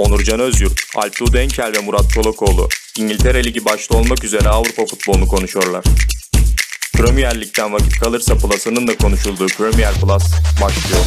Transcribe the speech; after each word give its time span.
Onurcan 0.00 0.40
Özyurt, 0.40 0.80
Alptuğ 0.96 1.32
Denkel 1.32 1.72
ve 1.76 1.80
Murat 1.86 2.10
Çolakoğlu 2.10 2.68
İngiltere 2.98 3.44
Ligi 3.44 3.64
başta 3.64 3.98
olmak 3.98 4.24
üzere 4.24 4.48
Avrupa 4.48 4.86
futbolunu 4.86 5.28
konuşuyorlar. 5.28 5.84
Premier 6.96 7.40
Lig'den 7.40 7.72
vakit 7.72 8.00
kalırsa 8.00 8.34
Plus'ının 8.34 8.88
da 8.88 8.98
konuşulduğu 8.98 9.46
Premier 9.46 9.92
Plus 9.94 10.24
başlıyor. 10.62 11.04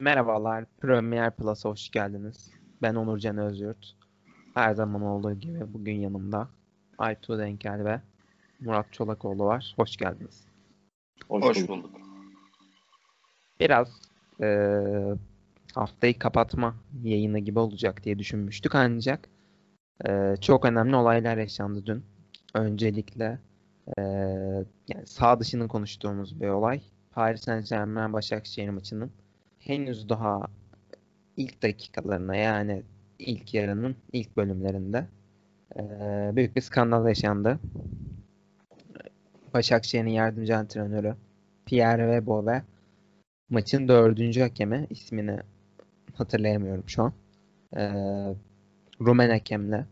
Merhabalar, 0.00 0.64
Premier 0.80 1.36
Plus'a 1.36 1.68
hoş 1.68 1.90
geldiniz. 1.90 2.50
Ben 2.82 2.94
Onurcan 2.94 3.38
Özyurt. 3.38 3.96
Her 4.54 4.74
zaman 4.74 5.02
olduğu 5.02 5.32
gibi 5.34 5.72
bugün 5.74 6.00
yanımda 6.00 6.48
Aytu 6.98 7.38
Denkel 7.38 7.84
ve 7.84 8.00
Murat 8.60 8.92
Çolakoğlu 8.92 9.44
var. 9.44 9.74
Hoş 9.76 9.96
geldiniz. 9.96 10.44
Hoş, 11.28 11.44
Hoş 11.44 11.68
bulduk. 11.68 12.05
Biraz 13.60 13.88
e, 14.42 14.68
haftayı 15.74 16.18
kapatma 16.18 16.74
yayını 17.02 17.38
gibi 17.38 17.58
olacak 17.58 18.04
diye 18.04 18.18
düşünmüştük 18.18 18.74
ancak 18.74 19.28
e, 20.08 20.34
çok 20.40 20.64
önemli 20.64 20.96
olaylar 20.96 21.36
yaşandı 21.36 21.86
dün. 21.86 22.04
Öncelikle 22.54 23.38
e, 23.98 24.02
yani 24.88 25.06
sağ 25.06 25.40
dışını 25.40 25.68
konuştuğumuz 25.68 26.40
bir 26.40 26.48
olay. 26.48 26.80
Paris 27.12 27.40
Saint 27.40 27.68
Germain 27.68 28.12
Başakşehir 28.12 28.68
maçının 28.68 29.10
henüz 29.58 30.08
daha 30.08 30.46
ilk 31.36 31.62
dakikalarına 31.62 32.36
yani 32.36 32.82
ilk 33.18 33.54
yarının 33.54 33.96
ilk 34.12 34.36
bölümlerinde 34.36 35.06
e, 35.76 35.80
büyük 36.36 36.56
bir 36.56 36.60
skandal 36.60 37.08
yaşandı. 37.08 37.58
Başakşehir'in 39.54 40.10
yardımcı 40.10 40.56
antrenörü 40.56 41.14
Pierre 41.66 42.02
Webo 42.02 42.46
ve 42.46 42.62
maçın 43.50 43.88
dördüncü 43.88 44.40
hakemi 44.40 44.86
ismini 44.90 45.38
hatırlayamıyorum 46.14 46.84
şu 46.86 47.02
an. 47.02 47.12
E, 47.76 47.92
Rumen 49.00 49.30
hakemle 49.30 49.86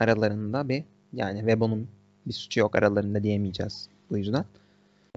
aralarında 0.00 0.68
bir 0.68 0.84
yani 1.12 1.38
Webo'nun 1.38 1.88
bir 2.26 2.32
suçu 2.32 2.60
yok 2.60 2.76
aralarında 2.76 3.22
diyemeyeceğiz 3.22 3.88
bu 4.10 4.18
yüzden. 4.18 4.44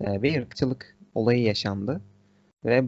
E, 0.01 0.23
bir 0.23 0.41
ırkçılık 0.41 0.97
olayı 1.15 1.43
yaşandı 1.43 2.01
ve 2.65 2.83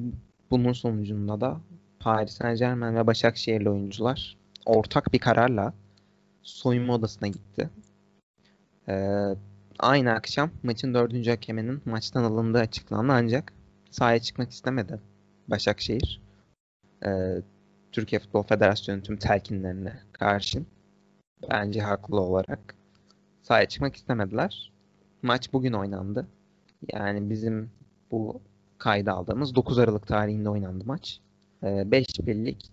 bunun 0.51 0.73
sonucunda 0.73 1.41
da 1.41 1.61
Paris 1.99 2.33
Saint 2.33 2.59
Germain 2.59 2.95
ve 2.95 3.07
Başakşehirli 3.07 3.69
oyuncular 3.69 4.37
ortak 4.65 5.13
bir 5.13 5.19
kararla 5.19 5.73
soyunma 6.43 6.95
odasına 6.95 7.27
gitti. 7.27 7.69
Ee, 8.89 9.35
aynı 9.79 10.11
akşam 10.11 10.52
maçın 10.63 10.93
dördüncü 10.93 11.29
hakeminin 11.29 11.81
maçtan 11.85 12.23
alındığı 12.23 12.59
açıklandı 12.59 13.13
ancak 13.13 13.53
sahaya 13.91 14.19
çıkmak 14.19 14.51
istemedi 14.51 14.99
Başakşehir. 15.47 16.21
Ee, 17.05 17.41
Türkiye 17.91 18.19
Futbol 18.19 18.43
Federasyonu 18.43 19.01
tüm 19.03 19.17
telkinlerine 19.17 19.99
karşın 20.11 20.67
bence 21.51 21.81
haklı 21.81 22.21
olarak 22.21 22.75
sahaya 23.41 23.65
çıkmak 23.65 23.95
istemediler. 23.95 24.71
Maç 25.21 25.53
bugün 25.53 25.73
oynandı. 25.73 26.27
Yani 26.93 27.29
bizim 27.29 27.71
bu 28.11 28.41
kayda 28.77 29.13
aldığımız 29.13 29.55
9 29.55 29.79
Aralık 29.79 30.07
tarihinde 30.07 30.49
oynandı 30.49 30.83
maç. 30.85 31.19
5 31.63 32.05
ee, 32.19 32.25
birlik 32.25 32.71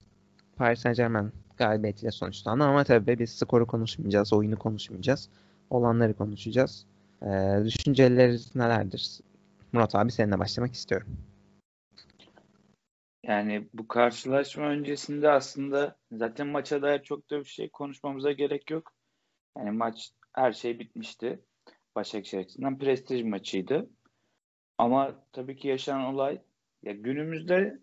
Paris 0.56 0.80
Saint 0.80 0.96
Germain 0.96 1.32
galibiyetiyle 1.56 2.10
sonuçlandı 2.10 2.64
ama 2.64 2.84
tabii 2.84 3.18
biz 3.18 3.30
skoru 3.30 3.66
konuşmayacağız, 3.66 4.32
oyunu 4.32 4.58
konuşmayacağız. 4.58 5.28
Olanları 5.70 6.14
konuşacağız. 6.14 6.86
Ee, 7.22 7.60
düşünceleriniz 7.64 8.56
nelerdir? 8.56 9.20
Murat 9.72 9.94
abi 9.94 10.12
seninle 10.12 10.38
başlamak 10.38 10.74
istiyorum. 10.74 11.18
Yani 13.24 13.68
bu 13.74 13.88
karşılaşma 13.88 14.64
öncesinde 14.64 15.30
aslında 15.30 15.96
zaten 16.12 16.46
maça 16.46 16.82
dair 16.82 17.02
çok 17.02 17.30
da 17.30 17.40
bir 17.40 17.44
şey 17.44 17.68
konuşmamıza 17.70 18.32
gerek 18.32 18.70
yok. 18.70 18.92
Yani 19.58 19.70
maç 19.70 20.10
her 20.32 20.52
şey 20.52 20.78
bitmişti. 20.78 21.40
Başakşehir 21.94 22.42
açısından 22.42 22.78
prestij 22.78 23.22
maçıydı. 23.22 23.90
Ama 24.78 25.24
tabii 25.32 25.56
ki 25.56 25.68
yaşanan 25.68 26.14
olay 26.14 26.42
ya 26.82 26.92
günümüzde 26.92 27.78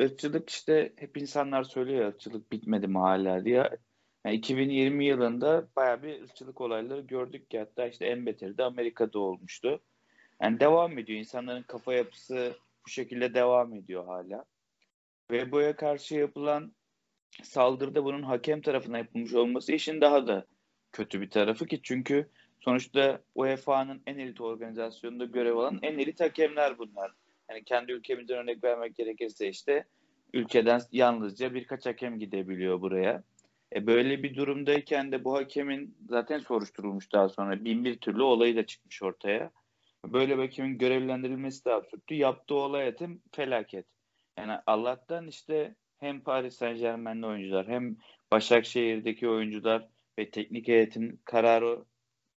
ırkçılık 0.00 0.50
işte 0.50 0.92
hep 0.96 1.16
insanlar 1.16 1.64
söylüyor 1.64 2.08
ırkçılık 2.08 2.52
bitmedi 2.52 2.88
mi 2.88 2.98
hala 2.98 3.44
diye. 3.44 3.70
Yani 4.24 4.36
2020 4.36 5.06
yılında 5.06 5.68
baya 5.76 6.02
bir 6.02 6.22
ırkçılık 6.22 6.60
olayları 6.60 7.00
gördük 7.00 7.50
ki 7.50 7.58
hatta 7.58 7.86
işte 7.86 8.06
en 8.06 8.26
beteri 8.26 8.58
de 8.58 8.62
Amerika'da 8.62 9.18
olmuştu. 9.18 9.80
Yani 10.42 10.60
devam 10.60 10.98
ediyor. 10.98 11.18
İnsanların 11.18 11.62
kafa 11.62 11.94
yapısı 11.94 12.56
bu 12.86 12.90
şekilde 12.90 13.34
devam 13.34 13.74
ediyor 13.74 14.06
hala. 14.06 14.44
Ve 15.30 15.52
boya 15.52 15.76
karşı 15.76 16.14
yapılan 16.14 16.72
saldırıda 17.42 18.04
bunun 18.04 18.22
hakem 18.22 18.60
tarafından 18.60 18.98
yapılmış 18.98 19.34
olması 19.34 19.72
işin 19.72 20.00
daha 20.00 20.26
da 20.26 20.46
kötü 20.92 21.20
bir 21.20 21.30
tarafı 21.30 21.66
ki 21.66 21.80
çünkü 21.82 22.28
sonuçta 22.60 23.20
UEFA'nın 23.34 24.02
en 24.06 24.18
elit 24.18 24.40
organizasyonunda 24.40 25.24
görev 25.24 25.56
alan 25.56 25.78
en 25.82 25.98
elit 25.98 26.20
hakemler 26.20 26.78
bunlar. 26.78 27.12
Yani 27.50 27.64
kendi 27.64 27.92
ülkemizden 27.92 28.36
örnek 28.36 28.64
vermek 28.64 28.96
gerekirse 28.96 29.48
işte 29.48 29.84
ülkeden 30.32 30.80
yalnızca 30.92 31.54
birkaç 31.54 31.86
hakem 31.86 32.18
gidebiliyor 32.18 32.80
buraya. 32.80 33.22
E 33.74 33.86
böyle 33.86 34.22
bir 34.22 34.36
durumdayken 34.36 35.12
de 35.12 35.24
bu 35.24 35.34
hakemin 35.34 35.96
zaten 36.08 36.38
soruşturulmuş 36.38 37.12
daha 37.12 37.28
sonra 37.28 37.64
bin 37.64 37.84
bir 37.84 37.98
türlü 37.98 38.22
olayı 38.22 38.56
da 38.56 38.66
çıkmış 38.66 39.02
ortaya. 39.02 39.50
Böyle 40.12 40.38
bir 40.38 40.42
hakemin 40.42 40.78
görevlendirilmesi 40.78 41.64
de 41.64 41.72
absürttü. 41.72 42.14
Yaptığı 42.14 42.54
olay 42.54 42.88
etim 42.88 43.22
felaket. 43.32 43.86
Yani 44.38 44.52
Allah'tan 44.66 45.26
işte 45.26 45.74
hem 45.98 46.20
Paris 46.20 46.56
Saint 46.56 46.78
Germain'li 46.78 47.26
oyuncular 47.26 47.68
hem 47.68 47.96
Başakşehir'deki 48.32 49.28
oyuncular 49.28 49.88
ve 50.18 50.30
teknik 50.30 50.68
heyetin 50.68 51.20
kararı 51.24 51.84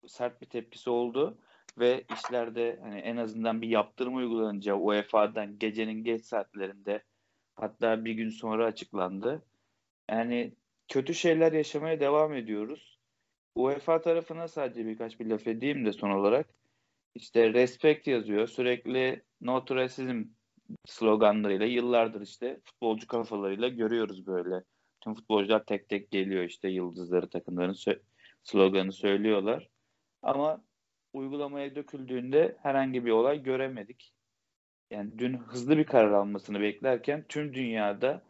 sert 0.06 0.42
bir 0.42 0.47
tepkisi 0.47 0.91
oldu 0.91 1.38
ve 1.78 2.04
işlerde 2.14 2.78
hani 2.82 2.98
en 2.98 3.16
azından 3.16 3.62
bir 3.62 3.69
yaptırım 3.69 4.16
uygulanacağı 4.16 4.76
UEFA'dan 4.76 5.58
gecenin 5.58 6.04
geç 6.04 6.25
saatlerinde 6.25 7.02
hatta 7.54 8.04
bir 8.04 8.12
gün 8.12 8.28
sonra 8.28 8.66
açıklandı. 8.66 9.46
Yani 10.10 10.54
kötü 10.88 11.14
şeyler 11.14 11.52
yaşamaya 11.52 12.00
devam 12.00 12.34
ediyoruz. 12.34 12.98
UEFA 13.54 14.00
tarafına 14.00 14.48
sadece 14.48 14.86
birkaç 14.86 15.20
bir 15.20 15.26
laf 15.26 15.46
edeyim 15.46 15.86
de 15.86 15.92
son 15.92 16.10
olarak. 16.10 16.46
İşte 17.14 17.52
respect 17.52 18.06
yazıyor. 18.06 18.47
Sürekli 18.47 19.22
no 19.41 19.64
to 19.64 19.76
racism 19.76 20.25
sloganlarıyla 20.86 21.66
yıllardır 21.66 22.20
işte 22.20 22.60
futbolcu 22.64 23.06
kafalarıyla 23.06 23.69
görüyoruz 23.69 24.26
böyle. 24.26 24.64
Tüm 25.00 25.14
futbolcular 25.14 25.64
tek 25.64 25.88
tek 25.88 26.10
geliyor 26.10 26.44
işte 26.44 26.69
yıldızları 26.69 27.30
takımların 27.30 27.72
sö- 27.72 28.00
sloganı 28.42 28.92
söylüyorlar. 28.92 29.69
Ama 30.22 30.64
uygulamaya 31.12 31.75
döküldüğünde 31.75 32.56
herhangi 32.62 33.04
bir 33.04 33.10
olay 33.10 33.42
göremedik. 33.42 34.14
Yani 34.91 35.19
dün 35.19 35.38
hızlı 35.38 35.78
bir 35.78 35.84
karar 35.84 36.12
almasını 36.12 36.60
beklerken 36.60 37.25
tüm 37.28 37.54
dünyada 37.54 38.22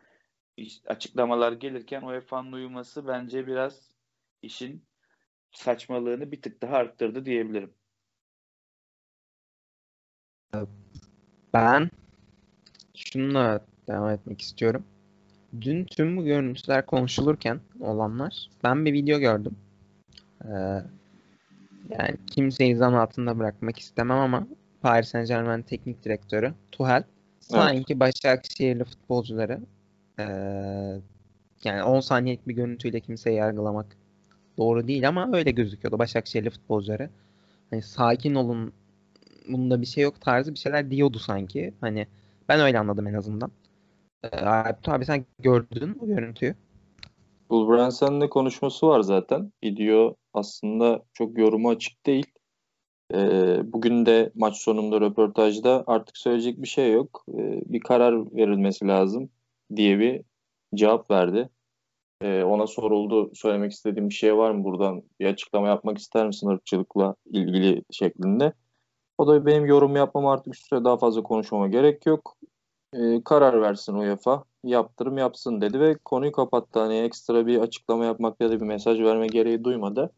açıklamalar 0.87 1.53
gelirken 1.53 2.03
UEFA'nın 2.03 2.53
uyuması 2.53 3.07
bence 3.07 3.47
biraz 3.47 3.91
işin 4.43 4.85
saçmalığını 5.51 6.33
bir 6.33 6.43
tık 6.43 6.63
daha 6.63 6.77
arttırdı 6.77 7.27
diyebilirim. 7.27 7.75
Ben 11.55 11.91
şununla 12.95 13.61
devam 13.89 14.11
etmek 14.11 14.41
istiyorum. 14.41 14.85
Dün 15.61 15.85
tüm 15.85 16.17
bu 16.17 16.25
görüntüler 16.25 16.87
konuşulurken 16.87 17.61
olanlar 17.81 18.51
ben 18.65 18.85
bir 18.85 18.93
video 18.93 19.19
gördüm. 19.19 19.57
Ee, 20.45 20.49
yani 21.89 22.17
kimseyi 22.27 22.77
zan 22.77 22.93
altında 22.93 23.39
bırakmak 23.39 23.79
istemem 23.79 24.19
ama 24.19 24.47
Paris 24.83 25.09
Saint 25.09 25.29
Germain 25.29 25.63
teknik 25.63 26.05
direktörü 26.05 26.55
Tuchel 26.73 27.05
sanki 27.41 27.85
evet. 27.93 28.01
Başakşehirli 28.01 28.85
futbolcuları 28.85 29.61
ee, 30.19 30.25
yani 31.65 31.83
10 31.83 32.01
saniyelik 32.01 32.49
bir 32.49 32.55
görüntüyle 32.55 33.01
kimseyi 33.01 33.37
yargılamak 33.37 33.87
doğru 34.59 34.87
değil 34.89 35.09
ama 35.09 35.31
öyle 35.33 35.51
gözüküyordu 35.51 35.99
Başakşehirli 35.99 36.51
futbolcuları. 36.51 37.11
Hani 37.71 37.83
sakin 37.83 38.35
olun 38.35 38.73
bunda 39.49 39.81
bir 39.81 39.87
şey 39.87 40.05
yok 40.05 40.21
tarzı 40.21 40.55
bir 40.55 40.59
şeyler 40.59 40.91
diyordu 40.91 41.19
sanki. 41.19 41.75
Hani 41.81 42.07
ben 42.49 42.61
öyle 42.61 42.79
anladım 42.79 43.07
en 43.07 43.15
azından. 43.15 43.51
Ee, 44.25 44.37
abi 44.87 45.05
sen 45.05 45.25
gördün 45.39 45.99
o 46.01 46.07
görüntüyü. 46.07 46.55
Wolverhampton'la 47.49 48.29
konuşması 48.29 48.87
var 48.87 49.01
zaten. 49.01 49.53
Video 49.65 50.17
aslında 50.35 51.03
çok 51.13 51.39
yoruma 51.39 51.71
açık 51.71 52.07
değil. 52.07 52.27
Ee, 53.15 53.61
bugün 53.73 54.07
de 54.07 54.33
maç 54.35 54.57
sonunda 54.57 55.01
röportajda 55.01 55.85
artık 55.87 56.17
söyleyecek 56.17 56.63
bir 56.63 56.69
şey 56.69 56.93
yok. 56.93 57.25
Ee, 57.29 57.61
bir 57.67 57.81
karar 57.81 58.37
verilmesi 58.37 58.87
lazım 58.87 59.31
diye 59.77 59.99
bir 59.99 60.23
cevap 60.75 61.11
verdi. 61.11 61.49
Ee, 62.23 62.43
ona 62.43 62.67
soruldu 62.67 63.31
söylemek 63.35 63.73
istediğim 63.73 64.09
bir 64.09 64.15
şey 64.15 64.37
var 64.37 64.51
mı 64.51 64.65
buradan 64.65 65.03
bir 65.21 65.27
açıklama 65.27 65.69
yapmak 65.69 65.99
ister 65.99 66.27
misin 66.27 66.49
ırkçılıkla 66.49 67.15
ilgili 67.27 67.83
şeklinde. 67.91 68.53
O 69.19 69.27
da 69.27 69.47
benim 69.47 69.67
yorum 69.67 69.97
yapmam 69.97 70.27
artık 70.27 70.55
üstüne 70.55 70.85
daha 70.85 70.97
fazla 70.97 71.23
konuşmama 71.23 71.69
gerek 71.69 72.07
yok. 72.07 72.37
e, 72.95 73.25
karar 73.25 73.63
versin 73.63 73.95
UEFA. 73.95 74.45
Yaptırım 74.65 75.19
yapsın 75.19 75.61
dedi 75.61 75.81
ve 75.81 75.97
konuyu 76.05 76.33
kapattı. 76.33 76.81
Hani 76.81 76.99
ekstra 76.99 77.47
bir 77.47 77.59
açıklama 77.59 78.05
yapmak 78.05 78.41
ya 78.41 78.51
da 78.51 78.61
bir 78.61 78.67
mesaj 78.67 79.01
verme 79.01 79.27
gereği 79.27 79.65
duymadı. 79.65 80.13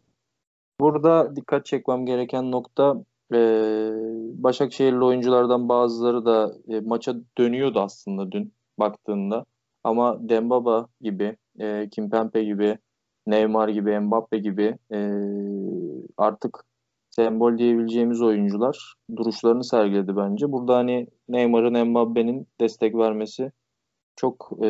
Burada 0.81 1.37
dikkat 1.37 1.66
çekmem 1.66 2.06
gereken 2.06 2.50
nokta 2.52 2.96
e, 3.34 3.38
Başakşehirli 4.43 5.04
oyunculardan 5.04 5.69
bazıları 5.69 6.25
da 6.25 6.54
e, 6.69 6.81
maça 6.81 7.16
dönüyordu 7.38 7.81
aslında 7.81 8.32
dün 8.32 8.52
baktığında. 8.78 9.44
Ama 9.84 10.28
Dembaba 10.28 10.88
gibi, 11.00 11.37
e, 11.58 11.88
Kimpembe 11.90 12.44
gibi, 12.44 12.78
Neymar 13.26 13.69
gibi, 13.69 14.00
Mbappe 14.00 14.38
gibi 14.38 14.78
e, 14.92 14.99
artık 16.16 16.64
sembol 17.16 17.58
diyebileceğimiz 17.58 18.22
oyuncular 18.22 18.94
duruşlarını 19.16 19.64
sergiledi 19.64 20.16
bence. 20.16 20.52
Burada 20.52 20.76
hani 20.76 21.06
Neymar'ın 21.28 21.88
Mbappe'nin 21.88 22.46
destek 22.60 22.94
vermesi 22.94 23.52
çok 24.16 24.52
e, 24.62 24.66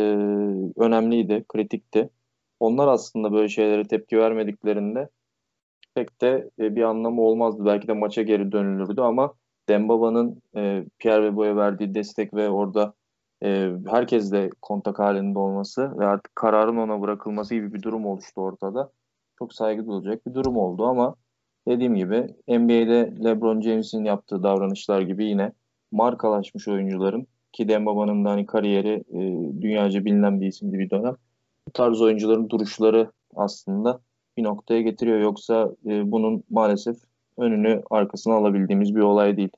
önemliydi, 0.77 1.45
kritikti. 1.49 2.11
Onlar 2.61 2.89
aslında 2.89 3.33
böyle 3.33 3.49
şeylere 3.49 3.85
tepki 3.85 4.19
vermediklerinde 4.19 5.09
pek 5.95 6.21
de 6.21 6.51
e, 6.59 6.77
bir 6.77 6.83
anlamı 6.83 7.23
olmazdı. 7.23 7.65
Belki 7.65 7.89
de 7.89 7.93
maça 7.93 8.23
geri 8.23 8.53
dönülürdü 8.53 9.01
ama 9.01 9.35
Dembaba'nın 9.69 10.43
e, 10.57 10.85
Pierre 10.99 11.23
ve 11.25 11.37
Boya 11.37 11.57
verdiği 11.57 11.95
destek 11.95 12.35
ve 12.35 12.51
orada 12.51 12.95
e, 13.43 13.71
herkesle 13.87 14.51
kontak 14.63 14.99
halinde 14.99 15.39
olması 15.39 15.99
ve 15.99 16.07
artık 16.07 16.37
kararın 16.37 16.77
ona 16.77 17.01
bırakılması 17.01 17.55
gibi 17.55 17.75
bir 17.75 17.83
durum 17.83 18.07
oluştu 18.07 18.41
ortada. 18.41 18.93
Çok 19.39 19.55
saygı 19.55 19.87
duyulacak 19.87 20.27
bir 20.27 20.35
durum 20.35 20.57
oldu 20.57 20.87
ama 20.87 21.17
dediğim 21.69 21.95
gibi 21.95 22.35
NBA'de 22.49 23.25
LeBron 23.25 23.61
James'in 23.61 24.05
yaptığı 24.05 24.43
davranışlar 24.43 25.01
gibi 25.01 25.25
yine 25.25 25.53
markalaşmış 25.93 26.69
oyuncuların 26.69 27.27
ki 27.53 27.69
Dembaba'nın 27.69 28.25
da 28.25 28.31
hani 28.31 28.47
kariyeri 28.47 29.05
e, 29.11 29.21
dünyaca 29.63 30.05
bilinen 30.05 30.41
bir 30.41 30.47
isimdi 30.47 30.79
bir 30.79 30.91
dönem. 30.91 31.17
Bu 31.69 31.73
tarz 31.73 32.01
oyuncuların 32.01 32.51
duruşları 32.51 33.11
aslında 33.35 34.01
bir 34.37 34.43
noktaya 34.43 34.83
getiriyor. 34.83 35.21
Yoksa 35.21 35.71
e, 35.87 36.11
bunun 36.13 36.45
maalesef 36.51 36.97
önünü 37.39 37.83
arkasına 37.91 38.35
alabildiğimiz 38.35 38.95
bir 38.95 39.01
olay 39.01 39.37
değil. 39.37 39.53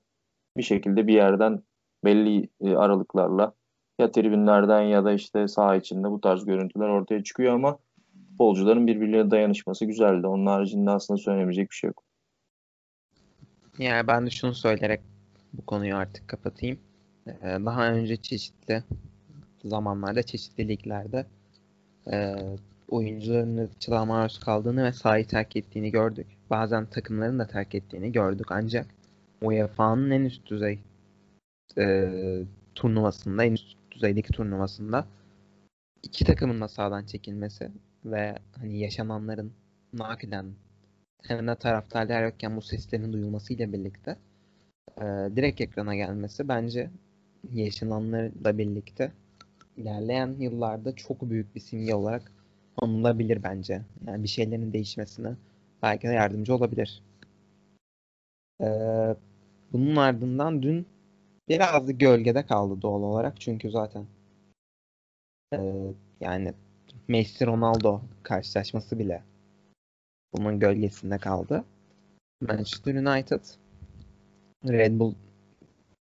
Bir 0.56 0.62
şekilde 0.62 1.06
bir 1.06 1.14
yerden 1.14 1.62
belli 2.04 2.48
e, 2.60 2.76
aralıklarla 2.76 3.52
ya 3.98 4.10
tribünlerden 4.10 4.82
ya 4.82 5.04
da 5.04 5.12
işte 5.12 5.48
saha 5.48 5.76
içinde 5.76 6.10
bu 6.10 6.20
tarz 6.20 6.44
görüntüler 6.44 6.88
ortaya 6.88 7.22
çıkıyor 7.22 7.54
ama 7.54 7.78
futbolcuların 8.38 8.86
birbirine 8.86 9.30
dayanışması 9.30 9.84
güzeldi. 9.84 10.26
Onun 10.26 10.46
haricinde 10.46 10.90
aslında 10.90 11.18
söylemeyecek 11.18 11.70
bir 11.70 11.74
şey 11.74 11.88
yok. 11.88 12.02
Yani 13.78 14.06
ben 14.06 14.26
de 14.26 14.30
şunu 14.30 14.54
söyleyerek 14.54 15.00
bu 15.52 15.66
konuyu 15.66 15.96
artık 15.96 16.28
kapatayım. 16.28 16.78
Ee, 17.26 17.32
daha 17.42 17.92
önce 17.92 18.16
çeşitli 18.16 18.82
zamanlarda, 19.64 20.22
çeşitli 20.22 20.68
liglerde 20.68 21.26
e, 22.12 22.34
oyuncuların 22.88 23.56
ırkçılığa 23.56 24.04
maruz 24.04 24.40
kaldığını 24.40 24.84
ve 24.84 24.92
sahayı 24.92 25.26
terk 25.26 25.56
ettiğini 25.56 25.90
gördük. 25.90 26.26
Bazen 26.50 26.86
takımların 26.86 27.38
da 27.38 27.46
terk 27.46 27.74
ettiğini 27.74 28.12
gördük 28.12 28.46
ancak 28.50 28.86
UEFA'nın 29.42 30.10
en 30.10 30.24
üst 30.24 30.46
düzey 30.46 30.78
e, 31.78 32.08
turnuvasında, 32.74 33.44
en 33.44 33.52
üst 33.52 33.76
düzeydeki 33.90 34.32
turnuvasında 34.32 35.06
iki 36.02 36.24
takımın 36.24 36.60
da 36.60 36.68
sahadan 36.68 37.04
çekilmesi 37.06 37.70
ve 38.12 38.34
hani 38.56 38.78
yaşananların 38.78 39.52
nakiden 39.92 40.46
hem 41.22 41.46
de 41.48 41.54
taraftarlar 41.54 42.24
yokken 42.24 42.56
bu 42.56 42.62
seslerin 42.62 43.12
duyulmasıyla 43.12 43.72
birlikte 43.72 44.16
e, 45.00 45.04
direkt 45.36 45.60
ekrana 45.60 45.94
gelmesi 45.96 46.48
bence 46.48 46.90
yaşananlarla 47.52 48.58
birlikte 48.58 49.12
ilerleyen 49.76 50.36
yıllarda 50.38 50.96
çok 50.96 51.30
büyük 51.30 51.54
bir 51.54 51.60
simge 51.60 51.94
olarak 51.94 52.32
anılabilir 52.82 53.42
bence. 53.42 53.82
Yani 54.06 54.22
bir 54.22 54.28
şeylerin 54.28 54.72
değişmesine 54.72 55.36
belki 55.82 56.08
de 56.08 56.12
yardımcı 56.12 56.54
olabilir. 56.54 57.02
Ee, 58.62 59.16
bunun 59.72 59.96
ardından 59.96 60.62
dün 60.62 60.86
biraz 61.48 61.88
da 61.88 61.92
gölgede 61.92 62.46
kaldı 62.46 62.82
doğal 62.82 63.02
olarak. 63.02 63.40
Çünkü 63.40 63.70
zaten 63.70 64.06
e, 65.54 65.58
yani 66.20 66.54
Messi 67.08 67.46
Ronaldo 67.46 68.00
karşılaşması 68.22 68.98
bile 68.98 69.22
bunun 70.32 70.60
gölgesinde 70.60 71.18
kaldı. 71.18 71.64
Manchester 72.40 72.94
United 72.94 73.40
Red 74.68 74.98
Bull 74.98 75.14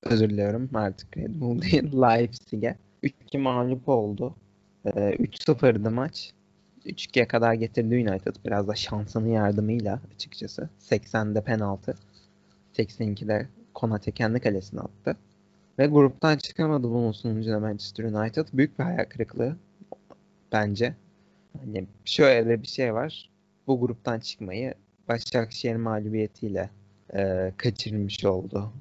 özür 0.04 0.30
diliyorum 0.30 0.69
artık 0.74 1.18
Red 1.18 1.42
Bull 1.42 1.62
değil 1.62 1.84
Leipzig'e 1.84 2.75
3-2 3.04 3.38
mağlup 3.38 3.90
oldu. 3.90 4.36
Ee, 4.86 4.90
3-0'dı 4.90 5.92
maç. 5.92 6.34
3-2'ye 6.86 7.28
kadar 7.28 7.54
getirdi 7.54 7.95
United. 8.10 8.36
Biraz 8.45 8.68
da 8.68 8.75
şansının 8.75 9.28
yardımıyla 9.28 10.02
açıkçası. 10.16 10.69
80'de 10.80 11.44
penaltı. 11.44 11.95
82'de 12.74 13.48
Konate 13.74 14.12
kendi 14.12 14.40
kalesine 14.40 14.80
attı. 14.80 15.18
Ve 15.80 15.88
gruptan 15.88 16.38
çıkamadı 16.38 16.84
bunun 16.84 17.12
sonucunda 17.12 17.60
Manchester 17.60 18.04
United. 18.04 18.48
Büyük 18.54 18.80
bir 18.80 18.84
hayal 18.84 19.06
kırıklığı 19.06 19.57
bence. 20.51 20.96
Hani 21.60 21.86
şöyle 22.06 22.62
bir 22.62 22.68
şey 22.68 22.94
var. 22.94 23.30
Bu 23.68 23.80
gruptan 23.80 24.19
çıkmayı 24.19 24.74
Başakşehir 25.07 25.75
mağlubiyetiyle 25.75 26.69
e, 27.13 27.51
kaçırmış 27.57 28.25
oldu 28.25 28.72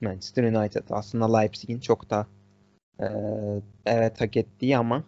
Manchester 0.00 0.44
United. 0.44 0.82
Aslında 0.90 1.38
Leipzig'in 1.38 1.80
çok 1.80 2.10
da 2.10 2.26
e, 3.00 3.06
evet 3.86 4.20
hak 4.20 4.36
ettiği 4.36 4.76
ama 4.76 5.04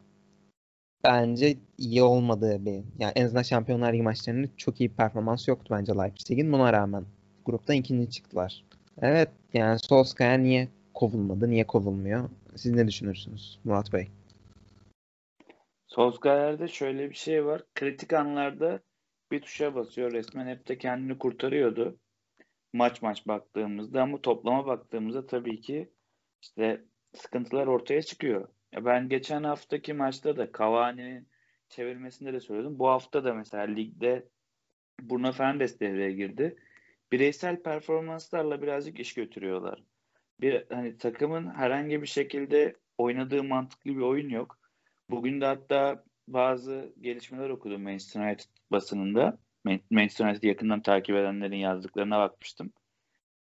bence 1.05 1.57
iyi 1.79 2.03
olmadığı 2.03 2.65
bir 2.65 2.83
yani 2.99 3.13
en 3.15 3.25
azından 3.25 3.43
Şampiyonlar 3.43 3.93
Ligi 3.93 4.03
maçlarında 4.03 4.49
çok 4.57 4.81
iyi 4.81 4.89
performans 4.89 5.49
yoktu 5.49 5.75
bence 5.79 5.93
Leipzig'in. 5.93 6.53
Buna 6.53 6.73
rağmen 6.73 7.05
gruptan 7.47 7.77
ikinci 7.77 8.11
çıktılar. 8.11 8.65
Evet 9.01 9.31
yani 9.55 9.79
Solskjaer 9.79 10.43
niye 10.43 10.69
kovulmadı? 10.95 11.51
Niye 11.51 11.65
kovulmuyor? 11.67 12.29
Siz 12.57 12.73
ne 12.73 12.89
düşünürsünüz 12.89 13.59
Murat 13.65 13.93
Bey? 13.93 14.09
Solskjaer'de 15.87 16.69
şöyle 16.69 17.11
bir 17.11 17.15
şey 17.15 17.47
var. 17.47 17.63
Kritik 17.75 18.13
anlarda 18.13 18.81
bir 19.31 19.41
tuşa 19.41 19.75
basıyor. 19.75 20.13
Resmen 20.13 20.47
hep 20.47 20.69
de 20.69 20.79
kendini 20.79 21.19
kurtarıyordu. 21.19 21.99
Maç 22.73 23.03
maç 23.03 23.27
baktığımızda 23.27 24.03
ama 24.03 24.23
toplama 24.23 24.67
baktığımızda 24.67 25.27
tabii 25.27 25.61
ki 25.61 25.91
işte 26.43 26.85
sıkıntılar 27.15 27.67
ortaya 27.67 28.03
çıkıyor. 28.03 28.49
Ya 28.73 28.85
ben 28.85 29.09
geçen 29.09 29.43
haftaki 29.43 29.93
maçta 29.95 30.37
da 30.37 30.53
Cavani'nin 30.59 31.29
çevirmesinde 31.69 32.33
de 32.33 32.41
söyledim. 32.41 32.79
Bu 32.79 32.89
hafta 32.89 33.25
da 33.25 33.35
mesela 33.35 33.65
ligde 33.65 34.29
Bruno 35.01 35.33
Fernandes 35.33 35.81
devreye 35.81 36.13
girdi. 36.13 36.57
Bireysel 37.13 37.63
performanslarla 37.63 38.63
birazcık 38.63 39.01
iş 39.01 39.15
götürüyorlar. 39.15 39.83
Bir 40.41 40.67
hani 40.71 40.99
takımın 40.99 41.55
herhangi 41.55 42.03
bir 42.03 42.07
şekilde 42.07 42.77
oynadığı 42.99 43.45
mantıklı 43.45 43.91
bir 43.91 44.01
oyun 44.01 44.29
yok. 44.29 44.56
Bugün 45.11 45.41
de 45.41 45.47
hatta 45.47 46.05
bazı 46.29 46.95
gelişmeler 47.01 47.51
okudum 47.51 47.83
Manchester 47.83 48.21
United 48.21 48.51
basınında. 48.71 49.39
Manchester 49.91 50.27
United'ı 50.27 50.47
yakından 50.47 50.83
takip 50.83 51.17
edenlerin 51.17 51.57
yazdıklarına 51.57 52.19
bakmıştım. 52.19 52.73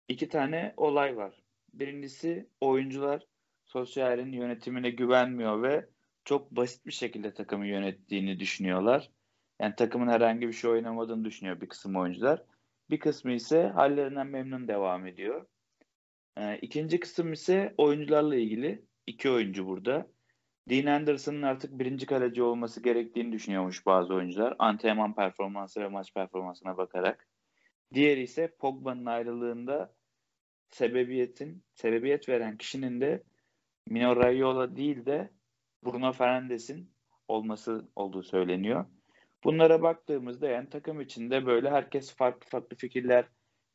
İki 0.09 0.28
tane 0.28 0.75
olay 0.76 1.17
var. 1.17 1.43
Birincisi 1.73 2.49
oyuncular 2.61 3.26
Solskjaer'in 3.64 4.33
yönetimine 4.33 4.90
güvenmiyor 4.90 5.62
ve 5.62 5.87
çok 6.25 6.50
basit 6.50 6.87
bir 6.87 6.93
şekilde 6.93 7.35
takımı 7.35 7.67
yönettiğini 7.67 8.40
düşünüyorlar. 8.40 9.11
Yani 9.61 9.75
takımın 9.75 10.09
herhangi 10.09 10.49
bir 10.49 10.52
şey 10.52 10.71
oynamadığını 10.71 11.25
düşünüyor 11.25 11.61
bir 11.61 11.69
kısım 11.69 11.97
oyuncular. 11.97 12.43
Bir 12.90 13.00
kısmı 13.00 13.33
ise 13.33 13.62
hallerinden 13.62 14.26
memnun 14.26 14.69
devam 14.69 15.07
ediyor. 15.07 15.47
Ee, 16.37 16.59
ikinci 16.59 17.00
kısım 17.00 17.33
ise 17.33 17.75
oyuncularla 17.78 18.37
ilgili. 18.37 18.85
iki 19.07 19.31
oyuncu 19.31 19.67
burada. 19.67 20.07
Dean 20.70 20.87
Anderson'ın 20.87 21.42
artık 21.42 21.78
birinci 21.78 22.06
kaleci 22.06 22.42
olması 22.42 22.82
gerektiğini 22.82 23.32
düşünüyormuş 23.32 23.87
bazı 23.87 24.14
oyuncular. 24.14 24.56
Antrenman 24.58 25.14
performansı 25.14 25.80
ve 25.80 25.88
maç 25.88 26.14
performansına 26.14 26.76
bakarak. 26.76 27.28
Diğeri 27.94 28.22
ise 28.22 28.54
Pogba'nın 28.58 29.06
ayrılığında 29.06 29.94
sebebiyetin, 30.70 31.64
sebebiyet 31.75 32.28
veren 32.28 32.56
kişinin 32.56 33.00
de 33.00 33.22
Mino 33.87 34.16
Raiola 34.16 34.76
değil 34.76 35.06
de 35.06 35.30
Bruno 35.84 36.12
Fernandes'in 36.12 36.90
olması 37.28 37.88
olduğu 37.96 38.22
söyleniyor. 38.22 38.87
Bunlara 39.44 39.82
baktığımızda 39.82 40.48
yani 40.48 40.68
takım 40.68 41.00
içinde 41.00 41.46
böyle 41.46 41.70
herkes 41.70 42.16
farklı 42.16 42.50
farklı 42.50 42.76
fikirler 42.76 43.25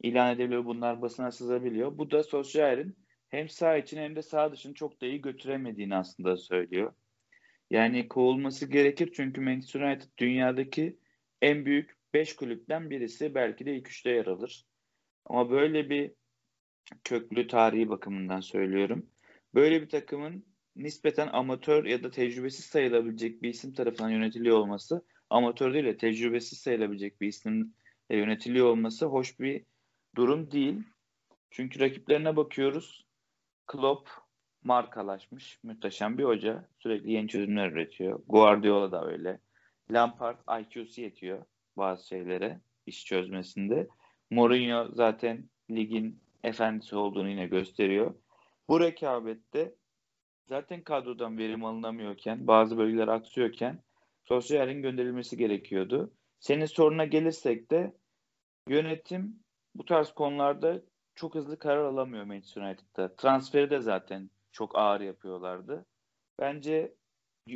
ilan 0.01 0.35
edebiliyor. 0.35 0.65
Bunlar 0.65 1.01
basına 1.01 1.31
sızabiliyor. 1.31 1.97
Bu 1.97 2.12
da 2.12 2.23
Solskjaer'in 2.23 3.02
hem 3.34 3.50
sağ 3.50 3.78
için 3.78 3.98
hem 3.98 4.16
de 4.16 4.22
sağ 4.22 4.52
dışını 4.52 4.74
çok 4.74 5.02
da 5.02 5.06
iyi 5.06 5.22
götüremediğini 5.22 5.96
aslında 5.96 6.38
söylüyor. 6.38 6.94
Yani 7.70 8.08
kovulması 8.08 8.66
gerekir 8.66 9.12
çünkü 9.16 9.42
Manchester 9.42 9.82
United 9.82 10.10
dünyadaki 10.18 10.98
en 11.42 11.66
büyük 11.66 11.98
5 12.13 12.36
kulüpten 12.36 12.90
birisi. 12.90 13.36
Belki 13.36 13.66
de 13.66 13.75
ilk 13.75 13.88
üçte 13.88 14.10
yer 14.10 14.25
alır. 14.25 14.66
Ama 15.25 15.50
böyle 15.52 15.90
bir 15.90 16.12
köklü 17.04 17.48
tarihi 17.48 17.90
bakımından 17.90 18.40
söylüyorum. 18.40 19.10
Böyle 19.54 19.82
bir 19.82 19.90
takımın 19.90 20.46
nispeten 20.75 21.28
amatör 21.28 21.86
ya 21.86 22.04
da 22.04 22.12
tecrübesiz 22.12 22.66
sayılabilecek 22.66 23.42
bir 23.42 23.50
isim 23.50 23.74
tarafından 23.74 24.10
yönetiliyor 24.10 24.58
olması, 24.58 25.06
amatör 25.30 25.74
değil 25.74 25.86
de 25.86 25.98
tecrübesiz 25.98 26.60
sayılabilecek 26.60 27.22
bir 27.22 27.28
isim 27.28 27.74
yönetiliyor 28.10 28.68
olması 28.68 29.06
hoş 29.06 29.40
bir 29.40 29.66
durum 30.16 30.52
değil. 30.52 30.75
Çünkü 31.52 31.80
rakiplerine 31.80 32.36
bakıyoruz. 32.36 33.06
Klopp 33.67 34.10
markalaşmış. 34.63 35.60
Muhteşem 35.63 36.17
bir 36.17 36.24
hoca. 36.24 36.67
Sürekli 36.79 37.12
yeni 37.12 37.27
çözümler 37.27 37.72
üretiyor. 37.72 38.20
Guardiola 38.27 38.91
da 38.91 39.05
öyle. 39.05 39.39
Lampard 39.91 40.38
IQ'su 40.62 41.01
yetiyor 41.01 41.46
bazı 41.77 42.08
şeylere 42.08 42.62
iş 42.86 43.05
çözmesinde. 43.05 43.88
Mourinho 44.32 44.88
zaten 44.93 45.50
ligin 45.72 46.22
efendisi 46.43 46.96
olduğunu 46.96 47.29
yine 47.29 47.48
gösteriyor. 47.48 48.15
Bu 48.70 48.79
rekabette 48.79 49.75
zaten 50.46 50.84
kadrodan 50.84 51.38
verim 51.38 51.65
alınamıyorken, 51.65 52.48
bazı 52.48 52.77
bölgeler 52.77 53.08
aksıyorken 53.08 53.84
Sosyal'in 54.24 54.82
gönderilmesi 54.82 55.38
gerekiyordu. 55.38 56.13
Senin 56.39 56.65
soruna 56.65 57.05
gelirsek 57.05 57.72
de 57.72 57.93
yönetim 58.67 59.39
bu 59.75 59.86
tarz 59.86 60.12
konularda 60.12 60.82
çok 61.15 61.36
hızlı 61.36 61.60
karar 61.60 61.86
alamıyor 61.86 62.24
Manchester 62.24 62.62
United'da. 62.62 63.15
Transferi 63.15 63.70
de 63.70 63.79
zaten 63.79 64.29
çok 64.51 64.77
ağır 64.77 65.01
yapıyorlardı. 65.01 65.86
Bence 66.39 66.96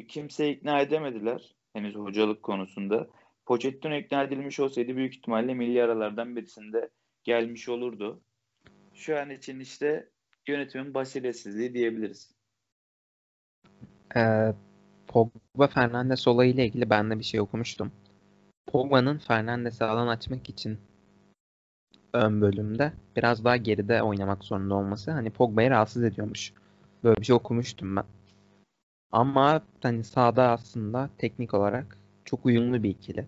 kimseyi 0.08 0.56
ikna 0.56 0.80
edemediler 0.80 1.56
henüz 1.74 1.96
hocalık 1.96 2.44
konusunda. 2.44 3.08
Pochettino 3.46 3.96
ikna 3.96 4.24
edilmiş 4.24 4.60
olsaydı 4.60 4.96
büyük 4.96 5.16
ihtimalle 5.16 5.54
milli 5.54 5.84
aralardan 5.84 6.36
birisinde 6.36 6.90
gelmiş 7.24 7.70
olurdu. 7.70 8.22
Şu 8.94 9.18
an 9.20 9.30
için 9.30 9.60
işte 9.60 10.10
yönetimin 10.48 10.94
basiretsizliği 10.94 11.74
diyebiliriz. 11.74 12.32
Ee, 14.16 14.54
Pogba 15.08 15.68
Fernandes 15.68 16.28
olayıyla 16.28 16.64
ilgili 16.64 16.90
ben 16.90 17.10
de 17.12 17.20
bir 17.20 17.24
şey 17.24 17.40
okumuştum. 17.40 17.92
Pogba'nın 18.68 19.18
Fernandes'e 19.18 19.86
alan 19.86 20.08
açmak 20.08 20.50
için 20.50 20.80
ön 22.14 22.42
bölümde 22.42 22.94
biraz 23.16 23.46
daha 23.46 23.58
geride 23.58 24.04
oynamak 24.04 24.44
zorunda 24.44 24.76
olması 24.76 25.12
hani 25.12 25.30
Pogba'yı 25.30 25.70
rahatsız 25.70 26.04
ediyormuş. 26.04 26.54
Böyle 27.04 27.18
bir 27.18 27.26
şey 27.26 27.36
okumuştum 27.36 27.96
ben. 27.96 28.04
Ama 29.12 29.62
hani 29.84 30.04
sahada 30.04 30.52
aslında 30.52 31.10
teknik 31.18 31.54
olarak 31.54 31.98
çok 32.26 32.46
uyumlu 32.46 32.84
bir 32.84 32.90
ikili. 32.90 33.28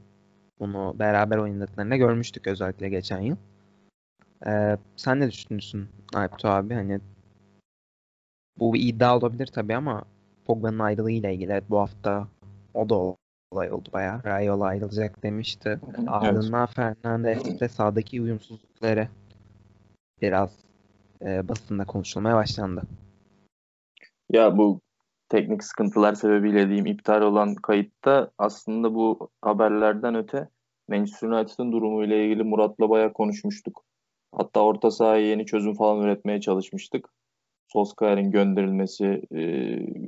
Bunu 0.60 0.96
beraber 1.00 1.38
oynadıklarında 1.38 1.96
görmüştük 1.96 2.48
özellikle 2.48 2.90
geçen 2.90 3.20
yıl. 3.20 3.36
Ee, 4.48 4.78
sen 4.96 5.20
ne 5.20 5.32
düşünüyorsun 5.32 5.90
Alptu 6.14 6.48
abi? 6.48 6.74
Hani 6.74 7.00
bu 8.60 8.74
bir 8.74 8.82
iddia 8.82 9.18
olabilir 9.18 9.48
tabii 9.48 9.76
ama 9.76 10.04
Pogba'nın 10.46 10.80
ayrılığıyla 10.80 11.30
ilgili 11.30 11.52
evet, 11.52 11.70
bu 11.70 11.80
hafta 11.80 12.28
o 12.74 12.90
da 12.90 13.16
olay 13.52 13.72
oldu 13.72 13.90
bayağı. 13.94 14.24
Rayola 14.24 14.66
ayrılacak 14.66 15.24
demişti. 15.24 15.80
Ardından 16.08 16.68
evet. 16.68 16.76
Fernandes 16.76 17.60
de 17.60 17.70
sahadaki 17.70 18.22
uyumsuzlukları 18.22 19.08
biraz 20.22 20.52
e, 21.22 21.48
basında 21.48 21.86
konuşulmaya 21.86 22.36
başlandı. 22.36 22.82
Ya 24.30 24.58
bu 24.58 24.82
teknik 25.30 25.64
sıkıntılar 25.64 26.14
sebebiyle 26.14 26.66
diyeyim 26.66 26.86
iptal 26.86 27.22
olan 27.22 27.56
kayıtta 27.56 28.32
aslında 28.38 28.94
bu 28.94 29.30
haberlerden 29.42 30.16
öte 30.16 30.50
Manchester 30.90 31.28
United'ın 31.28 31.72
durumuyla 31.72 32.16
ilgili 32.16 32.44
Murat'la 32.44 32.90
bayağı 32.90 33.14
konuşmuştuk. 33.14 33.84
Hatta 34.36 34.60
orta 34.60 34.92
sahaya 34.92 35.28
yeni 35.28 35.46
çözüm 35.46 35.74
falan 35.74 36.02
üretmeye 36.02 36.42
çalışmıştık. 36.42 37.10
Solskjaer'in 37.74 38.32
gönderilmesi 38.32 39.22
e, 39.32 39.42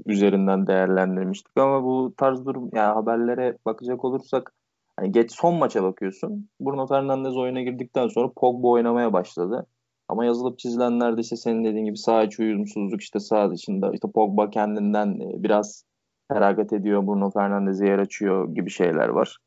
üzerinden 0.06 0.68
değerlendirmiştik 0.68 1.58
ama 1.58 1.84
bu 1.84 2.14
tarz 2.18 2.46
durum 2.46 2.70
yani 2.74 2.94
haberlere 2.94 3.58
bakacak 3.66 4.06
olursak 4.06 4.54
hani 4.96 5.12
geç 5.12 5.32
son 5.32 5.56
maça 5.56 5.84
bakıyorsun. 5.84 6.50
Bruno 6.60 6.88
Fernandes 6.88 7.36
oyuna 7.36 7.62
girdikten 7.62 8.08
sonra 8.08 8.32
Pogba 8.36 8.68
oynamaya 8.68 9.14
başladı. 9.14 9.68
Ama 10.08 10.26
yazılıp 10.26 10.60
çizilen 10.60 11.00
neredeyse 11.00 11.36
senin 11.36 11.64
dediğin 11.64 11.86
gibi 11.86 11.98
sağ 11.98 12.24
içi 12.24 12.42
uyumsuzluk 12.42 13.02
işte 13.02 13.20
sağ 13.20 13.52
dışında 13.52 13.92
işte 13.94 14.08
Pogba 14.16 14.50
kendinden 14.50 15.20
e, 15.20 15.44
biraz 15.44 15.86
feragat 16.32 16.74
ediyor. 16.74 17.08
Bruno 17.08 17.32
Fernandes'e 17.32 17.86
yer 17.86 18.00
açıyor 18.00 18.56
gibi 18.56 18.70
şeyler 18.70 19.08
var. 19.08 19.38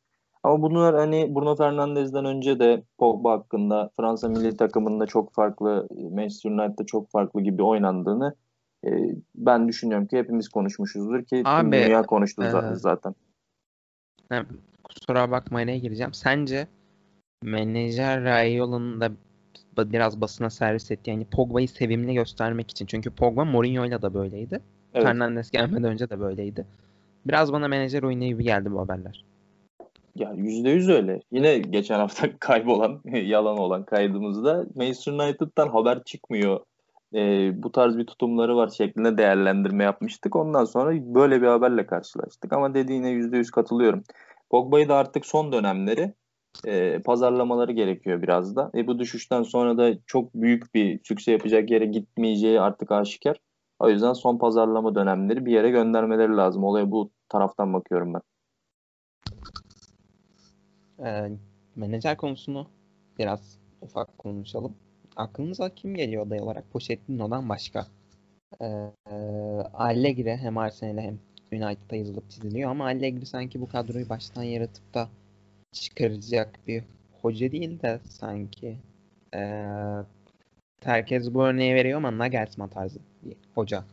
Ama 0.45 0.63
bunlar 0.63 0.95
hani 0.95 1.35
Bruno 1.35 1.57
Fernandes'den 1.57 2.25
önce 2.25 2.59
de 2.59 2.83
Pogba 2.99 3.33
hakkında 3.33 3.91
Fransa 3.97 4.29
milli 4.29 4.57
takımında 4.57 5.07
çok 5.07 5.33
farklı, 5.33 5.89
Manchester 6.13 6.51
United'da 6.51 6.87
çok 6.87 7.11
farklı 7.11 7.41
gibi 7.41 7.63
oynandığını 7.63 8.35
e, 8.87 8.91
ben 9.35 9.69
düşünüyorum 9.69 10.07
ki 10.07 10.19
hepimiz 10.19 10.49
konuşmuşuzdur 10.49 11.25
ki 11.25 11.43
Abi, 11.45 11.63
tüm 11.63 11.73
dünya 11.73 12.03
konuştu 12.03 12.43
e, 12.43 12.75
zaten. 12.75 13.15
Yani, 14.31 14.47
kusura 14.85 15.31
bakma 15.31 15.61
neye 15.61 15.79
gireceğim. 15.79 16.13
Sence 16.13 16.67
menajer 17.43 18.25
Raiola'nın 18.25 19.01
da 19.01 19.11
biraz 19.93 20.21
basına 20.21 20.51
servis 20.51 20.91
etti. 20.91 21.11
Yani 21.11 21.25
Pogba'yı 21.25 21.69
sevimli 21.69 22.15
göstermek 22.15 22.71
için. 22.71 22.87
Çünkü 22.87 23.11
Pogba 23.11 23.45
Mourinho'yla 23.45 24.03
da 24.03 24.15
böyleydi. 24.15 24.61
Evet. 24.95 25.07
Fernandes 25.07 25.51
gelmeden 25.51 25.85
önce 25.85 26.11
de 26.11 26.21
böyleydi. 26.21 26.67
Biraz 27.27 27.53
bana 27.53 27.69
menajer 27.69 28.03
oyunu 28.03 28.25
gibi 28.25 28.45
geldi 28.45 28.73
bu 28.73 28.81
haberler. 28.81 29.25
Ya 30.15 30.33
yüzde 30.37 30.71
yüz 30.71 30.89
öyle. 30.89 31.21
Yine 31.33 31.59
geçen 31.59 31.99
hafta 31.99 32.39
kaybolan, 32.39 33.01
yalan 33.05 33.59
olan 33.59 33.85
kaydımızda 33.85 34.67
Manchester 34.75 35.13
United'dan 35.13 35.69
haber 35.69 36.05
çıkmıyor. 36.05 36.61
Ee, 37.15 37.63
bu 37.63 37.73
tarz 37.73 37.99
bir 37.99 38.07
tutumları 38.07 38.57
var 38.57 38.69
şeklinde 38.69 39.19
değerlendirme 39.19 39.85
yapmıştık. 39.85 40.37
Ondan 40.37 40.65
sonra 40.65 41.15
böyle 41.15 41.43
bir 41.43 41.47
haberle 41.47 41.87
karşılaştık. 41.87 42.53
Ama 42.53 42.75
dediğine 42.75 43.11
yüzde 43.11 43.37
yüz 43.37 43.51
katılıyorum. 43.51 44.03
Pogba'yı 44.51 44.89
da 44.89 44.97
artık 44.97 45.27
son 45.27 45.53
dönemleri 45.53 46.15
e, 46.67 46.99
pazarlamaları 46.99 47.73
gerekiyor 47.73 48.23
biraz 48.23 48.57
da. 48.57 48.71
E, 48.75 48.87
bu 48.87 48.99
düşüşten 48.99 49.43
sonra 49.43 49.79
da 49.79 49.93
çok 50.07 50.35
büyük 50.35 50.75
bir 50.75 51.01
sükse 51.05 51.33
yapacak 51.33 51.71
yere 51.71 51.87
gitmeyeceği 51.87 52.61
artık 52.61 52.93
aşikar. 52.93 53.41
O 53.79 53.89
yüzden 53.91 54.13
son 54.13 54.39
pazarlama 54.39 54.95
dönemleri 54.95 55.47
bir 55.47 55.53
yere 55.53 55.71
göndermeleri 55.71 56.37
lazım. 56.37 56.65
Olaya 56.65 56.91
bu 56.91 57.11
taraftan 57.29 57.73
bakıyorum 57.73 58.15
ben. 58.15 58.21
E, 60.99 61.31
menajer 61.77 62.17
konusunu 62.17 62.67
biraz 63.19 63.59
ufak 63.83 64.19
konuşalım. 64.19 64.75
Aklınıza 65.17 65.75
kim 65.75 65.95
geliyor 65.95 66.27
aday 66.27 66.41
olarak? 66.41 66.71
Pochettino'dan 66.71 67.49
başka. 67.49 67.87
E, 68.61 68.67
e, 69.11 69.15
Allegri 69.75 70.37
hem 70.37 70.59
Arsenal'e 70.59 71.03
hem 71.03 71.19
United'a 71.53 71.97
yazılıp 71.97 72.31
çiziliyor 72.31 72.71
ama 72.71 72.85
Allegri 72.85 73.27
sanki 73.27 73.61
bu 73.61 73.69
kadroyu 73.69 74.09
baştan 74.09 74.43
yaratıp 74.43 74.95
da 74.95 75.09
çıkaracak 75.73 76.61
bir 76.67 76.85
hoca 77.23 77.53
değil 77.53 77.83
de 77.83 78.01
sanki 78.09 78.79
ee, 79.35 79.65
herkes 80.85 81.35
bu 81.35 81.45
örneği 81.45 81.75
veriyor 81.75 81.99
ama 81.99 82.19
Nagelsmann 82.19 82.69
tarzı 82.69 82.99
bir 83.23 83.37
hoca 83.55 83.85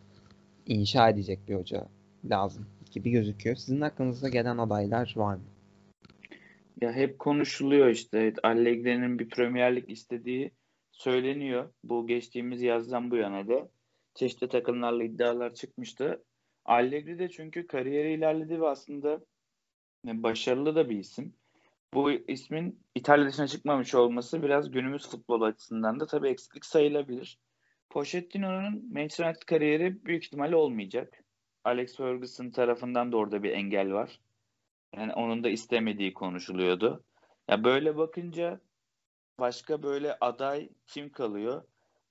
inşa 0.68 1.10
edecek 1.10 1.40
bir 1.48 1.56
hoca 1.56 1.88
lazım 2.30 2.66
gibi 2.92 3.12
gözüküyor. 3.12 3.56
Sizin 3.56 3.82
aklınıza 3.82 4.30
gelen 4.30 4.58
adaylar 4.58 5.14
var 5.16 5.36
mı? 5.36 5.42
Ya 6.82 6.94
hep 6.94 7.20
konuşuluyor 7.20 7.88
işte. 7.88 8.34
Allegri'nin 8.44 9.20
bir 9.20 9.30
Premier 9.30 9.76
Lig 9.76 9.90
istediği 9.90 10.52
söyleniyor. 10.92 11.74
Bu 11.84 12.08
geçtiğimiz 12.08 12.62
yazdan 12.62 13.12
bu 13.12 13.16
yana 13.16 13.48
da 13.48 13.70
çeşitli 14.16 14.50
takımlarla 14.50 15.04
iddialar 15.04 15.54
çıkmıştı. 15.54 16.24
Allegri 16.66 17.20
de 17.20 17.30
çünkü 17.30 17.68
kariyeri 17.68 18.14
ilerledi 18.14 18.62
ve 18.62 18.68
aslında 18.68 19.22
başarılı 20.06 20.76
da 20.76 20.90
bir 20.90 20.98
isim. 20.98 21.34
Bu 21.94 22.12
ismin 22.12 22.80
İtalya 22.96 23.28
dışına 23.28 23.48
çıkmamış 23.48 23.96
olması 23.96 24.44
biraz 24.44 24.72
günümüz 24.72 25.10
futbol 25.10 25.42
açısından 25.42 26.00
da 26.00 26.06
tabii 26.06 26.30
eksiklik 26.30 26.66
sayılabilir. 26.66 27.40
Pochettino'nun 27.90 28.94
Manchester 28.94 29.26
United 29.26 29.42
kariyeri 29.42 30.06
büyük 30.06 30.26
ihtimalle 30.26 30.56
olmayacak. 30.56 31.24
Alex 31.64 31.98
Ferguson 31.98 32.50
tarafından 32.50 33.12
da 33.12 33.18
orada 33.18 33.44
bir 33.44 33.52
engel 33.52 33.94
var. 33.94 34.20
Yani 34.96 35.14
onun 35.14 35.44
da 35.44 35.50
istemediği 35.50 36.14
konuşuluyordu. 36.14 37.04
Ya 37.50 37.64
böyle 37.64 37.98
bakınca 37.98 38.62
başka 39.40 39.84
böyle 39.84 40.18
aday 40.22 40.70
kim 40.88 41.12
kalıyor? 41.12 41.64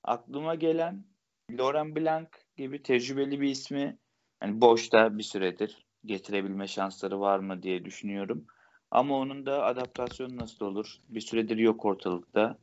Aklıma 0.05 0.55
gelen 0.55 1.05
Laurent 1.51 1.97
Blanc 1.97 2.29
gibi 2.57 2.83
tecrübeli 2.83 3.41
bir 3.41 3.49
ismi 3.49 3.99
yani 4.43 4.61
boşta 4.61 5.19
bir 5.19 5.23
süredir 5.23 5.87
getirebilme 6.05 6.67
şansları 6.67 7.21
var 7.21 7.39
mı 7.39 7.63
diye 7.63 7.85
düşünüyorum. 7.85 8.47
Ama 8.91 9.17
onun 9.17 9.47
da 9.47 9.65
adaptasyonu 9.65 10.37
nasıl 10.37 10.67
olur? 10.67 10.97
Bir 11.09 11.21
süredir 11.21 11.57
yok 11.57 11.85
ortalıkta. 11.85 12.59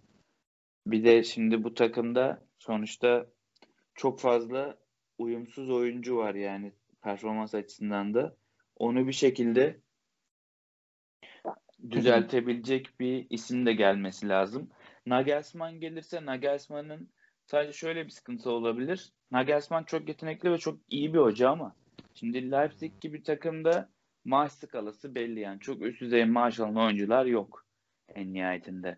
Bir 0.88 1.04
de 1.04 1.24
şimdi 1.24 1.64
bu 1.64 1.74
takımda 1.74 2.48
sonuçta 2.60 3.28
çok 3.96 4.20
fazla 4.20 4.78
uyumsuz 5.18 5.70
oyuncu 5.70 6.18
var 6.18 6.36
yani 6.36 6.74
performans 7.02 7.56
açısından 7.56 8.14
da. 8.14 8.36
Onu 8.76 9.08
bir 9.08 9.14
şekilde 9.14 9.80
düzeltebilecek 11.92 13.00
bir 13.00 13.28
isim 13.30 13.66
de 13.66 13.74
gelmesi 13.74 14.30
lazım. 14.30 14.70
Nagelsmann 15.06 15.80
gelirse 15.80 16.26
Nagelsmann'ın 16.26 17.10
Sadece 17.48 17.74
şöyle 17.74 18.06
bir 18.06 18.10
sıkıntı 18.12 18.52
olabilir. 18.52 19.12
Nagelsmann 19.32 19.84
çok 19.84 20.08
yetenekli 20.08 20.52
ve 20.52 20.58
çok 20.58 20.80
iyi 20.90 21.14
bir 21.14 21.20
hoca 21.20 21.50
ama 21.50 21.76
şimdi 22.14 22.52
Leipzig 22.52 23.02
gibi 23.02 23.24
takımda 23.24 23.90
maaş 24.26 24.52
skalası 24.52 25.16
belli 25.16 25.40
yani. 25.40 25.60
Çok 25.60 25.82
üst 25.82 26.02
düzey 26.02 26.26
maaş 26.26 26.60
alan 26.60 26.76
oyuncular 26.76 27.26
yok 27.26 27.66
en 28.16 28.34
nihayetinde. 28.34 28.98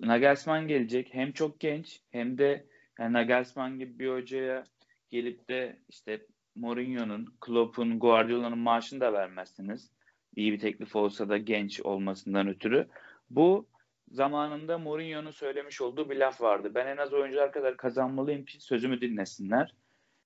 Nagelsmann 0.00 0.68
gelecek. 0.68 1.14
Hem 1.14 1.32
çok 1.32 1.60
genç 1.60 2.00
hem 2.10 2.38
de 2.38 2.66
yani 2.98 3.12
Nagelsmann 3.12 3.78
gibi 3.78 3.98
bir 3.98 4.10
hocaya 4.10 4.64
gelip 5.10 5.48
de 5.48 5.78
işte 5.88 6.26
Mourinho'nun, 6.54 7.34
Klopp'un, 7.40 7.98
Guardiola'nın 7.98 8.58
maaşını 8.58 9.00
da 9.00 9.12
vermezsiniz. 9.12 9.90
İyi 10.36 10.52
bir 10.52 10.58
teklif 10.58 10.96
olsa 10.96 11.28
da 11.28 11.36
genç 11.36 11.80
olmasından 11.80 12.48
ötürü. 12.48 12.88
Bu 13.30 13.66
zamanında 14.10 14.78
Mourinho'nun 14.78 15.30
söylemiş 15.30 15.80
olduğu 15.80 16.10
bir 16.10 16.16
laf 16.16 16.40
vardı. 16.40 16.72
Ben 16.74 16.86
en 16.86 16.96
az 16.96 17.12
oyuncular 17.12 17.52
kadar 17.52 17.76
kazanmalıyım 17.76 18.44
ki 18.44 18.60
sözümü 18.60 19.00
dinlesinler. 19.00 19.74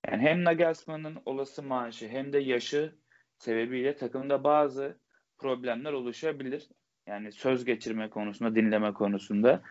Yani 0.07 0.21
hem 0.21 0.43
Nagelsmann'ın 0.43 1.17
olası 1.25 1.63
maaşı 1.63 2.07
hem 2.07 2.33
de 2.33 2.39
yaşı 2.39 2.95
sebebiyle 3.37 3.95
takımda 3.95 4.43
bazı 4.43 4.97
problemler 5.37 5.91
oluşabilir. 5.93 6.67
Yani 7.07 7.31
söz 7.31 7.65
geçirme 7.65 8.09
konusunda, 8.09 8.55
dinleme 8.55 8.93
konusunda. 8.93 9.61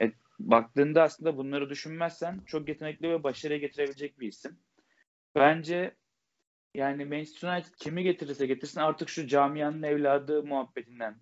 E, 0.00 0.12
baktığında 0.38 1.02
aslında 1.02 1.36
bunları 1.36 1.70
düşünmezsen 1.70 2.40
çok 2.46 2.68
yetenekli 2.68 3.10
ve 3.10 3.22
başarıya 3.22 3.58
getirebilecek 3.58 4.20
bir 4.20 4.28
isim. 4.28 4.58
Bence 5.34 5.94
yani 6.74 7.04
Manchester 7.04 7.52
United 7.52 7.74
kimi 7.74 8.02
getirirse 8.02 8.46
getirsin 8.46 8.80
artık 8.80 9.08
şu 9.08 9.26
camianın 9.26 9.82
evladı 9.82 10.42
muhabbetinden 10.42 11.16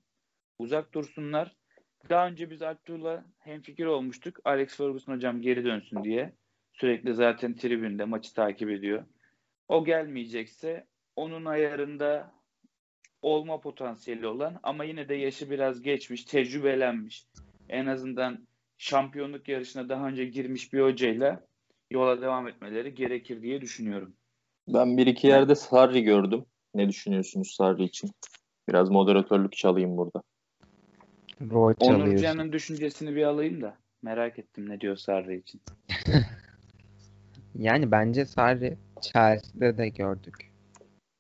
uzak 0.59 0.95
dursunlar. 0.95 1.57
Daha 2.09 2.29
önce 2.29 2.51
biz 2.51 2.63
Artur'la 2.63 3.25
hemfikir 3.39 3.87
olmuştuk. 3.87 4.39
Alex 4.45 4.77
Ferguson 4.77 5.15
hocam 5.15 5.41
geri 5.43 5.65
dönsün 5.65 6.05
diye. 6.05 6.33
Sürekli 6.73 7.15
zaten 7.15 7.57
tribünde 7.57 8.05
maçı 8.05 8.35
takip 8.35 8.71
ediyor. 8.71 9.05
O 9.69 9.85
gelmeyecekse 9.85 10.87
onun 11.17 11.45
ayarında 11.45 12.33
olma 13.23 13.61
potansiyeli 13.61 14.27
olan 14.27 14.61
ama 14.63 14.85
yine 14.85 15.09
de 15.09 15.15
yaşı 15.15 15.51
biraz 15.51 15.83
geçmiş, 15.83 16.25
tecrübelenmiş. 16.25 17.27
En 17.69 17.87
azından 17.87 18.47
şampiyonluk 18.79 19.49
yarışına 19.49 19.89
daha 19.89 20.09
önce 20.09 20.25
girmiş 20.25 20.73
bir 20.73 20.81
hocayla 20.81 21.47
yola 21.91 22.21
devam 22.21 22.49
etmeleri 22.49 22.95
gerekir 22.95 23.43
diye 23.43 23.61
düşünüyorum. 23.61 24.17
Ben 24.69 24.97
bir 24.97 25.07
iki 25.07 25.26
yerde 25.26 25.54
Sarri 25.54 26.02
gördüm. 26.02 26.45
Ne 26.75 26.88
düşünüyorsunuz 26.88 27.54
Sarri 27.57 27.85
için? 27.85 28.11
Biraz 28.69 28.90
moderatörlük 28.90 29.52
çalayım 29.52 29.97
burada. 29.97 30.23
Rol. 31.50 31.75
Onurcan'ın 31.81 32.52
düşüncesini 32.52 33.16
bir 33.16 33.23
alayım 33.23 33.62
da 33.62 33.76
merak 34.02 34.38
ettim 34.38 34.69
ne 34.69 34.81
diyor 34.81 34.97
Sarri 34.97 35.38
için. 35.38 35.61
Yani 37.59 37.90
bence 37.90 38.25
Sarri 38.25 38.76
Chelsea'de 39.00 39.78
de 39.78 39.88
gördük. 39.88 40.52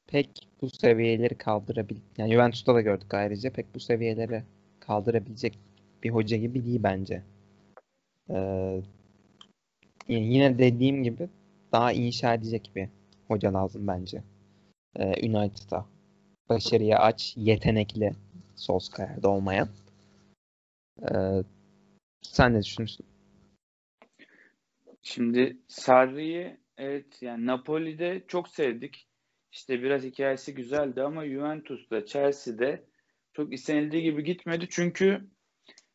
Pek 0.06 0.48
bu 0.62 0.70
seviyeleri 0.70 1.34
kaldırabil 1.34 1.96
yani 2.18 2.32
Juventus'ta 2.32 2.74
da 2.74 2.80
gördük 2.80 3.14
ayrıca 3.14 3.50
pek 3.50 3.74
bu 3.74 3.80
seviyeleri 3.80 4.42
kaldırabilecek 4.80 5.58
bir 6.02 6.10
hoca 6.10 6.36
gibi 6.36 6.64
değil 6.64 6.80
bence. 6.82 7.22
Ee, 8.30 8.82
yine 10.08 10.58
dediğim 10.58 11.02
gibi 11.02 11.28
daha 11.72 11.92
inşa 11.92 12.34
edecek 12.34 12.70
bir 12.76 12.88
hoca 13.28 13.54
lazım 13.54 13.86
bence. 13.86 14.22
Ee, 14.96 15.04
United'a. 15.04 15.86
Başarıya 16.48 16.98
aç, 16.98 17.34
yetenekli 17.36 18.12
Solskjaer'de 18.56 19.28
olmayan. 19.28 19.68
Ee, 21.02 21.42
sen 22.22 22.54
ne 22.54 22.62
düşünüyorsun? 22.62 23.06
Şimdi 25.02 25.56
Sarri'yi 25.68 26.56
evet 26.76 27.22
yani 27.22 27.46
Napoli'de 27.46 28.24
çok 28.28 28.48
sevdik. 28.48 29.08
İşte 29.52 29.82
biraz 29.82 30.02
hikayesi 30.02 30.54
güzeldi 30.54 31.02
ama 31.02 31.26
Juventus'ta, 31.26 32.06
Chelsea'de 32.06 32.84
çok 33.32 33.52
istenildiği 33.52 34.02
gibi 34.02 34.24
gitmedi. 34.24 34.66
Çünkü 34.70 35.26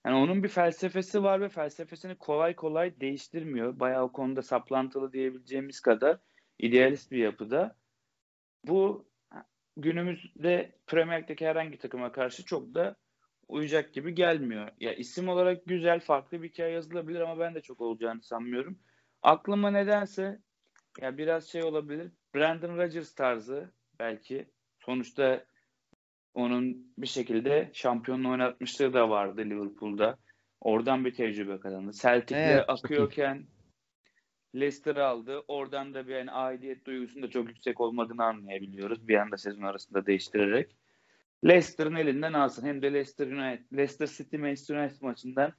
yani 0.06 0.16
onun 0.16 0.44
bir 0.44 0.50
felsefesi 0.50 1.24
var 1.24 1.42
ve 1.42 1.50
felsefesini 1.50 2.16
kolay 2.16 2.56
kolay 2.56 3.00
değiştirmiyor. 3.00 3.80
Bayağı 3.80 4.04
o 4.04 4.12
konuda 4.12 4.42
saplantılı 4.42 5.14
diyebileceğimiz 5.14 5.80
kadar 5.80 6.20
idealist 6.60 7.12
bir 7.12 7.18
yapıda. 7.18 7.76
Bu 8.64 9.08
günümüzde 9.78 10.72
Premier 10.88 11.22
Lig'deki 11.22 11.48
herhangi 11.48 11.78
takıma 11.78 12.12
karşı 12.12 12.46
çok 12.46 12.74
da 12.74 12.96
uyacak 13.48 13.94
gibi 13.94 14.16
gelmiyor. 14.16 14.70
Ya 14.80 14.94
isim 14.94 15.30
olarak 15.30 15.66
güzel, 15.66 16.00
farklı 16.00 16.42
bir 16.42 16.50
hikaye 16.50 16.74
yazılabilir 16.74 17.20
ama 17.20 17.40
ben 17.40 17.56
de 17.56 17.62
çok 17.62 17.82
olacağını 17.82 18.24
sanmıyorum. 18.24 18.80
Aklıma 19.24 19.72
nedense 19.72 20.40
ya 21.02 21.18
biraz 21.18 21.48
şey 21.48 21.64
olabilir. 21.64 22.12
Brandon 22.36 22.78
Rodgers 22.78 23.16
tarzı 23.16 23.72
belki. 24.00 24.46
Sonuçta 24.80 25.46
onun 26.34 26.94
bir 26.98 27.08
şekilde 27.08 27.70
şampiyonluğu 27.74 28.30
oynatmışlığı 28.30 28.94
da 28.94 29.10
vardı 29.10 29.42
Liverpool'da. 29.42 30.18
Oradan 30.62 31.06
bir 31.06 31.14
tecrübe 31.14 31.60
kazandı. 31.60 31.92
Celtic'le 31.92 32.36
Evet, 32.36 32.66
akıyorken 32.68 33.46
Leicester'ı 34.60 35.06
aldı. 35.06 35.44
Oradan 35.48 35.94
da 35.94 36.08
bir 36.08 36.16
yani 36.16 36.32
aidiyet 36.32 36.86
duygusunun 36.86 37.24
da 37.24 37.30
çok 37.30 37.48
yüksek 37.48 37.82
olmadığını 37.82 38.24
anlayabiliyoruz. 38.24 39.08
Bir 39.08 39.16
anda 39.16 39.38
sezon 39.38 39.62
arasında 39.62 40.06
değiştirerek. 40.06 40.76
Leicester'ın 41.48 41.96
elinden 41.96 42.34
alsın. 42.34 42.68
Hem 42.68 42.82
de 42.82 42.94
Leicester 42.94 43.28
United, 43.28 43.78
Leicester 43.78 44.08
City 44.08 44.38
Manchester 44.38 44.76
United 44.76 45.02
maçından 45.02 45.54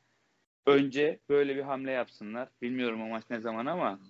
önce 0.66 1.20
böyle 1.28 1.56
bir 1.56 1.62
hamle 1.62 1.90
yapsınlar. 1.90 2.48
Bilmiyorum 2.62 3.02
o 3.02 3.08
maç 3.08 3.24
ne 3.30 3.40
zaman 3.40 3.66
ama 3.66 4.00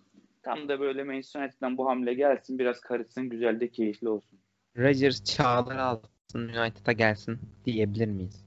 tam 0.42 0.68
da 0.68 0.80
böyle 0.80 1.04
Manchester 1.04 1.40
United'dan 1.40 1.76
bu 1.76 1.88
hamle 1.88 2.14
gelsin. 2.14 2.58
Biraz 2.58 2.80
karışsın. 2.80 3.28
Güzel 3.28 3.60
de 3.60 3.68
keyifli 3.68 4.08
olsun. 4.08 4.38
Rodgers 4.78 5.24
çağlar 5.24 5.76
alsın 5.76 6.48
United'a 6.48 6.92
gelsin 6.92 7.38
diyebilir 7.64 8.08
miyiz? 8.08 8.44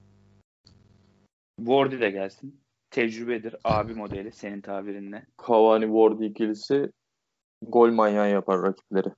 Wardy 1.58 2.00
de 2.00 2.10
gelsin. 2.10 2.61
Tecrübedir. 2.92 3.56
Abi 3.64 3.94
modeli 3.94 4.32
senin 4.32 4.62
tabirinle. 4.62 5.26
Cavani 5.48 5.86
Ward 5.86 6.20
ikilisi 6.20 6.92
gol 7.62 7.92
manyağı 7.92 8.30
yapar 8.30 8.62
rakipleri. 8.62 9.10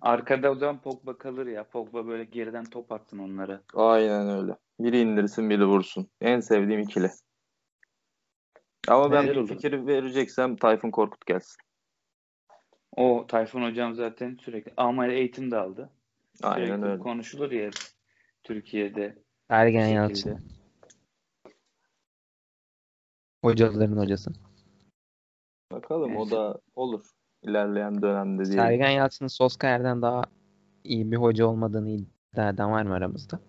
Arkada 0.00 0.50
o 0.50 0.54
zaman 0.54 0.80
Pogba 0.80 1.18
kalır 1.18 1.46
ya. 1.46 1.64
Pogba 1.64 2.06
böyle 2.06 2.24
geriden 2.24 2.64
top 2.64 2.92
atsın 2.92 3.18
onlara. 3.18 3.62
Aynen 3.74 4.28
öyle. 4.28 4.56
Biri 4.80 5.00
indirsin 5.00 5.50
biri 5.50 5.66
vursun. 5.66 6.08
En 6.20 6.40
sevdiğim 6.40 6.80
ikili. 6.80 7.10
Ama 8.88 9.12
ben 9.12 9.26
bir 9.26 9.36
olur. 9.36 9.48
fikir 9.48 9.86
vereceksem 9.86 10.56
Tayfun 10.56 10.90
Korkut 10.90 11.26
gelsin. 11.26 11.56
O 12.96 13.26
Tayfun 13.26 13.62
hocam 13.62 13.94
zaten 13.94 14.36
sürekli 14.40 14.72
Almanya 14.76 15.12
eğitim 15.12 15.50
de 15.50 15.56
aldı. 15.56 15.90
Aynen 16.42 16.66
Sürekli 16.66 16.86
öyle. 16.86 16.98
konuşulur 16.98 17.50
ya 17.50 17.70
Türkiye'de. 18.42 19.18
Sergen 19.50 19.90
bir 19.90 19.94
Yalçın. 19.94 20.40
Hocaların 23.44 23.96
hocası. 23.96 24.30
Bakalım 25.72 26.16
o 26.16 26.20
Neyse. 26.20 26.36
da 26.36 26.58
olur. 26.76 27.10
İlerleyen 27.42 28.02
dönemde 28.02 28.44
diye. 28.44 28.56
Sergen 28.56 28.90
Yalçın'ın 28.90 29.28
Solskjaer'den 29.28 30.02
daha 30.02 30.22
iyi 30.84 31.12
bir 31.12 31.16
hoca 31.16 31.46
olmadığını 31.46 31.90
iddia 31.90 32.48
eden 32.48 32.70
var 32.70 32.82
mı 32.82 32.94
aramızda? 32.94 33.40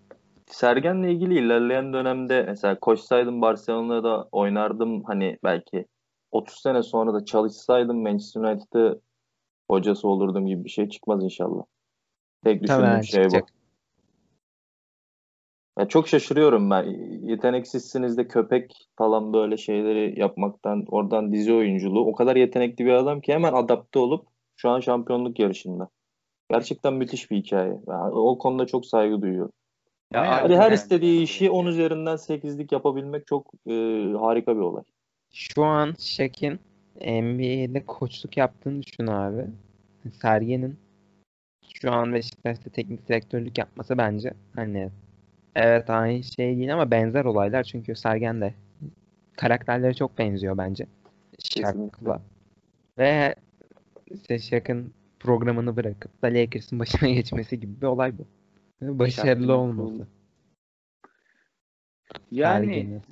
Sergen'le 0.46 1.04
ilgili 1.04 1.38
ilerleyen 1.38 1.92
dönemde 1.92 2.42
mesela 2.42 2.78
koşsaydım 2.80 3.42
Barcelona'da 3.42 4.28
oynardım 4.32 5.04
hani 5.04 5.38
belki 5.44 5.86
30 6.30 6.60
sene 6.60 6.82
sonra 6.82 7.14
da 7.14 7.24
çalışsaydım 7.24 8.02
Manchester 8.02 8.40
United'ı 8.40 9.00
hocası 9.70 10.08
olurdum 10.08 10.46
gibi 10.46 10.64
bir 10.64 10.70
şey 10.70 10.88
çıkmaz 10.88 11.24
inşallah. 11.24 11.62
Tek 12.44 12.62
düşündüğüm 12.62 12.82
Muhtemelen 12.82 13.02
şey 13.02 13.30
bu. 13.30 13.46
Çıkacak. 15.76 15.86
Ya 15.86 15.88
çok 15.88 16.08
şaşırıyorum 16.08 16.70
ben. 16.70 16.84
Yeteneksizsiniz 17.28 18.16
de 18.16 18.28
köpek 18.28 18.88
falan 18.96 19.32
böyle 19.32 19.56
şeyleri 19.56 20.20
yapmaktan 20.20 20.84
oradan 20.88 21.32
dizi 21.32 21.52
oyunculuğu. 21.52 22.06
O 22.06 22.14
kadar 22.14 22.36
yetenekli 22.36 22.84
bir 22.84 22.92
adam 22.92 23.20
ki 23.20 23.32
hemen 23.32 23.52
adapte 23.52 23.98
olup 23.98 24.26
şu 24.56 24.70
an 24.70 24.80
şampiyonluk 24.80 25.38
yarışında. 25.38 25.88
Gerçekten 26.50 26.94
müthiş 26.94 27.30
bir 27.30 27.36
hikaye. 27.36 27.80
Ben 27.88 28.10
o 28.12 28.38
konuda 28.38 28.66
çok 28.66 28.86
saygı 28.86 29.22
duyuyorum. 29.22 29.52
Ya 30.12 30.20
aynen 30.20 30.56
her 30.56 30.62
yani. 30.62 30.74
istediği 30.74 31.22
işi 31.22 31.50
10 31.50 31.66
üzerinden 31.66 32.16
8'lik 32.16 32.72
yapabilmek 32.72 33.26
çok 33.26 33.46
e, 33.66 33.72
harika 34.20 34.56
bir 34.56 34.60
olay. 34.60 34.82
Şu 35.32 35.64
an 35.64 35.94
Şek'in 35.98 36.60
NBA'de 37.00 37.86
koçluk 37.86 38.36
yaptığını 38.36 38.82
düşün 38.82 39.06
abi. 39.06 39.46
Sergen'in 40.22 40.78
şu 41.74 41.92
an 41.92 42.14
Beşiktaş'ta 42.14 42.70
teknik 42.70 43.08
direktörlük 43.08 43.58
yapması 43.58 43.98
bence 43.98 44.34
hani 44.54 44.90
evet 45.56 45.90
aynı 45.90 46.24
şey 46.24 46.56
değil 46.56 46.72
ama 46.72 46.90
benzer 46.90 47.24
olaylar 47.24 47.64
çünkü 47.64 47.96
Sergen 47.96 48.40
de 48.40 48.54
karakterleri 49.36 49.96
çok 49.96 50.18
benziyor 50.18 50.58
bence 50.58 50.86
Şak'la. 51.38 52.22
Ve 52.98 53.34
işte 54.06 54.38
Şak'ın 54.38 54.94
programını 55.20 55.76
bırakıp 55.76 56.22
da 56.22 56.26
Lakers'ın 56.26 56.78
başına 56.78 57.08
geçmesi 57.14 57.60
gibi 57.60 57.80
bir 57.80 57.86
olay 57.86 58.12
bu. 58.18 58.26
Başarılı 58.80 59.56
olması. 59.56 60.06
Yani 62.30 62.66
Sergen'in. 62.66 63.02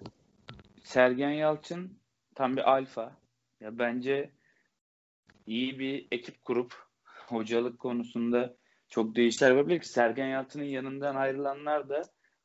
Sergen 0.85 1.31
Yalçın 1.31 1.99
tam 2.35 2.57
bir 2.57 2.71
alfa. 2.73 3.17
Ya 3.61 3.79
bence 3.79 4.31
iyi 5.47 5.79
bir 5.79 6.07
ekip 6.11 6.45
kurup 6.45 6.75
hocalık 7.27 7.79
konusunda 7.79 8.57
çok 8.89 9.17
değişiklikler 9.17 9.51
yapabilir 9.51 9.81
ki 9.81 9.89
Sergen 9.89 10.27
Yalçın'ın 10.27 10.65
yanından 10.65 11.15
ayrılanlar 11.15 11.89
da 11.89 12.03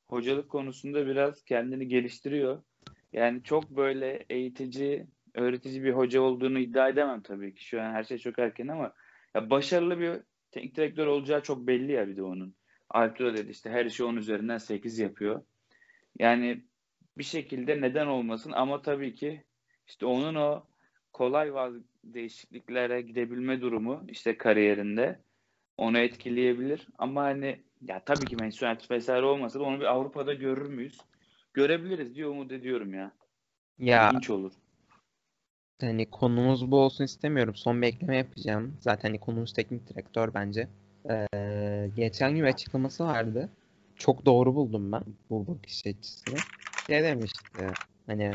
hocalık 0.09 0.49
konusunda 0.49 1.07
biraz 1.07 1.43
kendini 1.43 1.87
geliştiriyor. 1.87 2.63
Yani 3.13 3.43
çok 3.43 3.69
böyle 3.69 4.25
eğitici, 4.29 5.07
öğretici 5.35 5.83
bir 5.83 5.91
hoca 5.93 6.21
olduğunu 6.21 6.59
iddia 6.59 6.89
edemem 6.89 7.21
tabii 7.21 7.55
ki. 7.55 7.65
Şu 7.65 7.81
an 7.81 7.91
her 7.91 8.03
şey 8.03 8.17
çok 8.17 8.39
erken 8.39 8.67
ama 8.67 8.93
ya 9.35 9.49
başarılı 9.49 9.99
bir 9.99 10.11
teknik 10.51 10.75
direktör 10.75 11.07
olacağı 11.07 11.43
çok 11.43 11.67
belli 11.67 11.91
ya 11.91 12.07
bir 12.07 12.17
de 12.17 12.23
onun. 12.23 12.55
Arturo 12.89 13.33
dedi 13.33 13.51
işte 13.51 13.69
her 13.69 13.85
işi 13.85 14.03
10 14.03 14.15
üzerinden 14.15 14.57
8 14.57 14.99
yapıyor. 14.99 15.41
Yani 16.19 16.63
bir 17.17 17.23
şekilde 17.23 17.81
neden 17.81 18.07
olmasın 18.07 18.51
ama 18.51 18.81
tabii 18.81 19.15
ki 19.15 19.43
işte 19.87 20.05
onun 20.05 20.35
o 20.35 20.63
kolay 21.13 21.53
vaz 21.53 21.73
değişikliklere 22.03 23.01
gidebilme 23.01 23.61
durumu 23.61 24.03
işte 24.07 24.37
kariyerinde 24.37 25.19
onu 25.77 25.97
etkileyebilir. 25.97 26.87
Ama 26.97 27.23
hani 27.23 27.63
ya 27.87 28.03
tabii 28.05 28.27
ki 28.27 28.35
Manchester 28.35 28.71
United 28.71 28.89
vesaire 28.91 29.25
olmasa 29.25 29.59
da 29.59 29.63
onu 29.63 29.79
bir 29.79 29.85
Avrupa'da 29.85 30.33
görür 30.33 30.69
müyüz? 30.69 30.97
Görebiliriz 31.53 32.15
diye 32.15 32.27
umut 32.27 32.51
ediyorum 32.51 32.93
ya. 32.93 33.11
Ya 33.79 34.07
İlginç 34.07 34.29
olur. 34.29 34.51
hani 35.81 36.05
konumuz 36.05 36.71
bu 36.71 36.79
olsun 36.79 37.03
istemiyorum. 37.03 37.55
Son 37.55 37.81
bir 37.81 37.87
ekleme 37.87 38.17
yapacağım. 38.17 38.77
Zaten 38.79 39.09
hani 39.09 39.19
konumuz 39.19 39.53
teknik 39.53 39.89
direktör 39.89 40.33
bence. 40.33 40.67
Ee, 41.09 41.89
geçen 41.95 42.35
gün 42.35 42.43
açıklaması 42.43 43.03
vardı. 43.03 43.49
Çok 43.95 44.25
doğru 44.25 44.55
buldum 44.55 44.91
ben 44.91 45.03
bu 45.29 45.47
bakış 45.47 45.87
açısını. 45.87 46.35
Şey 46.87 47.03
demişti. 47.03 47.67
Hani 48.07 48.31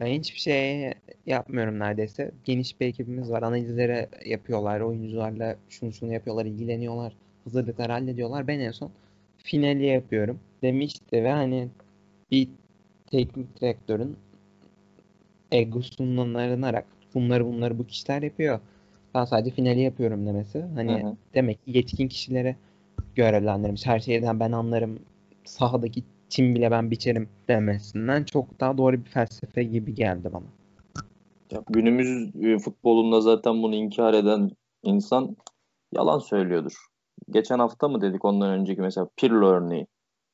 ben 0.00 0.06
hiçbir 0.06 0.40
şey 0.40 0.94
yapmıyorum 1.26 1.78
neredeyse. 1.78 2.30
Geniş 2.44 2.80
bir 2.80 2.86
ekibimiz 2.86 3.30
var. 3.30 3.42
Analizleri 3.42 4.08
yapıyorlar. 4.24 4.80
Oyuncularla 4.80 5.56
şunu 5.68 5.92
şunu 5.92 6.12
yapıyorlar. 6.12 6.44
ilgileniyorlar. 6.44 7.12
Hazırlıkları 7.44 7.92
hallediyorlar. 7.92 8.48
Ben 8.48 8.60
en 8.60 8.70
son 8.70 8.90
finali 9.36 9.86
yapıyorum 9.86 10.40
demişti 10.62 11.24
ve 11.24 11.32
hani 11.32 11.68
bir 12.30 12.48
teknik 13.10 13.60
direktörün 13.60 14.16
egosundan 15.52 16.34
arınarak 16.34 16.86
bunları 17.14 17.46
bunları 17.46 17.78
bu 17.78 17.86
kişiler 17.86 18.22
yapıyor. 18.22 18.60
Ben 19.14 19.24
sadece 19.24 19.50
finali 19.50 19.80
yapıyorum 19.80 20.26
demesi. 20.26 20.64
Hani 20.74 21.02
Hı 21.02 21.06
hı. 21.06 21.16
demek 21.34 21.64
ki 21.64 21.78
yetkin 21.78 22.08
kişilere 22.08 22.56
görevlendirmiş. 23.14 23.86
Her 23.86 24.00
şeyden 24.00 24.40
ben 24.40 24.52
anlarım. 24.52 24.98
Sahadaki 25.44 26.02
tim 26.30 26.54
bile 26.54 26.70
ben 26.70 26.90
biçerim 26.90 27.28
demesinden 27.48 28.24
çok 28.24 28.60
daha 28.60 28.78
doğru 28.78 29.04
bir 29.04 29.10
felsefe 29.10 29.62
gibi 29.62 29.94
geldi 29.94 30.30
bana. 30.32 30.44
Ya 31.50 31.62
günümüz 31.70 32.36
e, 32.44 32.58
futbolunda 32.58 33.20
zaten 33.20 33.62
bunu 33.62 33.74
inkar 33.74 34.14
eden 34.14 34.50
insan 34.82 35.36
yalan 35.92 36.18
söylüyordur. 36.18 36.86
Geçen 37.30 37.58
hafta 37.58 37.88
mı 37.88 38.00
dedik 38.00 38.24
ondan 38.24 38.50
önceki 38.50 38.80
mesela 38.80 39.08
Pirlo 39.16 39.48
örneği. 39.48 39.86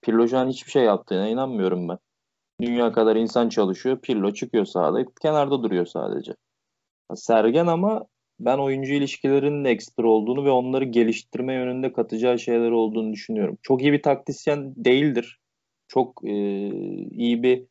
Pirlo 0.02 0.28
şu 0.28 0.38
an 0.38 0.48
hiçbir 0.48 0.70
şey 0.70 0.84
yaptığına 0.84 1.28
inanmıyorum 1.28 1.88
ben. 1.88 1.98
Dünya 2.60 2.92
kadar 2.92 3.16
insan 3.16 3.48
çalışıyor. 3.48 4.00
Pirlo 4.00 4.32
çıkıyor 4.32 4.64
sahada. 4.64 5.04
Kenarda 5.22 5.62
duruyor 5.62 5.86
sadece. 5.86 6.32
Sergen 7.14 7.66
ama 7.66 8.06
ben 8.40 8.58
oyuncu 8.58 8.92
ilişkilerinin 8.92 9.64
ekstra 9.64 10.08
olduğunu 10.08 10.44
ve 10.44 10.50
onları 10.50 10.84
geliştirme 10.84 11.54
yönünde 11.54 11.92
katacağı 11.92 12.38
şeyler 12.38 12.70
olduğunu 12.70 13.12
düşünüyorum. 13.12 13.58
Çok 13.62 13.82
iyi 13.82 13.92
bir 13.92 14.02
taktisyen 14.02 14.74
değildir. 14.76 15.38
Çok 15.88 16.24
e, 16.24 16.32
iyi 17.10 17.42
bir 17.42 17.66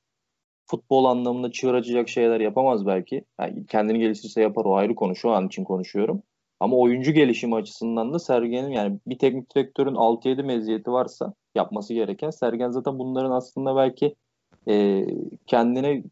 futbol 0.65 1.05
anlamında 1.05 1.51
çığır 1.51 1.73
açacak 1.73 2.09
şeyler 2.09 2.39
yapamaz 2.39 2.85
belki. 2.85 3.25
Yani 3.39 3.65
kendini 3.65 3.99
geliştirirse 3.99 4.41
yapar 4.41 4.65
o 4.65 4.75
ayrı 4.75 4.95
konu. 4.95 5.15
Şu 5.15 5.31
an 5.31 5.47
için 5.47 5.63
konuşuyorum. 5.63 6.23
Ama 6.59 6.77
oyuncu 6.77 7.11
gelişimi 7.11 7.55
açısından 7.55 8.13
da 8.13 8.19
Sergen'in 8.19 8.69
yani 8.69 8.99
bir 9.07 9.17
teknik 9.17 9.55
direktörün 9.55 9.95
6-7 9.95 10.43
meziyeti 10.43 10.91
varsa 10.91 11.33
yapması 11.55 11.93
gereken 11.93 12.29
Sergen 12.29 12.69
zaten 12.69 12.99
bunların 12.99 13.31
aslında 13.31 13.75
belki 13.75 14.15
e, 14.67 15.05
kendine 15.47 16.03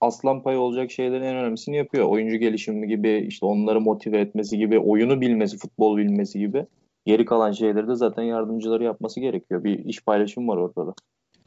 aslan 0.00 0.42
payı 0.42 0.58
olacak 0.58 0.90
şeylerin 0.90 1.24
en 1.24 1.36
önemlisini 1.36 1.76
yapıyor. 1.76 2.08
Oyuncu 2.08 2.36
gelişimi 2.36 2.88
gibi 2.88 3.26
işte 3.28 3.46
onları 3.46 3.80
motive 3.80 4.20
etmesi 4.20 4.58
gibi 4.58 4.78
oyunu 4.78 5.20
bilmesi, 5.20 5.58
futbol 5.58 5.96
bilmesi 5.96 6.38
gibi 6.38 6.66
geri 7.06 7.24
kalan 7.24 7.52
şeyleri 7.52 7.88
de 7.88 7.94
zaten 7.94 8.22
yardımcıları 8.22 8.84
yapması 8.84 9.20
gerekiyor. 9.20 9.64
Bir 9.64 9.84
iş 9.84 10.04
paylaşımı 10.04 10.52
var 10.52 10.56
ortada. 10.56 10.94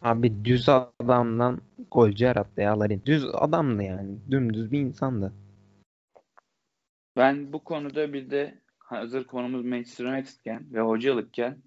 Abi 0.01 0.45
düz 0.45 0.69
adamdan 0.69 1.59
golcü 1.91 2.25
yarattı 2.25 2.61
ya 2.61 2.79
Larin. 2.79 3.01
Düz 3.05 3.25
adamdı 3.33 3.83
yani. 3.83 4.09
Dümdüz 4.31 4.71
bir 4.71 4.79
insandı. 4.79 5.33
Ben 7.15 7.53
bu 7.53 7.63
konuda 7.63 8.13
bir 8.13 8.29
de 8.29 8.61
hazır 8.79 9.23
konumuz 9.23 9.65
Manchester 9.65 10.05
United'ken 10.05 10.73
ve 10.73 10.81
hocalıkken 10.81 11.63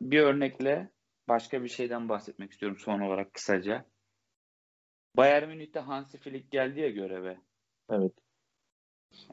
bir 0.00 0.20
örnekle 0.20 0.90
başka 1.28 1.62
bir 1.62 1.68
şeyden 1.68 2.08
bahsetmek 2.08 2.52
istiyorum 2.52 2.78
son 2.78 3.00
olarak 3.00 3.34
kısaca. 3.34 3.84
Bayern 5.16 5.48
Münih'te 5.48 5.80
Hansi 5.80 6.18
Flick 6.18 6.50
geldi 6.50 6.80
ya 6.80 6.90
göreve. 6.90 7.38
Evet. 7.90 8.12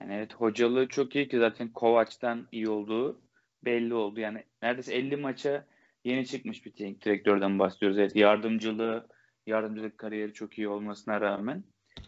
Yani 0.02 0.14
evet 0.14 0.34
hocalığı 0.34 0.88
çok 0.88 1.16
iyi 1.16 1.28
ki 1.28 1.38
zaten 1.38 1.72
Kovac'tan 1.72 2.48
iyi 2.52 2.70
olduğu 2.70 3.22
belli 3.66 3.94
oldu. 3.94 4.20
Yani 4.20 4.44
neredeyse 4.62 4.96
50 4.96 5.16
maça 5.16 5.66
yeni 6.04 6.26
çıkmış 6.26 6.66
bir 6.66 6.72
teknik 6.72 7.06
direktörden 7.06 7.60
bahsediyoruz. 7.60 7.98
Evet 7.98 8.16
yardımcılığı, 8.16 9.08
yardımcılık 9.46 9.98
kariyeri 9.98 10.34
çok 10.34 10.58
iyi 10.58 10.68
olmasına 10.68 11.22
rağmen. 11.22 11.64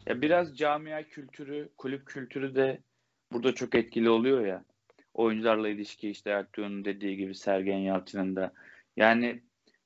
Ya 0.07 0.21
biraz 0.21 0.57
camia 0.57 1.03
kültürü, 1.03 1.69
kulüp 1.77 2.05
kültürü 2.05 2.55
de 2.55 2.83
burada 3.31 3.55
çok 3.55 3.75
etkili 3.75 4.09
oluyor 4.09 4.45
ya. 4.45 4.65
Oyuncularla 5.13 5.69
ilişki 5.69 6.09
işte 6.09 6.29
Ertuğrul'un 6.29 6.85
dediği 6.85 7.17
gibi 7.17 7.35
Sergen 7.35 7.77
Yalçın'ın 7.77 8.35
da. 8.35 8.53
Yani 8.97 9.41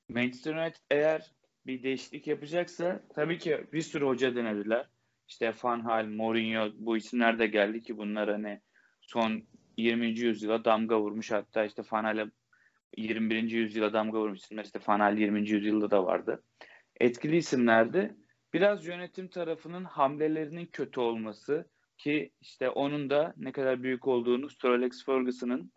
Manchester 0.08 0.54
United 0.54 0.80
eğer 0.90 1.32
bir 1.66 1.82
değişiklik 1.82 2.26
yapacaksa 2.26 3.00
tabii 3.14 3.38
ki 3.38 3.64
bir 3.72 3.82
sürü 3.82 4.04
hoca 4.04 4.36
denediler. 4.36 4.88
İşte 5.28 5.52
Van 5.62 5.80
Hal, 5.80 6.06
Mourinho 6.06 6.72
bu 6.78 6.96
isimler 6.96 7.38
de 7.38 7.46
geldi 7.46 7.82
ki 7.82 7.98
bunlar 7.98 8.30
hani 8.30 8.60
son 9.00 9.42
20. 9.76 10.06
yüzyıla 10.06 10.64
damga 10.64 11.00
vurmuş. 11.00 11.30
Hatta 11.30 11.64
işte 11.64 11.82
Van 11.92 12.04
Hal'e 12.04 12.26
21. 12.96 13.50
yüzyıla 13.50 13.92
damga 13.92 14.18
vurmuş 14.18 14.40
isimler. 14.40 14.64
İşte 14.64 14.80
Van 14.88 15.00
Hal 15.00 15.18
20. 15.18 15.50
yüzyılda 15.50 15.90
da 15.90 16.04
vardı. 16.04 16.42
Etkili 17.00 17.36
isimlerdi. 17.36 18.14
Biraz 18.52 18.86
yönetim 18.86 19.28
tarafının 19.28 19.84
hamlelerinin 19.84 20.66
kötü 20.66 21.00
olması 21.00 21.68
ki 21.98 22.32
işte 22.40 22.70
onun 22.70 23.10
da 23.10 23.34
ne 23.36 23.52
kadar 23.52 23.82
büyük 23.82 24.06
olduğunu 24.06 24.50
Sir 24.50 24.68
Alex 24.68 25.04
Ferguson'ın 25.04 25.72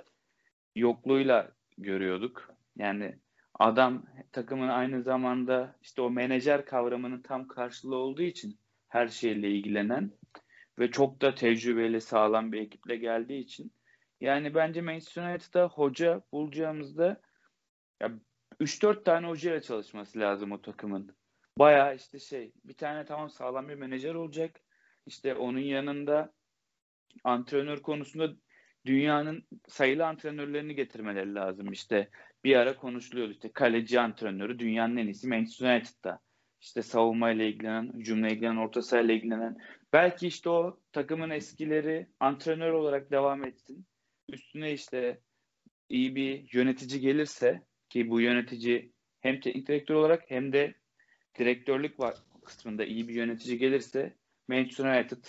yokluğuyla 0.76 1.52
görüyorduk. 1.78 2.50
Yani 2.76 3.20
adam 3.60 4.06
takımın 4.32 4.70
aynı 4.70 5.04
zamanda 5.04 5.76
işte 5.82 6.02
o 6.02 6.10
menajer 6.10 6.66
kavramının 6.66 7.22
tam 7.22 7.48
karşılığı 7.48 7.96
olduğu 7.96 8.22
için 8.22 8.60
her 8.88 9.08
şeyle 9.08 9.52
ilgilenen 9.52 10.12
ve 10.80 10.92
çok 10.92 11.22
da 11.22 11.36
tecrübeli 11.36 12.02
sağlam 12.02 12.52
bir 12.52 12.62
ekiple 12.62 12.96
geldiği 12.96 13.40
için 13.40 13.72
yani 14.22 14.56
bence 14.56 14.82
Manchester 14.82 15.32
United'da 15.32 15.68
hoca 15.68 16.22
bulacağımızda 16.32 17.22
ya 18.02 18.12
3-4 18.60 19.04
tane 19.04 19.28
hocayla 19.28 19.62
çalışması 19.62 20.20
lazım 20.20 20.52
o 20.52 20.62
takımın. 20.62 21.16
Baya 21.60 21.94
işte 21.94 22.20
şey 22.20 22.52
bir 22.64 22.74
tane 22.74 23.06
tamam 23.06 23.30
sağlam 23.30 23.70
bir 23.70 23.76
menajer 23.76 24.14
olacak. 24.14 24.62
İşte 25.08 25.36
onun 25.36 25.60
yanında 25.60 26.34
antrenör 27.24 27.82
konusunda 27.82 28.34
dünyanın 28.86 29.44
sayılı 29.68 30.06
antrenörlerini 30.06 30.76
getirmeleri 30.76 31.36
lazım. 31.36 31.72
İşte 31.72 32.10
bir 32.44 32.56
ara 32.56 32.76
konuşuluyordu 32.76 33.32
işte 33.32 33.52
kaleci 33.52 34.00
antrenörü 34.00 34.60
dünyanın 34.60 34.98
en 34.98 35.06
iyisi 35.06 35.28
Manchester 35.28 35.76
United'da. 35.76 36.20
İşte 36.62 36.82
savunmayla 36.82 37.46
ilgilenen, 37.46 37.94
hücumla 37.94 38.28
ilgilenen, 38.28 38.58
orta 38.58 38.82
sahayla 38.82 39.14
ilgilenen. 39.14 39.58
Belki 39.94 40.28
işte 40.28 40.50
o 40.50 40.80
takımın 40.92 41.30
eskileri 41.30 42.08
antrenör 42.20 42.72
olarak 42.72 43.12
devam 43.12 43.46
etsin. 43.46 43.86
Üstüne 44.30 44.74
işte 44.74 45.22
iyi 45.90 46.16
bir 46.16 46.50
yönetici 46.54 47.02
gelirse 47.02 47.62
ki 47.90 48.10
bu 48.10 48.22
yönetici 48.22 48.92
hem 49.20 49.40
teknik 49.40 49.68
direktör 49.68 49.96
olarak 49.96 50.24
hem 50.28 50.54
de 50.54 50.74
direktörlük 51.40 52.00
var 52.00 52.16
kısmında 52.46 52.86
iyi 52.86 53.08
bir 53.08 53.14
yönetici 53.14 53.58
gelirse 53.58 54.16
Manchester 54.48 55.00
United 55.00 55.24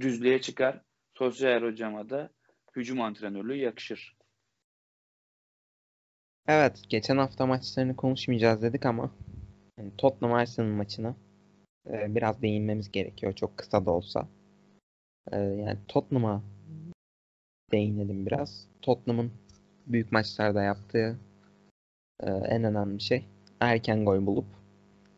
düzlüğe 0.00 0.40
çıkar. 0.40 0.82
Sosyal 1.14 1.62
hocama 1.62 2.10
da 2.10 2.30
hücum 2.76 3.00
antrenörlüğü 3.00 3.56
yakışır. 3.56 4.16
Evet, 6.48 6.82
geçen 6.88 7.16
hafta 7.16 7.46
maçlarını 7.46 7.96
konuşmayacağız 7.96 8.62
dedik 8.62 8.86
ama 8.86 9.10
yani 9.78 9.96
Tottenham 9.98 10.36
Arsenal 10.36 10.68
maçına 10.68 11.16
e, 11.90 12.14
biraz 12.14 12.42
değinmemiz 12.42 12.92
gerekiyor. 12.92 13.32
Çok 13.32 13.56
kısa 13.56 13.86
da 13.86 13.90
olsa. 13.90 14.28
E, 15.32 15.38
yani 15.38 15.78
Tottenham'a 15.88 16.42
değinelim 17.72 18.26
biraz. 18.26 18.68
Tottenham'ın 18.82 19.32
büyük 19.86 20.12
maçlarda 20.12 20.62
yaptığı 20.62 21.18
e, 22.20 22.30
en 22.30 22.64
önemli 22.64 23.00
şey 23.00 23.24
erken 23.60 24.04
gol 24.04 24.26
bulup 24.26 24.46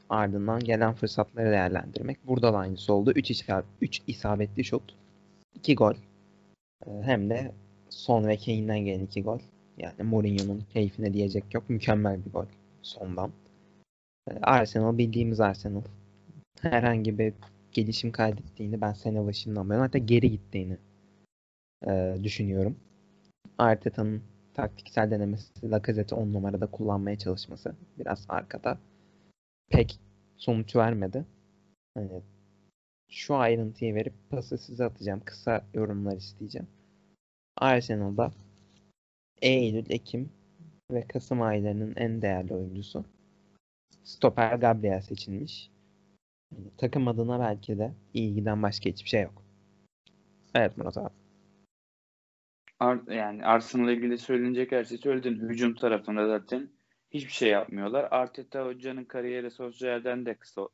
ardından 0.08 0.60
gelen 0.60 0.94
fırsatları 0.94 1.50
değerlendirmek. 1.50 2.26
Burada 2.26 2.52
da 2.52 2.58
aynısı 2.58 2.92
oldu. 2.92 3.12
3 3.80 4.02
isabetli 4.06 4.64
şut. 4.64 4.96
iki 5.54 5.74
gol. 5.74 5.94
Ee, 6.86 6.90
hem 7.02 7.30
de 7.30 7.52
Son 7.90 8.26
ve 8.26 8.36
Kane'den 8.36 8.78
gelen 8.78 9.04
iki 9.04 9.22
gol. 9.22 9.38
Yani 9.78 10.02
Mourinho'nun 10.02 10.60
keyfine 10.72 11.12
diyecek 11.12 11.54
yok. 11.54 11.70
Mükemmel 11.70 12.24
bir 12.24 12.30
gol 12.32 12.46
sondan. 12.82 13.32
Ee, 14.30 14.34
Arsenal 14.42 14.98
bildiğimiz 14.98 15.40
Arsenal. 15.40 15.82
Herhangi 16.62 17.18
bir 17.18 17.34
gelişim 17.72 18.12
kaydettiğini 18.12 18.80
ben 18.80 18.92
sene 18.92 19.26
başından 19.26 19.70
beri 19.70 19.78
hatta 19.78 19.98
geri 19.98 20.30
gittiğini 20.30 20.76
e, 21.86 22.16
düşünüyorum. 22.22 22.76
Arteta'nın 23.58 24.22
taktiksel 24.54 25.10
denemesi 25.10 25.70
Lacazette'i 25.70 26.18
10 26.18 26.32
numarada 26.32 26.66
kullanmaya 26.66 27.18
çalışması 27.18 27.74
biraz 27.98 28.26
arkada 28.28 28.78
pek 29.70 30.00
sonuç 30.36 30.76
vermedi. 30.76 31.24
Hani 31.94 32.22
şu 33.08 33.36
ayrıntıyı 33.36 33.94
verip 33.94 34.14
pası 34.30 34.58
size 34.58 34.84
atacağım. 34.84 35.20
Kısa 35.24 35.66
yorumlar 35.74 36.16
isteyeceğim. 36.16 36.68
Arsenal'da 37.56 38.32
Eylül, 39.42 39.90
Ekim 39.90 40.32
ve 40.92 41.06
Kasım 41.06 41.42
aylarının 41.42 41.94
en 41.96 42.22
değerli 42.22 42.54
oyuncusu 42.54 43.04
Stoper 44.04 44.56
Gabriel 44.56 45.00
seçilmiş. 45.00 45.70
Yani 46.52 46.70
takım 46.78 47.08
adına 47.08 47.40
belki 47.40 47.78
de 47.78 47.92
iyi 48.14 48.34
giden 48.34 48.62
başka 48.62 48.90
hiçbir 48.90 49.08
şey 49.08 49.22
yok. 49.22 49.42
Evet 50.54 50.76
Murat 50.78 50.98
abi. 50.98 51.14
Ar- 52.80 53.12
yani 53.12 53.44
Arsenal'la 53.44 53.92
ilgili 53.92 54.18
söylenecek 54.18 54.72
her 54.72 54.84
şeyi 54.84 54.98
söyledin. 54.98 55.48
Hücum 55.48 55.74
tarafında 55.74 56.26
zaten 56.26 56.68
hiçbir 57.10 57.32
şey 57.32 57.48
yapmıyorlar. 57.50 58.08
Arteta 58.10 58.66
hocanın 58.66 59.04
kariyeri 59.04 59.50
Solskjaer'den 59.50 60.26
de 60.26 60.34
kısa 60.34 60.68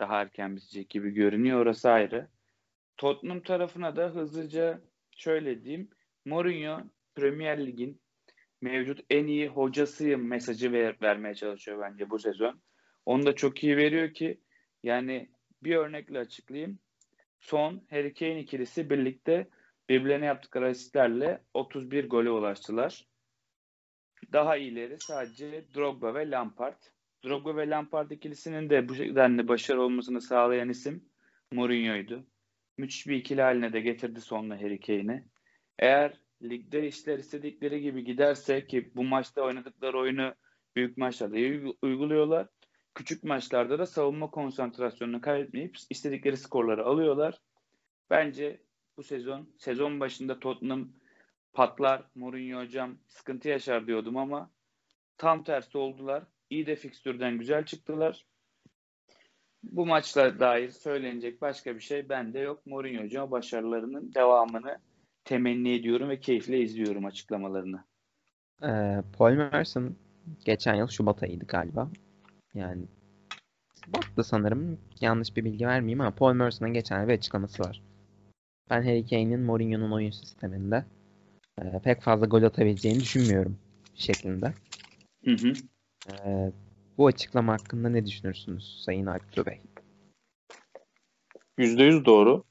daha 0.00 0.20
erken 0.20 0.56
bitecek 0.56 0.90
gibi 0.90 1.10
görünüyor. 1.10 1.60
Orası 1.60 1.90
ayrı. 1.90 2.28
Tottenham 2.96 3.40
tarafına 3.40 3.96
da 3.96 4.08
hızlıca 4.08 4.80
şöyle 5.10 5.64
diyeyim. 5.64 5.90
Mourinho 6.24 6.80
Premier 7.14 7.66
Lig'in 7.66 8.00
mevcut 8.60 9.00
en 9.10 9.26
iyi 9.26 9.48
hocasıyım 9.48 10.28
mesajı 10.28 10.72
ver, 10.72 10.96
vermeye 11.02 11.34
çalışıyor 11.34 11.80
bence 11.80 12.10
bu 12.10 12.18
sezon. 12.18 12.60
Onu 13.06 13.26
da 13.26 13.34
çok 13.34 13.64
iyi 13.64 13.76
veriyor 13.76 14.14
ki 14.14 14.40
yani 14.82 15.28
bir 15.62 15.76
örnekle 15.76 16.18
açıklayayım. 16.18 16.78
Son 17.40 17.86
Harry 17.90 18.14
Kane 18.14 18.40
ikilisi 18.40 18.90
birlikte 18.90 19.48
birbirlerine 19.88 20.26
yaptıkları 20.26 20.68
asistlerle 20.68 21.40
31 21.54 22.08
gole 22.08 22.30
ulaştılar. 22.30 23.09
Daha 24.32 24.56
iyileri 24.56 24.96
sadece 25.00 25.64
Drogba 25.74 26.14
ve 26.14 26.30
Lampard. 26.30 26.82
Drogba 27.24 27.56
ve 27.56 27.70
Lampard 27.70 28.10
ikilisinin 28.10 28.70
de 28.70 28.88
bu 28.88 28.94
denli 28.94 29.48
başarı 29.48 29.82
olmasını 29.82 30.20
sağlayan 30.20 30.68
isim 30.68 31.04
Mourinho'ydu. 31.52 32.26
Müthiş 32.78 33.06
bir 33.06 33.16
ikili 33.16 33.42
haline 33.42 33.72
de 33.72 33.80
getirdi 33.80 34.20
sonunda 34.20 34.54
Harry 34.54 34.80
Kane'i. 34.80 35.24
Eğer 35.78 36.20
ligde 36.42 36.86
işler 36.86 37.18
istedikleri 37.18 37.80
gibi 37.80 38.04
giderse 38.04 38.66
ki 38.66 38.92
bu 38.94 39.04
maçta 39.04 39.42
oynadıkları 39.42 39.98
oyunu 39.98 40.34
büyük 40.76 40.96
maçlarda 40.96 41.36
uyguluyorlar. 41.82 42.48
Küçük 42.94 43.24
maçlarda 43.24 43.78
da 43.78 43.86
savunma 43.86 44.30
konsantrasyonunu 44.30 45.20
kaybetmeyip 45.20 45.76
istedikleri 45.90 46.36
skorları 46.36 46.84
alıyorlar. 46.84 47.40
Bence 48.10 48.60
bu 48.96 49.02
sezon 49.02 49.54
sezon 49.58 50.00
başında 50.00 50.40
Tottenham 50.40 50.92
patlar, 51.52 52.02
Mourinho 52.14 52.60
hocam 52.60 52.98
sıkıntı 53.06 53.48
yaşar 53.48 53.86
diyordum 53.86 54.16
ama 54.16 54.50
tam 55.18 55.44
tersi 55.44 55.78
oldular. 55.78 56.24
İyi 56.50 56.66
de 56.66 56.76
fikstürden 56.76 57.38
güzel 57.38 57.64
çıktılar. 57.64 58.26
Bu 59.62 59.86
maçla 59.86 60.40
dair 60.40 60.70
söylenecek 60.70 61.42
başka 61.42 61.74
bir 61.74 61.80
şey 61.80 62.08
bende 62.08 62.38
yok. 62.38 62.66
Mourinho 62.66 63.04
hocam 63.04 63.30
başarılarının 63.30 64.14
devamını 64.14 64.78
temenni 65.24 65.74
ediyorum 65.74 66.08
ve 66.08 66.20
keyifle 66.20 66.60
izliyorum 66.60 67.04
açıklamalarını. 67.04 67.84
Ee, 68.62 69.02
Paul 69.18 69.32
Merson 69.32 69.96
geçen 70.44 70.74
yıl 70.74 70.88
Şubat 70.88 71.22
ayıydı 71.22 71.46
galiba. 71.46 71.90
Yani 72.54 72.84
Şubat'ta 73.84 74.24
sanırım 74.24 74.78
yanlış 75.00 75.36
bir 75.36 75.44
bilgi 75.44 75.66
vermeyeyim 75.66 76.00
ama 76.00 76.10
Paul 76.10 76.34
Merson'ın 76.34 76.72
geçen 76.72 77.08
bir 77.08 77.14
açıklaması 77.14 77.62
var. 77.62 77.82
Ben 78.70 78.82
Harry 78.82 79.06
Kane'in 79.06 79.40
Mourinho'nun 79.40 79.92
oyun 79.92 80.10
sisteminde 80.10 80.84
e, 81.60 81.78
pek 81.84 82.02
fazla 82.02 82.26
gol 82.26 82.42
atabileceğini 82.42 83.00
düşünmüyorum 83.00 83.58
şeklinde. 83.94 84.54
Hı 85.24 85.30
hı. 85.30 85.52
E, 86.12 86.52
bu 86.98 87.06
açıklama 87.06 87.52
hakkında 87.52 87.88
ne 87.88 88.06
düşünürsünüz 88.06 88.82
Sayın 88.84 89.06
Artur 89.06 89.46
Bey? 89.46 89.60
%100 91.58 92.04
doğru. 92.04 92.44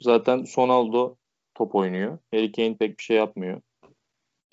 Zaten 0.00 0.44
Sonaldo 0.44 1.16
top 1.54 1.74
oynuyor. 1.74 2.18
Harry 2.34 2.52
Kane 2.52 2.76
pek 2.76 2.98
bir 2.98 3.02
şey 3.02 3.16
yapmıyor. 3.16 3.60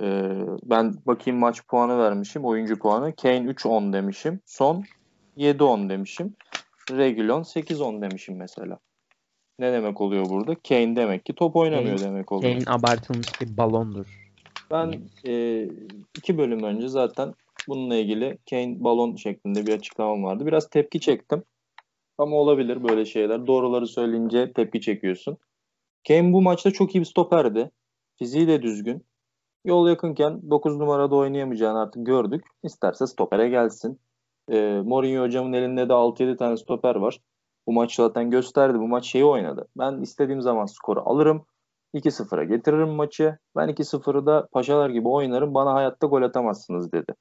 Ee, 0.01 0.45
ben 0.63 0.93
bakayım 1.05 1.39
maç 1.39 1.67
puanı 1.67 1.99
vermişim. 1.99 2.45
Oyuncu 2.45 2.79
puanı. 2.79 3.15
Kane 3.15 3.51
3-10 3.51 3.93
demişim. 3.93 4.39
Son 4.45 4.83
7-10 5.37 5.89
demişim. 5.89 6.35
Regulon 6.91 7.43
8-10 7.43 8.01
demişim 8.01 8.37
mesela. 8.37 8.79
Ne 9.59 9.73
demek 9.73 10.01
oluyor 10.01 10.29
burada? 10.29 10.55
Kane 10.55 10.95
demek 10.95 11.25
ki 11.25 11.33
top 11.33 11.55
oynamıyor 11.55 11.97
Kane- 11.97 12.09
demek 12.09 12.31
oluyor. 12.31 12.53
Kane 12.53 12.77
abartılmış 12.77 13.41
bir 13.41 13.57
balondur. 13.57 14.33
Ben 14.71 15.01
e, 15.27 15.63
iki 16.17 16.37
bölüm 16.37 16.63
önce 16.63 16.87
zaten 16.87 17.33
bununla 17.67 17.95
ilgili 17.95 18.37
Kane 18.49 18.83
balon 18.83 19.15
şeklinde 19.15 19.67
bir 19.67 19.73
açıklamam 19.73 20.23
vardı. 20.23 20.45
Biraz 20.45 20.69
tepki 20.69 20.99
çektim. 20.99 21.43
Ama 22.17 22.35
olabilir 22.35 22.83
böyle 22.83 23.05
şeyler. 23.05 23.47
Doğruları 23.47 23.87
söyleyince 23.87 24.53
tepki 24.53 24.81
çekiyorsun. 24.81 25.37
Kane 26.07 26.33
bu 26.33 26.41
maçta 26.41 26.71
çok 26.71 26.95
iyi 26.95 26.99
bir 26.99 27.05
stoperdi. 27.05 27.71
Fiziği 28.15 28.47
de 28.47 28.61
düzgün. 28.61 29.05
Yol 29.65 29.87
yakınken 29.87 30.41
9 30.49 30.77
numarada 30.77 31.15
oynayamayacağını 31.15 31.79
artık 31.79 32.05
gördük. 32.05 32.45
İsterse 32.63 33.07
stopere 33.07 33.49
gelsin. 33.49 33.99
E, 34.51 34.81
Mourinho 34.85 35.23
hocamın 35.23 35.53
elinde 35.53 35.89
de 35.89 35.93
6-7 35.93 36.37
tane 36.37 36.57
stoper 36.57 36.95
var. 36.95 37.19
Bu 37.67 37.73
maç 37.73 37.95
zaten 37.95 38.29
gösterdi. 38.29 38.79
Bu 38.79 38.87
maç 38.87 39.05
şeyi 39.05 39.25
oynadı. 39.25 39.67
Ben 39.77 40.01
istediğim 40.01 40.41
zaman 40.41 40.65
skoru 40.65 41.01
alırım. 41.05 41.45
2-0'a 41.93 42.43
getiririm 42.43 42.89
maçı. 42.89 43.37
Ben 43.55 43.69
2-0'ı 43.69 44.25
da 44.25 44.47
paşalar 44.51 44.89
gibi 44.89 45.07
oynarım. 45.07 45.53
Bana 45.53 45.73
hayatta 45.73 46.07
gol 46.07 46.21
atamazsınız 46.21 46.91
dedi. 46.91 47.13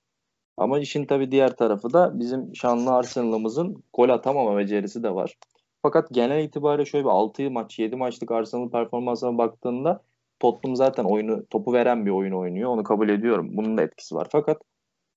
Ama 0.57 0.79
işin 0.79 1.07
tabii 1.07 1.31
diğer 1.31 1.57
tarafı 1.57 1.93
da 1.93 2.19
bizim 2.19 2.57
şanlı 2.57 2.91
Arsenal'ımızın 2.91 3.83
gol 3.93 4.09
atamama 4.09 4.57
becerisi 4.57 5.03
de 5.03 5.15
var. 5.15 5.37
Fakat 5.83 6.09
genel 6.13 6.45
itibariyle 6.45 6.85
şöyle 6.85 7.05
bir 7.05 7.11
6 7.11 7.51
maç, 7.51 7.79
7 7.79 7.97
maçlık 7.97 8.31
Arsenal 8.31 8.71
performansına 8.71 9.39
baktığında 9.39 10.03
Tottenham 10.41 10.77
zaten 10.77 11.05
oyunu 11.05 11.47
topu 11.47 11.73
veren 11.73 12.07
bir 12.07 12.11
oyun 12.11 12.33
oynuyor. 12.33 12.71
Onu 12.71 12.83
kabul 12.85 13.09
ediyorum. 13.09 13.57
Bunun 13.57 13.79
da 13.79 13.83
etkisi 13.83 14.15
var. 14.15 14.29
Fakat 14.33 14.63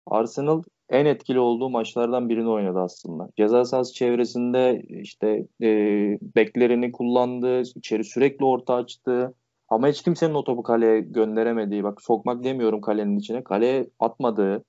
Arsenal 0.08 0.64
en 0.90 1.06
etkili 1.06 1.40
olduğu 1.40 1.70
maçlardan 1.70 2.30
birini 2.30 2.50
oynadı 2.50 2.80
aslında. 2.80 3.30
Ceza 3.38 3.66
sahası 3.66 3.94
çevresinde 3.94 4.84
işte 4.90 5.48
e, 5.62 5.68
beklerini 6.36 6.92
kullandı, 6.92 7.62
içeri 7.62 8.04
sürekli 8.04 8.46
orta 8.46 8.76
açtı. 8.76 9.34
Ama 9.70 9.88
hiç 9.88 10.04
kimsenin 10.04 10.34
o 10.34 10.44
topu 10.44 10.64
kaleye 10.64 11.00
gönderemediği, 11.02 11.84
bak 11.84 12.02
sokmak 12.02 12.44
demiyorum 12.44 12.82
kalenin 12.82 13.18
içine, 13.18 13.44
kaleye 13.44 13.90
atmadığı 14.00 14.64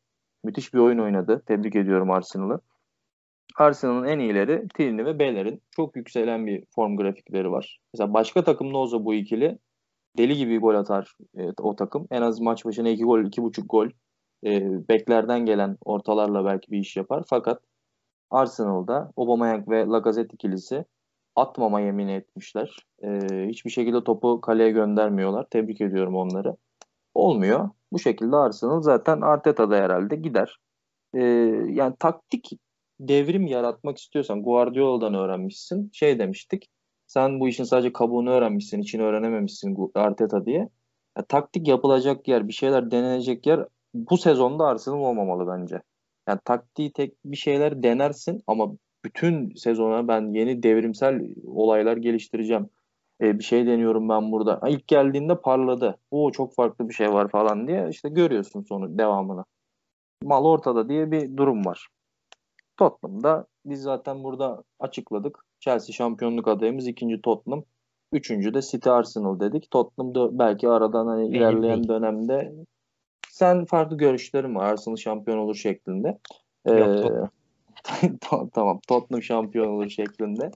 müthiş 0.45 0.75
bir 0.75 0.79
oyun 0.79 0.99
oynadı. 0.99 1.43
Tebrik 1.47 1.77
ediyorum 1.77 2.11
Arsenal'ı. 2.11 2.61
Arsenal'ın 3.57 4.05
en 4.05 4.19
iyileri 4.19 4.69
Tierney 4.69 5.05
ve 5.05 5.19
Beller'in 5.19 5.63
çok 5.71 5.97
yükselen 5.97 6.47
bir 6.47 6.65
form 6.71 6.97
grafikleri 6.97 7.51
var. 7.51 7.81
Mesela 7.95 8.15
başka 8.15 8.45
takımda 8.45 8.79
olsa 8.79 9.05
bu 9.05 9.15
ikili 9.15 9.59
deli 10.19 10.37
gibi 10.37 10.59
gol 10.59 10.75
atar 10.75 11.17
e, 11.39 11.43
o 11.61 11.77
takım. 11.77 12.07
En 12.11 12.23
az 12.23 12.41
maç 12.41 12.65
başına 12.65 12.89
2 12.89 13.05
gol, 13.05 13.21
2,5 13.21 13.67
gol 13.67 13.89
e, 14.45 14.89
beklerden 14.89 15.47
gelen 15.47 15.77
ortalarla 15.85 16.45
belki 16.45 16.71
bir 16.73 16.79
iş 16.79 16.97
yapar. 16.97 17.25
Fakat 17.27 17.63
Arsenal'da 18.31 19.13
Aubameyang 19.17 19.69
ve 19.69 19.87
Lacazette 19.87 20.35
ikilisi 20.35 20.85
atmama 21.37 21.81
yemin 21.81 22.09
etmişler. 22.09 22.87
E, 23.03 23.09
hiçbir 23.49 23.71
şekilde 23.71 24.05
topu 24.05 24.41
kaleye 24.41 24.71
göndermiyorlar. 24.71 25.47
Tebrik 25.51 25.81
ediyorum 25.81 26.17
onları. 26.17 26.57
Olmuyor. 27.15 27.71
Bu 27.93 27.99
şekilde 27.99 28.37
Arsenal 28.37 28.83
zaten 28.83 29.21
Arteta'da 29.21 29.77
herhalde 29.77 30.17
gider. 30.17 30.59
E, 31.15 31.21
yani 31.71 31.95
taktik 31.99 32.51
devrim 33.01 33.47
yaratmak 33.47 33.99
istiyorsan 33.99 34.43
Guardiola'dan 34.43 35.15
öğrenmişsin. 35.15 35.91
Şey 35.93 36.19
demiştik. 36.19 36.69
Sen 37.07 37.41
bu 37.41 37.49
işin 37.49 37.65
sadece 37.65 37.93
kabuğunu 37.93 38.31
öğrenmişsin, 38.31 38.81
içini 38.81 39.03
öğrenememişsin 39.03 39.91
Arteta 39.95 40.47
diye. 40.47 40.69
Ya, 41.17 41.25
taktik 41.29 41.69
yapılacak 41.69 42.29
yer, 42.29 42.49
bir 42.49 42.53
şeyler 42.53 42.91
denenecek 42.91 43.47
yer 43.47 43.67
bu 44.11 44.17
sezonda 44.17 44.67
Arsenal 44.67 44.99
olmamalı 44.99 45.47
bence. 45.47 45.83
Yani 46.29 46.41
taktiği 46.45 46.93
tek 46.93 47.15
bir 47.25 47.37
şeyler 47.37 47.83
denersin 47.83 48.43
ama 48.47 48.73
bütün 49.05 49.55
sezona 49.55 50.09
ben 50.09 50.35
yeni 50.35 50.63
devrimsel 50.63 51.21
olaylar 51.47 51.97
geliştireceğim. 51.97 52.69
Ee, 53.21 53.39
bir 53.39 53.45
şey 53.45 53.67
deniyorum 53.67 54.09
ben 54.09 54.33
burada. 54.33 54.59
Ha, 54.63 54.69
ilk 54.69 54.89
geldiğinde 54.89 55.41
parladı. 55.41 55.99
O 56.11 56.33
çok 56.33 56.55
farklı 56.55 56.89
bir 56.89 56.95
şey 56.95 57.13
var 57.13 57.29
falan 57.29 57.69
diye 57.69 57.89
işte 57.91 58.09
görüyorsun 58.09 58.63
sonu 58.63 58.99
devamını. 58.99 59.45
Mal 60.23 60.45
ortada 60.45 60.89
diye 60.89 61.11
bir 61.11 61.37
durum 61.37 61.65
var. 61.65 61.89
Tottenham'da 62.77 63.47
biz 63.67 63.83
zaten 63.83 64.25
burada 64.25 64.63
açıkladık. 64.81 65.45
Chelsea 65.61 65.93
şampiyonluk 65.93 66.49
adayımız 66.49 66.87
ikinci 66.87 67.21
Tottenham. 67.23 67.65
Üçüncü 68.13 68.55
de 68.55 68.63
City 68.63 68.91
Arsenal 68.91 69.41
dedik. 69.41 69.71
Tottenham'da 69.71 70.39
belki 70.39 70.69
aradan 70.69 71.07
hani 71.07 71.29
ilerleyen 71.29 71.89
dönemde 71.89 72.53
sen 73.37 73.65
farklı 73.65 73.97
görüşlerin 73.97 74.55
var. 74.55 74.73
Arsenal 74.73 74.97
şampiyon 74.97 75.39
olur 75.39 75.55
şeklinde. 75.55 76.19
Ee, 76.67 76.73
Yok, 76.73 77.31
tamam 78.53 78.81
Tottenham 78.89 79.23
şampiyon 79.23 79.69
olur 79.69 79.89
şeklinde. 79.89 80.51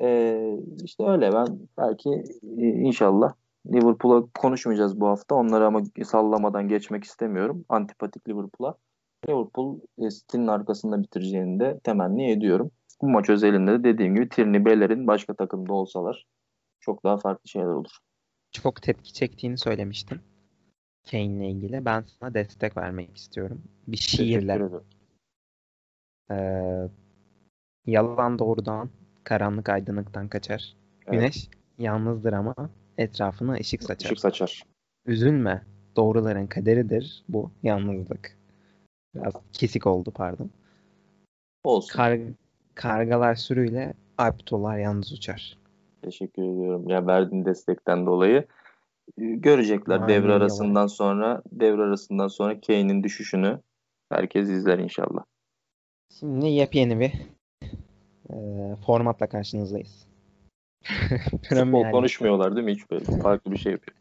Ee, 0.00 0.56
işte 0.84 1.04
öyle 1.06 1.32
ben 1.32 1.46
belki 1.78 2.10
e, 2.58 2.66
inşallah 2.66 3.32
Liverpool'a 3.66 4.26
konuşmayacağız 4.38 5.00
bu 5.00 5.08
hafta. 5.08 5.34
Onları 5.34 5.66
ama 5.66 5.82
sallamadan 6.04 6.68
geçmek 6.68 7.04
istemiyorum. 7.04 7.64
Antipatik 7.68 8.28
Liverpool'a. 8.28 8.74
Liverpool 9.28 9.78
e, 9.98 10.10
City'nin 10.10 10.46
arkasında 10.46 11.02
bitireceğini 11.02 11.60
de 11.60 11.80
temenni 11.84 12.30
ediyorum. 12.30 12.70
Bu 13.02 13.08
maç 13.08 13.30
özelinde 13.30 13.72
de 13.72 13.84
dediğim 13.84 14.14
gibi 14.14 14.28
Tierney, 14.28 14.64
Beller'in 14.64 15.06
başka 15.06 15.34
takımda 15.34 15.72
olsalar 15.72 16.26
çok 16.80 17.04
daha 17.04 17.16
farklı 17.16 17.48
şeyler 17.48 17.66
olur. 17.66 17.98
Çok 18.52 18.82
tepki 18.82 19.12
çektiğini 19.12 19.58
söylemiştin. 19.58 20.20
Kane'le 21.10 21.50
ilgili. 21.50 21.84
Ben 21.84 22.04
sana 22.20 22.34
destek 22.34 22.76
vermek 22.76 23.16
istiyorum. 23.16 23.62
Bir 23.86 23.96
şiirle. 23.96 24.60
Ee, 26.30 26.88
yalan 27.86 28.38
doğrudan, 28.38 28.90
karanlık 29.24 29.68
aydınlıktan 29.68 30.28
kaçar. 30.28 30.76
Evet. 31.06 31.12
Güneş 31.12 31.48
yalnızdır 31.78 32.32
ama 32.32 32.54
etrafına 32.98 33.52
ışık 33.52 33.82
saçar. 33.82 34.10
Işık 34.10 34.20
saçar. 34.20 34.62
Üzülme. 35.06 35.62
Doğruların 35.96 36.46
kaderidir 36.46 37.24
bu 37.28 37.50
yalnızlık. 37.62 38.38
Biraz 39.14 39.32
kesik 39.52 39.86
oldu 39.86 40.10
pardon. 40.14 40.50
Olsun. 41.64 41.96
Kar, 41.96 42.18
kargalar 42.74 43.34
sürüyle 43.34 43.94
alptolar 44.18 44.78
yalnız 44.78 45.12
uçar. 45.12 45.58
Teşekkür 46.02 46.42
ediyorum. 46.42 46.88
Ya 46.88 47.06
verdiğin 47.06 47.44
destekten 47.44 48.06
dolayı. 48.06 48.46
Ee, 49.18 49.24
Görecekler 49.24 49.98
Manevi 49.98 50.22
devre 50.22 50.32
arasından 50.32 50.86
sonra 50.86 51.42
devre 51.52 51.82
arasından 51.82 52.28
sonra 52.28 52.60
Kane'in 52.60 53.02
düşüşünü 53.02 53.60
herkes 54.12 54.48
izler 54.48 54.78
inşallah. 54.78 55.24
Şimdi 56.18 56.46
yepyeni 56.46 57.00
bir 57.00 57.12
e, 58.30 58.36
formatla 58.86 59.26
karşınızdayız. 59.28 60.08
Futbol 61.48 61.90
konuşmuyorlar 61.90 62.56
değil 62.56 62.64
mi? 62.64 62.72
Hiç 62.72 62.90
böyle 62.90 63.04
farklı 63.04 63.52
bir 63.52 63.58
şey 63.58 63.72
yapıyor. 63.72 63.98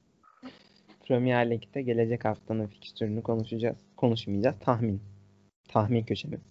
Premier 1.08 1.50
Lig'de 1.50 1.82
gelecek 1.82 2.26
haftanın 2.26 2.68
fikstürünü 2.68 3.24
konuşacağız. 3.24 3.78
Konuşmayacağız. 3.98 4.56
Tahmin. 4.60 5.02
Tahmin 5.68 6.04
köşemiz. 6.04 6.42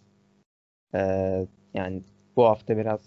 E, 0.95 1.01
yani 1.75 2.03
bu 2.37 2.45
hafta 2.45 2.77
biraz 2.77 3.01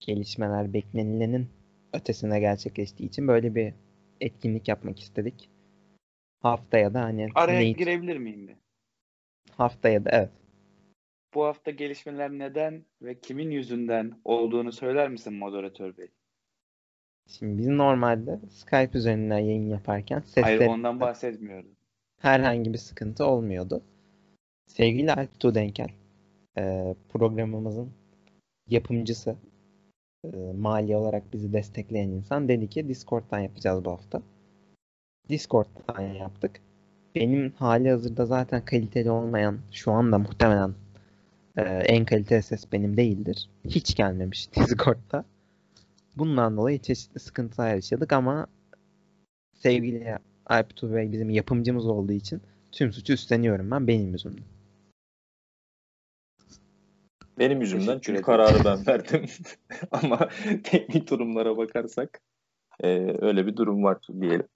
gelişmeler 0.00 0.72
beklenilenin 0.72 1.48
ötesine 1.92 2.40
gerçekleştiği 2.40 3.08
için 3.08 3.28
böyle 3.28 3.54
bir 3.54 3.74
etkinlik 4.20 4.68
yapmak 4.68 5.00
istedik. 5.00 5.50
Haftaya 6.42 6.94
da 6.94 7.00
hani 7.02 7.28
Araya 7.34 7.60
neyi- 7.60 7.76
girebilir 7.76 8.16
miyim 8.16 8.48
bir? 8.48 8.56
haftaya 9.56 10.04
da 10.04 10.10
evet. 10.12 10.30
Bu 11.34 11.44
hafta 11.44 11.70
gelişmeler 11.70 12.30
neden 12.30 12.84
ve 13.02 13.20
kimin 13.20 13.50
yüzünden 13.50 14.12
olduğunu 14.24 14.72
söyler 14.72 15.08
misin 15.08 15.34
moderatör 15.34 15.96
bey? 15.96 16.08
Şimdi 17.28 17.58
biz 17.58 17.68
normalde 17.68 18.40
Skype 18.50 18.98
üzerinden 18.98 19.38
yayın 19.38 19.68
yaparken 19.68 20.22
Hayır 20.34 20.58
sesler 20.58 20.66
ondan 20.66 21.00
bahsetmiyorum. 21.00 21.70
herhangi 22.20 22.72
bir 22.72 22.78
sıkıntı 22.78 23.24
olmuyordu. 23.24 23.82
Sevgili 24.66 25.12
Alp 25.12 25.40
Tudenkel, 25.40 25.88
e, 26.58 26.94
programımızın 27.08 27.92
yapımcısı, 28.68 29.36
e, 30.24 30.52
mali 30.58 30.96
olarak 30.96 31.32
bizi 31.32 31.52
destekleyen 31.52 32.08
insan 32.08 32.48
dedi 32.48 32.68
ki 32.68 32.88
Discord'dan 32.88 33.38
yapacağız 33.38 33.84
bu 33.84 33.90
hafta. 33.90 34.22
Discord'dan 35.28 36.00
yaptık. 36.00 36.60
Benim 37.14 37.52
hali 37.56 37.90
hazırda 37.90 38.26
zaten 38.26 38.64
kaliteli 38.64 39.10
olmayan, 39.10 39.58
şu 39.72 39.92
anda 39.92 40.18
muhtemelen 40.18 40.74
e, 41.56 41.62
en 41.62 42.04
kaliteli 42.04 42.42
ses 42.42 42.72
benim 42.72 42.96
değildir. 42.96 43.50
Hiç 43.64 43.94
gelmemiş 43.94 44.48
Discord'da. 44.56 45.24
Bundan 46.16 46.56
dolayı 46.56 46.78
çeşitli 46.78 47.20
sıkıntılar 47.20 47.74
yaşadık 47.74 48.12
ama 48.12 48.46
sevgili 49.54 50.18
Alp 50.46 50.76
Tuğbey 50.76 51.12
bizim 51.12 51.30
yapımcımız 51.30 51.86
olduğu 51.86 52.12
için 52.12 52.42
tüm 52.72 52.92
suçu 52.92 53.12
üstleniyorum 53.12 53.70
ben 53.70 53.86
benim 53.86 54.12
yüzümden. 54.12 54.44
Benim 57.40 57.60
yüzümden 57.60 57.98
çünkü 58.02 58.22
kararı 58.22 58.64
ben 58.64 58.86
verdim. 58.86 59.24
Ama 59.90 60.28
teknik 60.64 61.10
durumlara 61.10 61.56
bakarsak 61.56 62.20
e, 62.80 62.88
öyle 63.20 63.46
bir 63.46 63.56
durum 63.56 63.84
var 63.84 63.98
diyelim. 64.20 64.48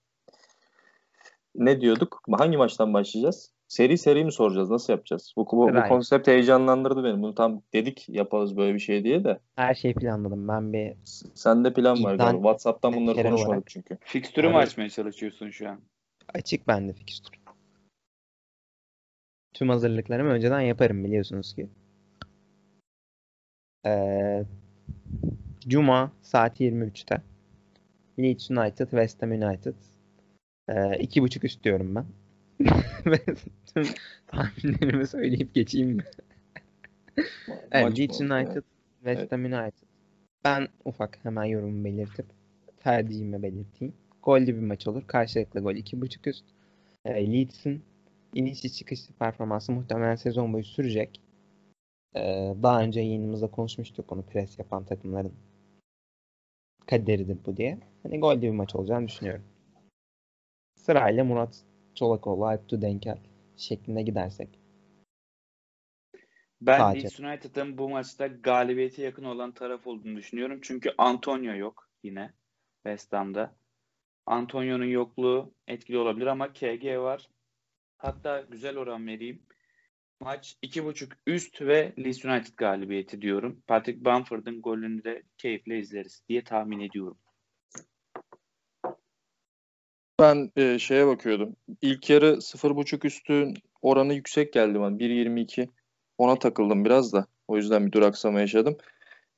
Ne 1.55 1.81
diyorduk? 1.81 2.23
Hangi 2.33 2.57
maçtan 2.57 2.95
başlayacağız? 2.95 3.55
Seri 3.69 3.99
seri 3.99 4.25
mi 4.25 4.33
soracağız? 4.33 4.71
Nasıl 4.71 4.93
yapacağız? 4.93 5.33
Bu, 5.37 5.47
bu, 5.47 5.75
bu 5.75 5.89
konsept 5.89 6.29
heyecanlandırdı 6.29 7.05
beni. 7.05 7.23
Bunu 7.23 7.35
tam 7.35 7.63
dedik 7.73 8.09
yaparız 8.09 8.57
böyle 8.57 8.75
bir 8.75 8.81
şey 8.81 9.05
diye 9.05 9.25
de. 9.25 9.39
Her 9.57 9.75
şeyi 9.75 9.95
planladım. 9.95 10.49
Ben 10.49 10.73
bir 10.73 10.95
Sende 11.35 11.73
plan 11.73 12.05
var 12.05 12.15
galiba. 12.15 12.37
WhatsApp'tan 12.37 12.93
bunları 12.93 13.23
konuşmadık 13.23 13.49
olarak. 13.49 13.67
çünkü. 13.67 13.99
Fikstürü 14.01 14.49
mü 14.49 14.57
açmaya 14.57 14.91
çalışıyorsun 14.91 15.51
şu 15.51 15.69
an? 15.69 15.81
açık 16.35 16.69
bende 16.69 16.93
fikstür. 16.93 17.35
Tüm 19.55 19.69
hazırlıklarımı 19.69 20.31
önceden 20.31 20.61
yaparım 20.61 21.05
biliyorsunuz 21.05 21.55
ki. 21.55 21.69
Ee, 23.87 24.45
Cuma 25.69 26.13
saat 26.23 26.61
23'te. 26.61 27.23
Leeds 28.19 28.51
United, 28.51 28.91
West 28.91 29.23
Ham 29.23 29.31
United. 29.31 29.75
Ee, 30.69 30.99
iki 30.99 31.23
buçuk 31.23 31.45
üst 31.45 31.65
diyorum 31.65 31.95
ben. 31.95 32.07
Tüm 33.75 33.85
tahminlerimi 34.27 35.07
söyleyip 35.07 35.55
geçeyim 35.55 35.89
mi? 35.89 36.05
Evet, 37.71 37.85
Maç 37.85 37.99
Leeds. 37.99 38.21
United. 38.21 38.63
West 38.99 39.21
Evet. 39.21 39.33
Ham 39.33 39.45
United. 39.45 39.87
Ben 40.45 40.69
ufak 40.85 41.19
hemen 41.23 41.45
yorumumu 41.45 41.85
belirtip 41.85 42.27
tercihimi 42.81 43.43
belirteyim. 43.43 43.95
Gollü 44.23 44.47
bir 44.47 44.67
maç 44.67 44.87
olur. 44.87 45.03
Karşılıklı 45.07 45.61
gol 45.61 45.75
2.5 45.75 46.31
üst. 46.31 46.45
E, 47.05 47.33
Leeds'in 47.33 47.83
inişli 48.35 48.73
çıkışlı 48.73 49.15
performansı 49.15 49.73
muhtemelen 49.73 50.17
sezon 50.17 50.53
boyu 50.53 50.65
sürecek. 50.65 51.21
E, 52.17 52.55
daha 52.63 52.83
önce 52.83 53.01
yayınımızda 53.01 53.51
konuşmuştuk 53.51 54.13
onu 54.13 54.23
pres 54.27 54.59
yapan 54.59 54.85
takımların 54.85 55.33
kaderidir 56.87 57.39
bu 57.47 57.57
diye. 57.57 57.79
Hani 58.03 58.21
gollü 58.21 58.43
bir 58.43 58.51
maç 58.51 58.75
olacağını 58.75 59.09
düşünüyorum. 59.09 59.45
Sırayla 60.75 61.25
Murat 61.25 61.65
Çolakoğlu, 61.95 62.47
Alp 62.47 62.69
Tudenkel 62.69 63.19
şeklinde 63.57 64.03
gidersek. 64.03 64.49
Ben 66.61 66.79
Sadece. 66.79 67.03
Leeds 67.03 67.21
United'ın 67.21 67.79
bu 67.79 67.89
maçta 67.89 68.27
galibiyete 68.27 69.03
yakın 69.03 69.25
olan 69.25 69.53
taraf 69.53 69.87
olduğunu 69.87 70.17
düşünüyorum. 70.17 70.59
Çünkü 70.63 70.95
Antonio 70.99 71.55
yok 71.55 71.89
yine 72.03 72.33
West 72.83 73.13
Ham'da. 73.13 73.55
Antonio'nun 74.27 74.85
yokluğu 74.85 75.55
etkili 75.67 75.99
olabilir 75.99 76.27
ama 76.27 76.53
KG 76.53 76.99
var. 76.99 77.31
Hatta 77.97 78.41
güzel 78.41 78.77
oran 78.77 79.07
vereyim. 79.07 79.43
Maç 80.21 80.57
2.5 80.63 81.13
üst 81.27 81.61
ve 81.63 81.93
Leeds 81.99 82.25
United 82.25 82.55
galibiyeti 82.57 83.23
diyorum. 83.23 83.63
Patrick 83.67 84.05
Bamford'un 84.05 84.63
golünü 84.63 85.05
de 85.05 85.23
keyifle 85.39 85.79
izleriz 85.79 86.23
diye 86.29 86.45
tahmin 86.45 86.81
ediyorum. 86.81 87.19
Ben 90.21 90.53
e, 90.57 90.79
şeye 90.79 91.07
bakıyordum. 91.07 91.57
İlk 91.83 92.11
yarı 92.11 92.27
0.5 92.27 93.07
üstün 93.07 93.55
oranı 93.83 94.15
yüksek 94.15 94.53
geldi 94.53 94.81
bana. 94.81 94.97
1.22. 94.97 95.69
Ona 96.19 96.39
takıldım 96.39 96.85
biraz 96.85 97.13
da. 97.13 97.27
O 97.49 97.57
yüzden 97.57 97.87
bir 97.87 97.93
duraksama 97.93 98.41
yaşadım. 98.41 98.77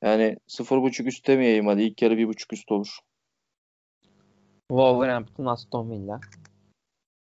Yani 0.02 0.36
0.5 0.48 1.06
üst 1.06 1.26
demeyeyim 1.26 1.66
hadi. 1.66 1.82
İlk 1.82 2.02
yarı 2.02 2.14
1.5 2.14 2.52
üst 2.52 2.72
olur. 2.72 2.98
Wolverhampton, 4.68 5.46
Aston 5.46 5.90
Villa. 5.90 6.20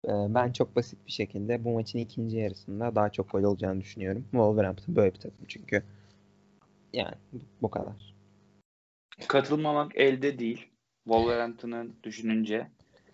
Ee, 0.05 0.35
Ben 0.35 0.53
çok 0.53 0.77
basit 0.77 1.07
bir 1.07 1.13
şekilde 1.13 1.65
bu 1.65 1.73
maçın 1.73 1.99
ikinci 1.99 2.37
yarısında 2.37 2.95
daha 2.95 3.11
çok 3.11 3.31
gol 3.33 3.43
olacağını 3.43 3.81
düşünüyorum. 3.81 4.23
Wolverhampton 4.31 4.97
böyle 4.97 5.15
bir 5.15 5.21
takım 5.21 5.47
çünkü. 5.49 5.83
Yani 6.93 7.15
bu- 7.63 7.71
kadar. 7.71 8.15
Katılmamak 9.29 9.97
elde 9.97 10.39
değil. 10.39 10.67
Wolverhampton'ın 11.05 11.97
düşününce 12.03 12.71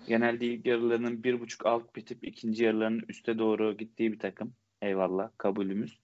genelde 0.09 0.47
ilk 0.47 0.67
yarılarının 0.67 1.25
bir 1.25 1.41
buçuk 1.41 1.67
alt 1.67 1.97
bitip 1.97 2.25
ikinci 2.25 2.65
yarılarının 2.65 3.05
üste 3.09 3.39
doğru 3.39 3.77
gittiği 3.77 4.13
bir 4.13 4.19
takım. 4.19 4.55
Eyvallah 4.83 5.31
kabulümüz. 5.39 6.01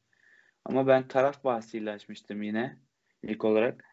Ama 0.64 0.86
ben 0.86 1.08
taraf 1.08 1.44
bahsiyle 1.44 1.90
açmıştım 1.90 2.42
yine 2.42 2.76
ilk 3.22 3.44
olarak. 3.44 3.84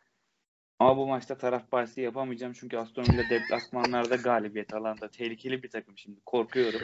Ama 0.84 0.98
bu 0.98 1.08
maçta 1.08 1.38
taraf 1.38 1.72
bahsi 1.72 2.02
yapamayacağım 2.02 2.54
çünkü 2.54 2.78
Aston 2.78 3.04
Villa 3.04 3.30
deplasmanlarda 3.30 4.16
galibiyet 4.16 4.74
alanda 4.74 5.08
tehlikeli 5.08 5.64
bir 5.64 5.70
takım 5.70 5.98
şimdi. 5.98 6.20
Korkuyorum. 6.26 6.82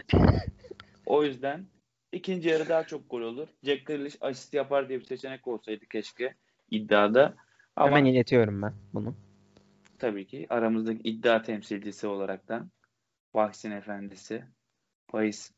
O 1.05 1.23
yüzden 1.23 1.65
ikinci 2.11 2.49
yarı 2.49 2.69
daha 2.69 2.83
çok 2.83 3.09
gol 3.09 3.21
olur. 3.21 3.47
Jack 3.63 3.85
Grealish 3.85 4.17
asist 4.21 4.53
yapar 4.53 4.89
diye 4.89 4.99
bir 4.99 5.05
seçenek 5.05 5.47
olsaydı 5.47 5.85
keşke 5.85 6.35
iddiada. 6.71 7.35
Ama 7.75 7.97
Hemen 7.97 8.05
iletiyorum 8.05 8.61
ben 8.61 8.73
bunu. 8.93 9.15
tabii 9.99 10.27
ki 10.27 10.47
aramızdaki 10.49 11.01
iddia 11.09 11.41
temsilcisi 11.41 12.07
olaraktan 12.07 12.71
Vaksin 13.33 13.71
Efendisi, 13.71 14.43
bahis 15.13 15.51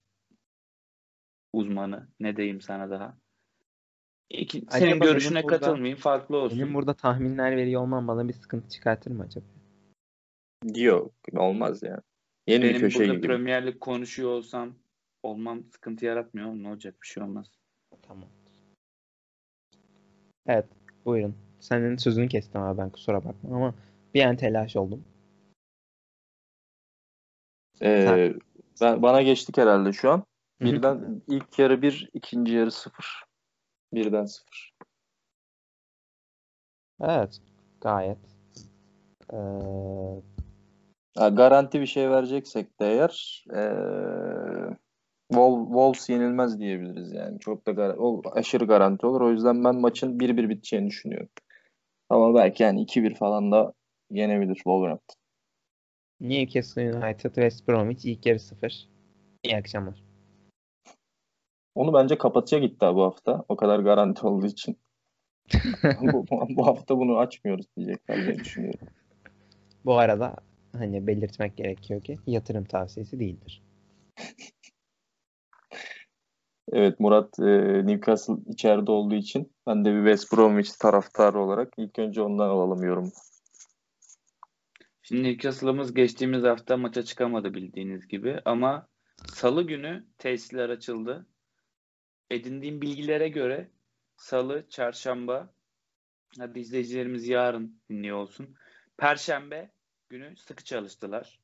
uzmanı 1.54 2.08
ne 2.20 2.38
diyeyim 2.38 2.62
sana 2.62 2.90
daha. 2.90 3.21
İki, 4.34 4.58
Acaba 4.58 4.80
senin 4.80 4.92
benim 4.92 5.14
görüşüne 5.14 5.44
burada- 5.44 5.60
katılmayayım, 5.60 5.98
farklı 5.98 6.38
olsun. 6.38 6.60
Benim 6.60 6.74
burada 6.74 6.94
tahminler 6.94 7.58
veriyor 7.58 7.82
olmam 7.82 8.08
bana 8.08 8.28
bir 8.28 8.34
sıkıntı 8.34 8.70
çıkartır 8.70 9.12
mı 9.12 9.24
acaba? 9.24 9.46
Yok 10.76 11.14
olmaz 11.34 11.84
yani. 11.84 12.02
Yeni 12.48 12.64
bir 12.64 12.70
Benim 12.70 12.80
köşe 12.80 13.00
burada 13.00 13.14
gibi. 13.14 13.28
Premier 13.28 13.68
Lig 13.68 13.80
konuşuyor 13.80 14.30
olsam 14.30 14.74
olmam 15.24 15.64
sıkıntı 15.64 16.06
yaratmıyor. 16.06 16.48
Ne 16.54 16.70
olacak 16.70 16.96
bir 17.02 17.08
şey 17.08 17.24
olmaz. 17.24 17.52
Tamam. 18.02 18.30
Evet, 20.48 20.66
buyurun. 21.06 21.36
Senin 21.60 21.98
sözünü 21.98 22.28
kestim 22.28 22.62
abi 22.62 22.78
ben 22.78 22.90
kusura 22.90 23.26
bakma 23.26 23.56
ama 23.56 23.76
bir 24.14 24.24
an 24.26 24.36
telaş 24.36 24.76
oldum. 24.76 25.04
Ee, 27.82 28.34
ben, 28.82 29.02
bana 29.02 29.22
geçtik 29.22 29.58
herhalde 29.58 29.94
şu 29.94 30.12
an. 30.12 30.24
Birden 30.62 31.22
ilk 31.28 31.60
yarı 31.60 31.82
bir, 31.82 32.10
ikinci 32.14 32.54
yarı 32.54 32.72
sıfır. 32.72 33.24
Birden 33.94 34.26
sıfır. 34.26 34.74
Evet, 37.02 37.42
gayet. 37.82 38.18
Ee, 39.34 39.38
garanti 41.16 41.82
bir 41.82 41.86
şey 41.86 42.10
vereceksek 42.10 42.80
de 42.80 42.86
eğer 42.86 43.46
ee, 43.54 43.60
Wol- 45.32 45.66
Wolves 45.66 46.10
yenilmez 46.10 46.60
diyebiliriz 46.60 47.14
yani. 47.14 47.40
Çok 47.40 47.68
da 47.68 47.72
gar- 47.72 47.96
o 47.98 48.22
aşırı 48.32 48.66
garanti 48.66 49.06
olur. 49.06 49.22
O 49.22 49.32
yüzden 49.32 49.64
ben 49.64 49.76
maçın 49.76 50.20
1-1 50.20 50.50
biteceğini 50.50 50.88
düşünüyorum. 50.88 51.30
Ama 52.10 52.36
belki 52.36 52.64
yani 52.64 52.82
2-1 52.82 53.16
falan 53.16 53.52
da 53.52 53.74
yenebilir 54.10 54.56
Wolverhampton. 54.56 55.16
Newcastle 56.20 56.96
United, 56.96 57.30
West 57.36 57.68
Bromwich 57.68 58.06
ilk 58.06 58.26
yarı 58.26 58.40
sıfır. 58.40 58.90
İyi 59.44 59.58
akşamlar. 59.58 60.04
Onu 61.76 61.94
bence 61.94 62.18
kapatacak 62.18 62.64
iddia 62.64 62.96
bu 62.96 63.04
hafta. 63.04 63.44
O 63.50 63.56
kadar 63.56 63.80
garanti 63.80 64.28
olduğu 64.28 64.46
için. 64.46 64.78
bu, 66.02 66.26
bu 66.50 66.68
hafta 66.68 66.98
bunu 66.98 67.18
açmıyoruz 67.18 67.66
diyecekler 67.78 68.26
diye 68.26 68.40
düşünüyorum. 68.40 68.88
Bu 69.86 69.98
arada 69.98 70.36
hani 70.78 71.08
belirtmek 71.08 71.58
gerekiyor 71.58 72.02
ki 72.02 72.20
yatırım 72.28 72.66
tavsiyesi 72.66 73.20
değildir. 73.20 73.64
Evet 76.74 77.00
Murat 77.00 77.40
e, 77.40 77.88
Newcastle 77.88 78.34
içeride 78.48 78.92
olduğu 78.92 79.16
için 79.16 79.52
ben 79.68 79.86
de 79.86 79.94
bir 79.94 79.98
West 79.98 80.34
Bromwich 80.34 80.80
taraftarı 80.80 81.40
olarak 81.40 81.74
ilk 81.78 82.00
önce 82.00 82.22
ondan 82.22 82.50
alalım 82.50 82.84
yorum. 82.84 83.12
Şimdi 85.02 85.24
Newcastle'ımız 85.24 85.94
geçtiğimiz 85.94 86.44
hafta 86.44 86.78
maça 86.78 87.04
çıkamadı 87.04 87.54
bildiğiniz 87.54 88.08
gibi 88.08 88.42
ama 88.46 88.88
Salı 89.34 89.64
günü 89.64 90.06
tesisler 90.18 90.70
açıldı. 90.70 91.26
Edindiğim 92.32 92.82
bilgilere 92.82 93.30
göre 93.30 93.70
Salı, 94.18 94.66
Çarşamba, 94.70 95.54
hadi 96.40 96.60
izleyicilerimiz 96.60 97.28
yarın 97.28 97.80
dinliyor 97.90 98.18
olsun. 98.18 98.56
Perşembe 98.98 99.72
günü 100.10 100.38
sıkı 100.38 100.64
çalıştılar. 100.64 101.40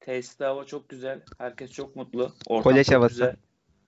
Tesiste 0.00 0.44
hava 0.44 0.64
çok 0.64 0.88
güzel. 0.88 1.22
Herkes 1.38 1.72
çok 1.72 1.96
mutlu. 1.96 2.32
Ortam 2.46 2.72
Kolej 2.72 2.86
çok 2.86 2.94
havası. 2.94 3.14
güzel. 3.14 3.36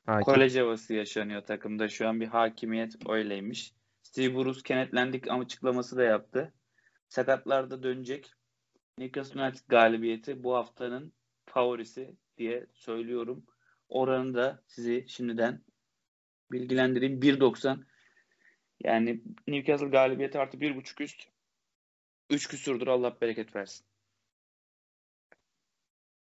Hakim. 0.07 0.35
Kolej 0.35 0.57
havası 0.57 0.95
yaşanıyor 0.95 1.43
takımda. 1.43 1.89
Şu 1.89 2.09
an 2.09 2.20
bir 2.20 2.27
hakimiyet 2.27 3.09
öyleymiş. 3.09 3.75
Steve 4.03 4.35
Bruce 4.35 4.61
kenetlendik 4.64 5.29
ama 5.29 5.43
açıklaması 5.43 5.97
da 5.97 6.03
yaptı. 6.03 6.53
Sakatlar 7.09 7.70
da 7.70 7.83
dönecek. 7.83 8.35
Newcastle 8.99 9.43
United 9.43 9.64
galibiyeti 9.68 10.45
bu 10.45 10.55
haftanın 10.55 11.12
favorisi 11.47 12.16
diye 12.39 12.66
söylüyorum. 12.72 13.47
Oranı 13.89 14.35
da 14.35 14.62
sizi 14.66 15.05
şimdiden 15.09 15.61
bilgilendireyim. 16.53 17.21
1.90 17.21 17.85
yani 18.85 19.21
Newcastle 19.49 19.89
galibiyeti 19.89 20.39
artı 20.39 20.57
1.5 20.57 21.03
üst 21.03 21.23
3 22.31 22.49
küsürdür 22.49 22.87
Allah 22.87 23.17
bereket 23.21 23.57
versin. 23.57 23.87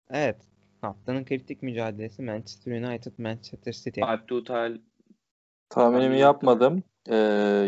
Evet. 0.10 0.38
Haftanın 0.82 1.26
kritik 1.26 1.64
mücadelesi 1.64 2.22
Manchester 2.22 2.82
United 2.82 3.14
Manchester 3.18 3.72
City. 3.72 4.04
Alp 4.04 4.28
Tutal 4.28 4.78
Tahminimi 5.70 6.04
Tahmin 6.04 6.18
yapmadım. 6.18 6.84
E, 7.10 7.16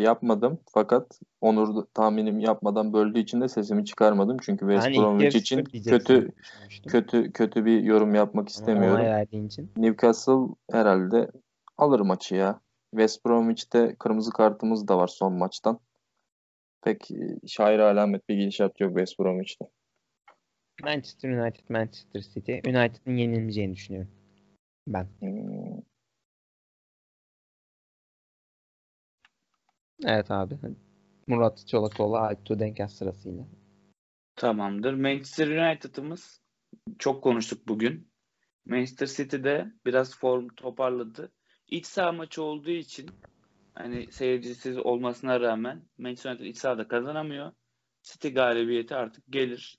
yapmadım. 0.02 0.60
Fakat 0.74 1.20
Onur 1.42 1.86
tahminimi 1.94 2.44
yapmadan 2.44 2.94
böldüğü 2.94 3.20
için 3.20 3.42
de 3.42 3.48
sesimi 3.48 3.86
çıkarmadım. 3.86 4.38
Çünkü 4.42 4.66
West 4.66 4.88
ilk 4.88 4.98
Bromwich 4.98 5.36
için 5.36 5.64
kötü 5.64 6.32
kötü 6.88 7.32
kötü 7.32 7.66
bir 7.66 7.84
yorum 7.84 8.16
yapmak 8.16 8.50
istemiyorum. 8.50 9.70
Newcastle 9.78 10.56
herhalde 10.72 11.32
alır 11.78 12.00
maçı 12.00 12.36
ya. 12.36 12.62
West 12.92 13.26
Bromwich'te 13.26 13.96
kırmızı 14.00 14.32
kartımız 14.32 14.88
da 14.88 14.98
var 14.98 15.08
son 15.08 15.34
maçtan. 15.34 15.80
Pek 16.82 17.12
e, 17.12 17.48
şair 17.48 17.80
alamet 17.80 18.30
bir 18.30 18.36
gidişat 18.36 18.80
yok 18.80 18.90
West 18.90 19.20
Bromwich'te. 19.20 19.66
Manchester 20.84 21.30
United 21.30 21.70
Manchester 21.70 22.22
City. 22.22 22.54
United'ın 22.54 23.18
yenilmeyeceğini 23.18 23.76
düşünüyorum. 23.76 24.12
Ben. 24.88 25.08
Hmm, 25.20 25.82
Evet 30.06 30.32
abi. 30.32 30.56
Murat 31.28 31.68
Çolakoğlu, 31.68 32.18
Alp 32.18 32.46
Tuğdenkas 32.46 32.94
sırasıyla. 32.94 33.46
Tamamdır. 34.36 34.94
Manchester 34.94 35.48
United'ımız 35.48 36.42
çok 37.00 37.24
konuştuk 37.24 37.68
bugün. 37.68 38.08
Manchester 38.66 39.08
City'de 39.08 39.72
biraz 39.86 40.18
form 40.18 40.48
toparladı. 40.48 41.32
İç 41.70 41.86
saha 41.86 42.12
maçı 42.12 42.44
olduğu 42.44 42.70
için 42.70 43.10
hani 43.74 44.12
seyircisiz 44.12 44.78
olmasına 44.78 45.40
rağmen 45.40 45.82
Manchester 45.98 46.32
United 46.32 46.46
iç 46.46 46.58
sahada 46.58 46.88
kazanamıyor. 46.88 47.52
City 48.04 48.28
galibiyeti 48.28 48.96
artık 48.96 49.24
gelir. 49.30 49.78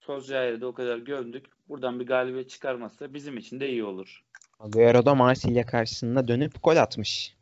Solskjaer'i 0.00 0.60
de 0.60 0.66
o 0.66 0.74
kadar 0.74 0.98
gömdük. 0.98 1.46
Buradan 1.68 2.00
bir 2.00 2.06
galibiyet 2.06 2.50
çıkarmazsa 2.50 3.14
bizim 3.14 3.38
için 3.38 3.60
de 3.60 3.68
iyi 3.68 3.84
olur. 3.84 4.24
Agüero 4.60 5.06
da 5.06 5.14
Marsilya 5.14 5.66
karşısında 5.66 6.28
dönüp 6.28 6.62
gol 6.62 6.76
atmış. 6.76 7.36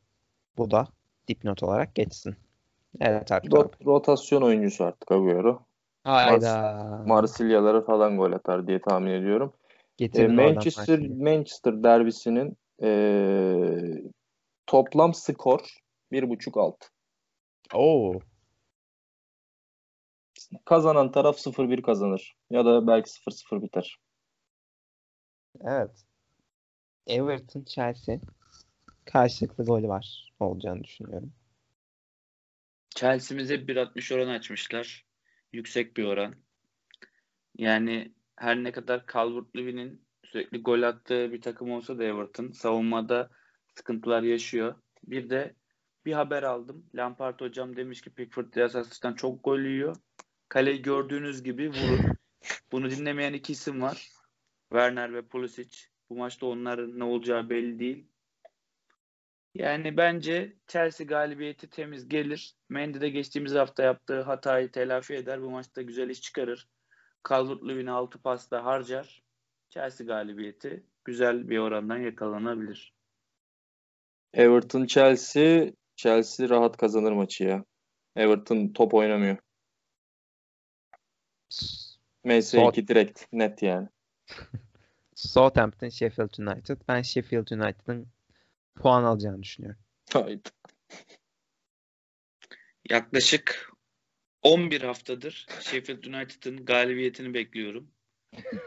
Bu 0.58 0.70
da 0.70 0.88
dipnot 1.28 1.62
olarak 1.62 1.94
geçsin. 1.94 2.36
Evet 3.00 3.32
abi. 3.32 3.46
rot- 3.46 3.86
rotasyon 3.86 4.42
oyuncusu 4.42 4.84
artık 4.84 5.12
Agüero. 5.12 5.62
Hayda. 6.04 7.02
Marsilyalara 7.06 7.80
falan 7.80 8.16
gol 8.16 8.32
atar 8.32 8.66
diye 8.66 8.80
tahmin 8.80 9.10
ediyorum. 9.10 9.52
E, 9.56 9.60
Getirin 9.96 10.36
oradan 10.36 10.54
Manchester. 10.54 11.00
Manchester 11.08 11.82
derbisinin 11.82 12.56
e, 12.82 12.90
toplam 14.66 15.14
skor 15.14 15.60
1.5 16.12 16.60
alt. 16.60 16.90
Oo. 17.74 18.20
Kazanan 20.64 21.12
taraf 21.12 21.38
0-1 21.38 21.82
kazanır. 21.82 22.36
Ya 22.50 22.64
da 22.64 22.86
belki 22.86 23.10
0-0 23.10 23.62
biter. 23.62 23.98
Evet. 25.60 26.04
Everton 27.06 27.64
Chelsea 27.64 28.18
karşılıklı 29.04 29.64
gol 29.64 29.88
var 29.88 30.32
olacağını 30.40 30.84
düşünüyorum. 30.84 31.32
Chelsea'mize 32.90 33.54
1.60 33.54 34.14
oran 34.14 34.28
açmışlar. 34.28 35.06
Yüksek 35.52 35.96
bir 35.96 36.04
oran. 36.04 36.34
Yani 37.58 38.14
her 38.36 38.56
ne 38.56 38.72
kadar 38.72 39.06
Calvert-Lewin'in 39.06 40.00
sürekli 40.32 40.62
gol 40.62 40.82
attığı 40.82 41.32
bir 41.32 41.42
takım 41.42 41.70
olsa 41.70 41.98
da 41.98 42.04
Everton 42.04 42.52
savunmada 42.52 43.30
sıkıntılar 43.74 44.22
yaşıyor. 44.22 44.74
Bir 45.02 45.30
de 45.30 45.54
bir 46.04 46.12
haber 46.12 46.42
aldım. 46.42 46.86
Lampard 46.94 47.40
hocam 47.40 47.76
demiş 47.76 48.00
ki 48.00 48.10
Pickford 48.10 48.54
Diaz'dan 48.54 49.14
çok 49.14 49.44
gol 49.44 49.60
yiyor. 49.60 49.96
Kaleyi 50.48 50.82
gördüğünüz 50.82 51.42
gibi 51.42 51.68
vurun. 51.68 52.16
Bunu 52.72 52.90
dinlemeyen 52.90 53.32
iki 53.32 53.52
isim 53.52 53.82
var. 53.82 54.08
Werner 54.68 55.14
ve 55.14 55.22
Pulisic. 55.22 55.78
Bu 56.10 56.16
maçta 56.16 56.46
onların 56.46 56.98
ne 56.98 57.04
olacağı 57.04 57.50
belli 57.50 57.78
değil. 57.78 58.06
Yani 59.54 59.96
bence 59.96 60.56
Chelsea 60.66 61.06
galibiyeti 61.06 61.70
temiz 61.70 62.08
gelir. 62.08 62.54
Mendy 62.68 63.00
de 63.00 63.08
geçtiğimiz 63.08 63.54
hafta 63.54 63.82
yaptığı 63.82 64.20
hatayı 64.20 64.72
telafi 64.72 65.14
eder. 65.14 65.42
Bu 65.42 65.50
maçta 65.50 65.82
güzel 65.82 66.10
iş 66.10 66.22
çıkarır. 66.22 66.68
Calvert-Lewin'i 67.28 67.90
6 67.90 68.22
pasta 68.22 68.64
harcar. 68.64 69.29
Chelsea 69.70 70.06
galibiyeti 70.06 70.86
güzel 71.04 71.48
bir 71.48 71.58
orandan 71.58 71.98
yakalanabilir. 71.98 72.94
Everton 74.34 74.86
Chelsea 74.86 75.72
Chelsea 75.96 76.48
rahat 76.48 76.76
kazanır 76.76 77.12
maçı 77.12 77.44
ya. 77.44 77.64
Everton 78.16 78.68
top 78.68 78.94
oynamıyor. 78.94 79.36
MS2 82.24 82.88
direkt 82.88 83.22
net 83.32 83.62
yani. 83.62 83.88
Southampton 85.14 85.88
Sheffield 85.88 86.38
United. 86.38 86.78
Ben 86.88 87.02
Sheffield 87.02 87.48
United'ın 87.48 88.06
puan 88.74 89.04
alacağını 89.04 89.42
düşünüyorum. 89.42 89.80
Haydi. 90.12 90.48
Yaklaşık 92.90 93.72
11 94.42 94.82
haftadır 94.82 95.46
Sheffield 95.60 96.04
United'ın 96.04 96.64
galibiyetini 96.64 97.34
bekliyorum. 97.34 97.90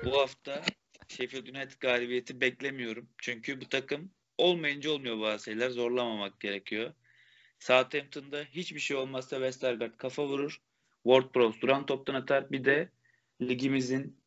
Bu 0.05 0.19
hafta 0.19 0.63
Sheffield 1.07 1.47
United 1.47 1.79
galibiyeti 1.79 2.41
beklemiyorum. 2.41 3.09
Çünkü 3.17 3.61
bu 3.61 3.69
takım 3.69 4.11
olmayınca 4.37 4.91
olmuyor 4.91 5.19
bazı 5.19 5.43
şeyler. 5.43 5.69
Zorlamamak 5.69 6.39
gerekiyor. 6.39 6.93
Southampton'da 7.59 8.43
hiçbir 8.43 8.79
şey 8.79 8.97
olmazsa 8.97 9.35
Westergaard 9.35 9.97
kafa 9.97 10.27
vurur. 10.27 10.61
Ward-Prowse 11.05 11.61
duran 11.61 11.85
toptan 11.85 12.13
atar. 12.13 12.51
Bir 12.51 12.65
de 12.65 12.89
ligimizin 13.41 14.17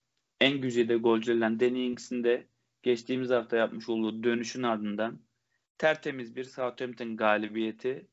en 0.41 0.61
güzide 0.61 0.97
golcülerinden 0.97 1.61
Danny 1.61 1.87
Ings'in 1.87 2.25
de 2.25 2.47
geçtiğimiz 2.83 3.31
hafta 3.31 3.57
yapmış 3.57 3.89
olduğu 3.89 4.23
dönüşün 4.23 4.63
ardından 4.63 5.21
tertemiz 5.79 6.37
bir 6.37 6.45
Southampton 6.45 7.17
galibiyeti. 7.17 8.07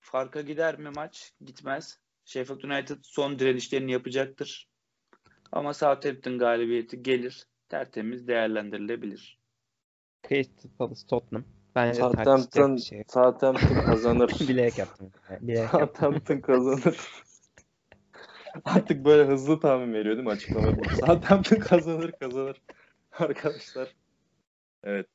Farka 0.00 0.40
gider 0.40 0.78
mi 0.78 0.90
maç? 0.90 1.32
Gitmez. 1.44 1.98
Sheffield 2.24 2.62
United 2.62 2.98
son 3.02 3.38
direnişlerini 3.38 3.92
yapacaktır. 3.92 4.68
Ama 5.52 5.74
Southampton 5.74 6.38
galibiyeti 6.38 7.02
gelir. 7.02 7.46
Tertemiz 7.72 8.28
değerlendirilebilir. 8.28 9.38
Crystal 10.28 10.70
Palace 10.78 11.06
Tottenham. 11.06 11.44
Bence 11.74 12.00
Southampton, 12.00 12.76
bir 12.76 12.80
şey. 12.80 13.04
Southampton 13.08 13.84
kazanır. 13.84 14.28
Bilerek 14.48 14.78
yaptım. 14.78 15.10
Bilerek. 15.40 15.70
Southampton 15.70 16.40
kazanır. 16.40 16.98
Artık 18.64 19.04
böyle 19.04 19.24
hızlı 19.24 19.60
tahmin 19.60 19.92
veriyor 19.92 20.16
değil 20.16 20.26
mi 20.26 20.32
açıklamada? 20.32 20.94
Southampton 21.06 21.56
kazanır 21.56 22.12
kazanır. 22.12 22.62
Arkadaşlar. 23.12 23.94
Evet. 24.84 25.06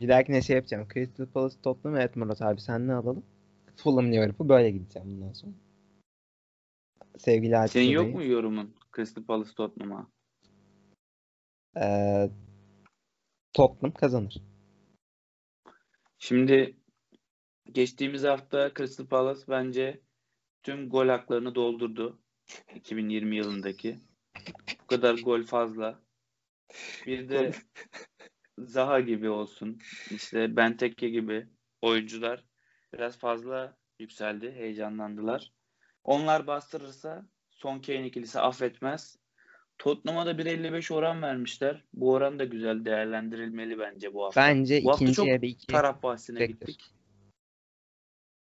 Bir 0.00 0.08
dahakine 0.08 0.42
şey 0.42 0.56
yapacağım. 0.56 0.88
Crystal 0.94 1.26
Palace 1.26 1.56
Tottenham 1.62 1.96
evet 1.96 2.16
Murat 2.16 2.42
abi 2.42 2.60
sen 2.60 2.88
ne 2.88 2.94
alalım? 2.94 3.24
Fulham 3.76 4.12
Liverpool 4.12 4.48
böyle 4.48 4.70
gideceğim 4.70 5.08
bundan 5.10 5.32
sonra. 5.32 5.52
Sevgili 7.18 7.68
Senin 7.68 7.90
yok 7.90 8.14
mu 8.14 8.24
yorumun 8.24 8.74
Crystal 8.96 9.24
Palace 9.24 9.50
Tottenham'a? 9.56 10.14
Eee, 11.76 12.30
Tottenham 13.52 13.94
kazanır. 13.94 14.36
Şimdi 16.18 16.76
geçtiğimiz 17.72 18.24
hafta 18.24 18.74
Crystal 18.74 19.06
Palace 19.06 19.42
bence 19.48 20.00
tüm 20.62 20.88
gol 20.90 21.08
haklarını 21.08 21.54
doldurdu. 21.54 22.18
2020 22.74 23.36
yılındaki. 23.36 24.00
Bu 24.82 24.86
kadar 24.86 25.14
gol 25.14 25.42
fazla. 25.42 26.00
Bir 27.06 27.28
de 27.28 27.52
Zaha 28.58 29.00
gibi 29.00 29.28
olsun. 29.30 29.78
işte 30.10 30.56
Benteke 30.56 31.08
gibi 31.08 31.48
oyuncular 31.82 32.44
biraz 32.92 33.18
fazla 33.18 33.76
yükseldi. 33.98 34.52
Heyecanlandılar. 34.52 35.52
Onlar 36.04 36.46
bastırırsa 36.46 37.26
son 37.50 37.80
Kane 37.80 38.06
ikilisi 38.06 38.40
affetmez. 38.40 39.18
Tottenham'a 39.78 40.26
da 40.26 40.32
1.55 40.32 40.94
oran 40.94 41.22
vermişler. 41.22 41.84
Bu 41.94 42.12
oran 42.12 42.38
da 42.38 42.44
güzel 42.44 42.84
değerlendirilmeli 42.84 43.78
bence 43.78 44.14
bu 44.14 44.24
hafta. 44.24 44.40
Bence 44.40 44.80
Bu 44.84 44.90
hafta 44.90 45.04
ikinci 45.04 45.16
çok 45.16 45.26
yarı 45.26 45.46
iki 45.46 45.66
taraf 45.66 46.02
bahsine 46.02 46.38
Tektir. 46.38 46.66
gittik. 46.66 46.94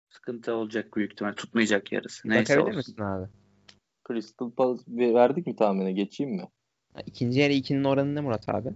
Sıkıntı 0.09 0.55
olacak 0.55 0.97
büyük 0.97 1.13
ihtimal. 1.13 1.33
Tutmayacak 1.33 1.93
yarısı. 1.93 2.29
Neyse 2.29 2.57
bakabilir 2.57 2.77
olsun. 2.79 2.93
misin 2.93 3.03
abi? 3.03 3.29
Crystal 4.09 4.51
Palace 4.51 5.15
verdik 5.15 5.47
mi 5.47 5.57
tahmini? 5.57 5.95
Geçeyim 5.95 6.33
mi? 6.33 6.49
Ha, 6.95 7.01
İkinci 7.07 7.41
yarı 7.41 7.53
ikinin 7.53 7.85
oranı 7.85 8.15
ne 8.15 8.21
Murat 8.21 8.49
abi? 8.49 8.69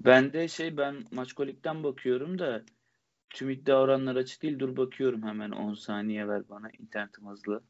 Ben 0.00 0.32
de 0.32 0.48
şey 0.48 0.76
ben 0.76 1.04
Maçkolik'ten 1.12 1.84
bakıyorum 1.84 2.38
da 2.38 2.62
tüm 3.30 3.50
iddia 3.50 3.80
oranları 3.80 4.18
açık 4.18 4.42
değil. 4.42 4.58
Dur 4.58 4.76
bakıyorum 4.76 5.22
hemen 5.22 5.50
10 5.50 5.74
saniye 5.74 6.28
ver 6.28 6.48
bana. 6.48 6.70
İnternetim 6.78 7.26
hızlı. 7.26 7.62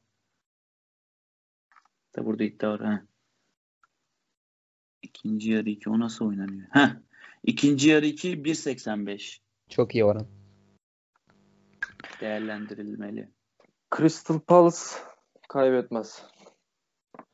Da 2.16 2.24
burada 2.26 2.44
iddia 2.44 2.70
oranı. 2.72 3.06
İkinci 5.02 5.50
yarı 5.52 5.68
2 5.70 5.90
o 5.90 5.98
nasıl 5.98 6.28
oynanıyor? 6.28 6.68
Heh. 6.70 6.88
İkinci 7.44 7.88
yarı 7.88 8.06
2 8.06 8.42
1.85 8.42 9.38
Çok 9.68 9.94
iyi 9.94 10.04
oran. 10.04 10.26
değerlendirilmeli. 12.20 13.28
Crystal 13.96 14.40
Palace 14.40 14.76
kaybetmez. 15.48 16.22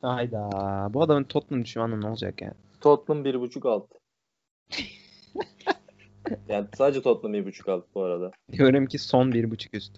Hayda. 0.01 0.49
Bu 0.93 1.01
adamın 1.03 1.23
Tottenham 1.23 1.65
düşmanı 1.65 2.01
ne 2.01 2.07
olacak 2.07 2.41
yani? 2.41 2.53
Tottenham 2.81 3.25
1.5 3.25 3.69
alt. 3.69 3.89
yani 6.47 6.67
sadece 6.77 7.01
Tottenham 7.01 7.35
1.5 7.35 7.71
alt 7.71 7.85
bu 7.95 8.03
arada. 8.03 8.31
Diyorum 8.51 8.85
ki 8.85 8.99
son 8.99 9.31
bir 9.31 9.51
buçuk 9.51 9.73
üst. 9.73 9.97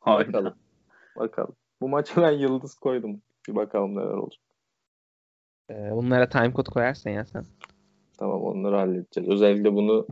Hayda. 0.00 0.28
Bakalım. 0.28 0.54
Bakalım. 1.16 1.56
Bu 1.80 1.88
maça 1.88 2.22
ben 2.22 2.30
yıldız 2.30 2.74
koydum. 2.74 3.22
Bir 3.48 3.54
bakalım 3.54 3.96
neler 3.96 4.14
olacak. 4.14 4.42
Ee, 5.70 5.90
bunlara 5.92 6.28
time 6.28 6.52
code 6.52 6.70
koyarsan 6.70 7.10
ya 7.10 7.24
sen. 7.24 7.44
Tamam 8.18 8.42
onları 8.42 8.76
halledeceğiz. 8.76 9.30
Özellikle 9.30 9.74
bunu 9.74 10.06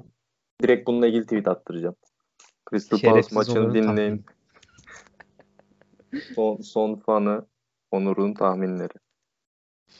direkt 0.63 0.87
bununla 0.87 1.07
ilgili 1.07 1.23
tweet 1.23 1.49
attıracağım. 1.49 1.97
Crystal 2.71 2.99
Palace 2.99 3.35
maçını 3.35 3.75
dinleyin. 3.75 4.25
Son, 6.35 6.57
son 6.57 6.95
fanı 6.97 7.47
Onur'un 7.91 8.35
tahminleri. 8.35 8.93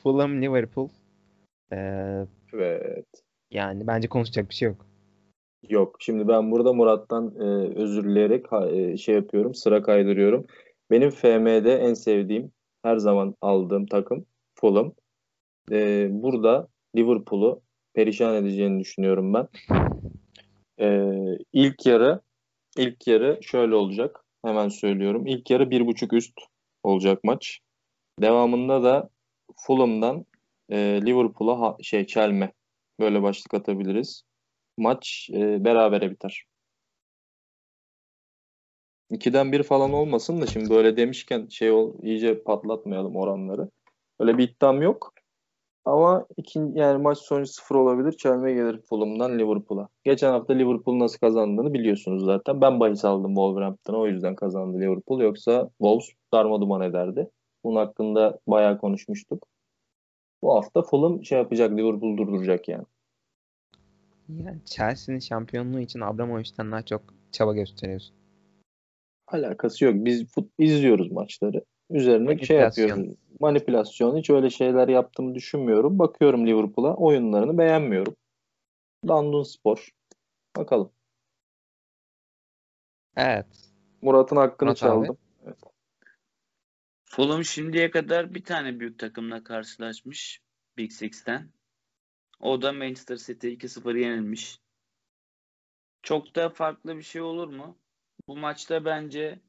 Fulham 0.03 0.43
Liverpool. 0.43 0.89
Ee, 1.73 2.27
Evet. 2.53 3.07
yani 3.51 3.87
bence 3.87 4.09
konuşacak 4.09 4.49
bir 4.49 4.55
şey 4.55 4.69
yok. 4.69 4.87
Yok. 5.69 5.97
Şimdi 6.01 6.29
ben 6.29 6.51
burada 6.51 6.73
Murat'tan 6.73 7.35
e, 7.41 7.45
özür 7.79 8.05
dileyerek 8.05 8.47
e, 8.53 8.97
şey 8.97 9.15
yapıyorum. 9.15 9.55
Sıra 9.55 9.83
kaydırıyorum. 9.83 10.47
Benim 10.91 11.11
FM'de 11.11 11.77
en 11.77 11.95
sevdiğim, 11.95 12.53
her 12.83 12.97
zaman 12.97 13.35
aldığım 13.41 13.87
takım 13.87 14.27
Fulham. 14.55 14.93
E, 15.73 16.09
burada 16.11 16.69
Liverpool'u 16.97 17.63
perişan 17.95 18.35
edeceğini 18.35 18.81
düşünüyorum 18.81 19.35
ben. 19.35 19.49
E, 20.81 21.11
ilk 21.53 21.87
yarı 21.87 22.21
ilk 22.77 23.07
yarı 23.07 23.39
şöyle 23.43 23.75
olacak. 23.75 24.25
Hemen 24.45 24.69
söylüyorum. 24.69 25.27
İlk 25.27 25.51
yarı 25.51 25.71
bir 25.71 25.87
buçuk 25.87 26.13
üst 26.13 26.41
olacak 26.83 27.25
maç. 27.25 27.61
Devamında 28.21 28.83
da 28.83 29.09
Fulham'dan 29.57 30.27
e, 30.71 30.77
Liverpool'a 31.07 31.77
şey 31.83 32.07
çelme. 32.07 32.53
Böyle 33.01 33.23
başlık 33.23 33.55
atabiliriz 33.55 34.25
maç 34.77 35.31
e, 35.33 35.65
berabere 35.65 36.11
biter. 36.11 36.45
2'den 39.11 39.53
1 39.53 39.63
falan 39.63 39.93
olmasın 39.93 40.41
da 40.41 40.47
şimdi 40.47 40.71
böyle 40.71 40.97
demişken 40.97 41.47
şey 41.49 41.71
ol, 41.71 41.95
iyice 42.03 42.43
patlatmayalım 42.43 43.17
oranları. 43.17 43.71
Öyle 44.21 44.39
bir 44.39 44.49
iddiam 44.49 44.83
yok. 44.83 45.14
Ama 45.85 46.27
ikinci, 46.37 46.79
yani 46.79 47.03
maç 47.03 47.19
sonucu 47.19 47.53
0 47.53 47.75
olabilir. 47.75 48.13
Çelme 48.13 48.53
gelir 48.53 48.81
Fulham'dan 48.89 49.39
Liverpool'a. 49.39 49.89
Geçen 50.05 50.31
hafta 50.31 50.55
Liverpool 50.55 50.99
nasıl 50.99 51.19
kazandığını 51.19 51.75
biliyorsunuz 51.75 52.25
zaten. 52.25 52.61
Ben 52.61 52.81
bahis 52.81 53.05
aldım 53.05 53.35
Wolverhampton'a 53.35 53.99
o 53.99 54.07
yüzden 54.07 54.35
kazandı 54.35 54.81
Liverpool. 54.81 55.21
Yoksa 55.21 55.71
Wolves 55.79 56.09
darma 56.33 56.61
duman 56.61 56.81
ederdi. 56.81 57.31
Bunun 57.65 57.77
hakkında 57.77 58.39
bayağı 58.47 58.79
konuşmuştuk. 58.79 59.47
Bu 60.43 60.55
hafta 60.55 60.83
Fulham 60.83 61.25
şey 61.25 61.39
yapacak 61.39 61.71
Liverpool 61.71 62.17
durduracak 62.17 62.69
yani. 62.69 62.85
Yani 64.29 64.59
Chelsea'nin 64.65 65.21
şampiyonluğu 65.21 65.81
için 65.81 66.01
Abramovich'ten 66.01 66.73
daha 66.73 66.83
çok 66.83 67.03
çaba 67.33 67.55
gösteriyorsun. 67.55 68.15
Alakası 69.27 69.85
yok. 69.85 69.95
Biz 69.97 70.27
fut, 70.27 70.51
izliyoruz 70.59 71.13
maçları. 71.13 71.65
Üzerine 71.95 72.39
şey 72.39 72.57
yapıyoruz. 72.57 73.15
Manipülasyon. 73.41 74.17
Hiç 74.17 74.31
öyle 74.31 74.51
şeyler 74.51 74.89
yaptığımı 74.89 75.35
düşünmüyorum. 75.35 75.99
Bakıyorum 75.99 76.47
Liverpool'a. 76.47 76.95
Oyunlarını 76.97 77.59
beğenmiyorum. 77.59 78.17
Dandun 79.09 79.43
Spor. 79.43 79.89
Bakalım. 80.57 80.91
Evet. 83.17 83.47
Murat'ın 84.03 84.37
hakkını 84.37 84.69
Murat 84.69 84.83
abi. 84.83 85.07
çaldım. 85.07 85.19
Fulham 87.05 87.45
şimdiye 87.45 87.91
kadar 87.91 88.35
bir 88.35 88.45
tane 88.45 88.81
büyük 88.81 88.99
takımla 88.99 89.45
karşılaşmış 89.45 90.43
Big 90.77 90.93
Six'ten. 90.93 91.51
O 92.41 92.63
da 92.63 92.73
Manchester 92.73 93.17
City 93.17 93.49
2-0 93.49 93.99
yenilmiş. 93.99 94.61
Çok 96.03 96.37
da 96.37 96.51
farklı 96.51 96.97
bir 96.97 97.03
şey 97.03 97.23
olur 97.23 97.49
mu? 97.49 97.79
Bu 98.29 98.37
maçta 98.37 98.85
bence 98.85 99.41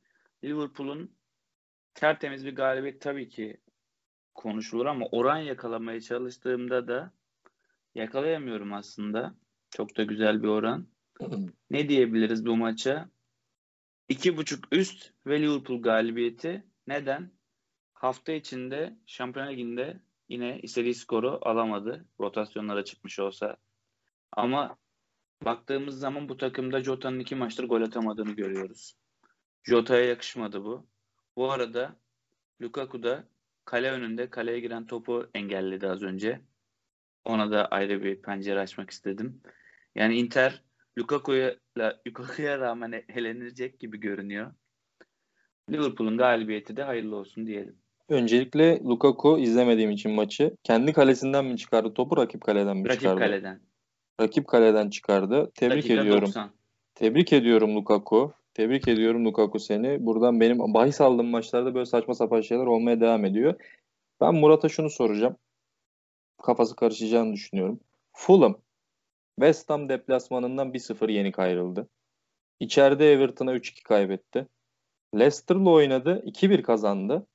Liverpool'un 0.44 1.16
tertemiz 1.96 2.46
bir 2.46 2.56
galibiyet 2.56 3.02
tabii 3.02 3.30
ki 3.30 3.58
konuşulur 4.34 4.86
ama 4.86 5.06
oran 5.12 5.38
yakalamaya 5.38 6.02
çalıştığımda 6.02 6.88
da 6.88 7.14
yakalayamıyorum 7.96 8.74
aslında. 8.74 9.36
Çok 9.70 9.98
da 9.98 10.04
güzel 10.04 10.44
bir 10.44 10.48
oran. 10.48 10.88
Ne 11.70 11.90
diyebiliriz 11.90 12.46
bu 12.46 12.58
maça? 12.58 13.10
2.5 14.10 14.64
üst 14.72 15.12
ve 15.26 15.42
Liverpool 15.42 15.82
galibiyeti. 15.82 16.64
Neden? 16.88 17.32
Hafta 17.94 18.32
içinde 18.32 18.98
Şampiyonlar 19.06 19.52
Ligi'nde 19.52 20.00
yine 20.30 20.60
istediği 20.60 20.96
skoru 20.96 21.40
alamadı. 21.42 22.06
Rotasyonlara 22.20 22.84
çıkmış 22.84 23.20
olsa. 23.20 23.58
Ama 24.32 24.78
baktığımız 25.46 26.00
zaman 26.00 26.30
bu 26.30 26.38
takımda 26.38 26.84
Jota'nın 26.84 27.20
iki 27.20 27.36
maçtır 27.36 27.64
gol 27.64 27.82
atamadığını 27.82 28.32
görüyoruz. 28.32 28.96
Jota'ya 29.64 30.06
yakışmadı 30.06 30.64
bu. 30.64 30.88
Bu 31.38 31.52
arada 31.52 31.96
Lukaku 32.62 33.04
da 33.04 33.24
kale 33.66 33.92
önünde 33.92 34.30
kaleye 34.30 34.60
giren 34.60 34.88
topu 34.88 35.30
engelledi 35.34 35.88
az 35.88 36.04
önce. 36.04 36.42
Ona 37.26 37.52
da 37.52 37.66
ayrı 37.66 38.04
bir 38.04 38.22
pencere 38.22 38.60
açmak 38.60 38.90
istedim. 38.90 39.42
Yani 39.96 40.18
Inter 40.18 40.64
Lukaku'ya 40.98 41.56
Lukaku'ya 42.08 42.60
rağmen 42.60 43.04
elenecek 43.10 43.80
gibi 43.80 44.00
görünüyor. 44.00 44.54
Liverpool'un 45.72 46.18
galibiyeti 46.18 46.78
de 46.78 46.84
hayırlı 46.84 47.16
olsun 47.16 47.48
diyelim. 47.48 47.76
Öncelikle 48.10 48.80
Lukaku 48.84 49.38
izlemediğim 49.40 49.92
için 49.92 50.12
maçı 50.12 50.56
kendi 50.64 50.94
kalesinden 50.94 51.46
mi 51.46 51.58
çıkardı 51.58 51.94
topu 51.94 52.18
rakip 52.18 52.42
kaleden 52.42 52.78
mi 52.78 52.90
Rakip 52.90 53.02
çıkardı? 53.02 53.20
kaleden. 53.20 53.62
Rakip 54.22 54.48
kaleden 54.48 54.90
çıkardı. 54.90 55.52
Tebrik 55.56 55.78
Dakika 55.78 56.02
ediyorum. 56.02 56.22
90. 56.22 56.52
Tebrik 56.96 57.34
ediyorum 57.34 57.76
Lukaku. 57.76 58.34
Tebrik 58.56 58.88
ediyorum 58.88 59.26
Lukaku 59.26 59.60
seni. 59.60 60.06
Buradan 60.06 60.40
benim 60.40 60.74
bahis 60.74 61.02
aldığım 61.02 61.28
maçlarda 61.28 61.76
böyle 61.76 61.86
saçma 61.86 62.14
sapan 62.14 62.42
şeyler 62.42 62.66
olmaya 62.66 63.02
devam 63.02 63.26
ediyor. 63.26 63.56
Ben 64.22 64.36
Murat'a 64.36 64.70
şunu 64.70 64.90
soracağım. 64.90 65.38
Kafası 66.44 66.76
karışacağını 66.76 67.34
düşünüyorum. 67.34 67.80
Fulham 68.14 68.62
West 69.40 69.70
Ham 69.70 69.90
deplasmanından 69.90 70.74
1-0 70.74 71.12
yenik 71.12 71.40
ayrıldı. 71.40 71.90
İçeride 72.60 73.12
Everton'a 73.12 73.56
3-2 73.56 73.84
kaybetti. 73.84 74.48
Leicester'la 75.16 75.70
oynadı. 75.70 76.24
2-1 76.26 76.62
kazandı. 76.62 77.28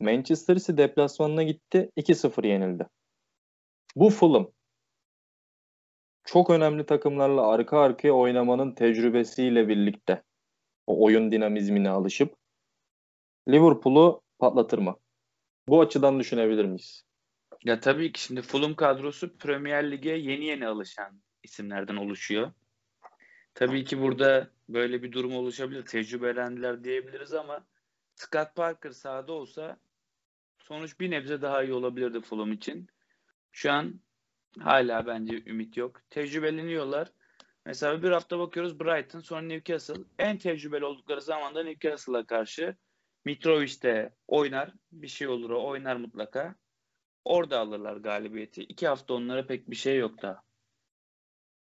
Manchester 0.00 0.56
City 0.56 0.76
deplasmanına 0.76 1.42
gitti. 1.42 1.90
2-0 1.96 2.46
yenildi. 2.46 2.86
Bu 3.96 4.10
Fulham 4.10 4.50
çok 6.24 6.50
önemli 6.50 6.86
takımlarla 6.86 7.48
arka 7.48 7.78
arkaya 7.80 8.12
oynamanın 8.12 8.72
tecrübesiyle 8.74 9.68
birlikte 9.68 10.22
o 10.86 11.04
oyun 11.04 11.32
dinamizmine 11.32 11.90
alışıp 11.90 12.34
Liverpool'u 13.48 14.22
patlatır 14.38 14.78
mı? 14.78 14.96
Bu 15.68 15.80
açıdan 15.80 16.20
düşünebilir 16.20 16.64
miyiz? 16.64 17.04
Ya 17.64 17.80
tabii 17.80 18.12
ki 18.12 18.22
şimdi 18.22 18.42
Fulham 18.42 18.74
kadrosu 18.74 19.38
Premier 19.38 19.90
Lig'e 19.90 20.10
yeni 20.10 20.44
yeni 20.44 20.66
alışan 20.66 21.20
isimlerden 21.42 21.96
oluşuyor. 21.96 22.52
Tabii 23.54 23.84
ki 23.84 24.00
burada 24.00 24.50
böyle 24.68 25.02
bir 25.02 25.12
durum 25.12 25.36
oluşabilir. 25.36 25.86
Tecrübelendiler 25.86 26.84
diyebiliriz 26.84 27.34
ama 27.34 27.66
Scott 28.14 28.54
Parker 28.56 28.90
sahada 28.90 29.32
olsa 29.32 29.80
sonuç 30.58 31.00
bir 31.00 31.10
nebze 31.10 31.42
daha 31.42 31.62
iyi 31.62 31.72
olabilirdi 31.72 32.20
Fulham 32.20 32.52
için. 32.52 32.88
Şu 33.52 33.72
an 33.72 34.00
hala 34.58 35.06
bence 35.06 35.42
ümit 35.46 35.76
yok. 35.76 36.00
Tecrübeleniyorlar. 36.10 37.12
Mesela 37.66 38.02
bir 38.02 38.10
hafta 38.10 38.38
bakıyoruz 38.38 38.80
Brighton 38.80 39.20
sonra 39.20 39.42
Newcastle. 39.42 40.02
En 40.18 40.38
tecrübeli 40.38 40.84
oldukları 40.84 41.20
zaman 41.20 41.54
da 41.54 41.62
Newcastle'a 41.62 42.26
karşı 42.26 42.76
Mitrovic 43.24 43.82
de 43.82 44.14
oynar. 44.28 44.74
Bir 44.92 45.08
şey 45.08 45.28
olur 45.28 45.50
o 45.50 45.66
oynar 45.68 45.96
mutlaka. 45.96 46.54
Orada 47.24 47.58
alırlar 47.58 47.96
galibiyeti. 47.96 48.62
İki 48.62 48.88
hafta 48.88 49.14
onlara 49.14 49.46
pek 49.46 49.70
bir 49.70 49.76
şey 49.76 49.98
yok 49.98 50.22
daha. 50.22 50.42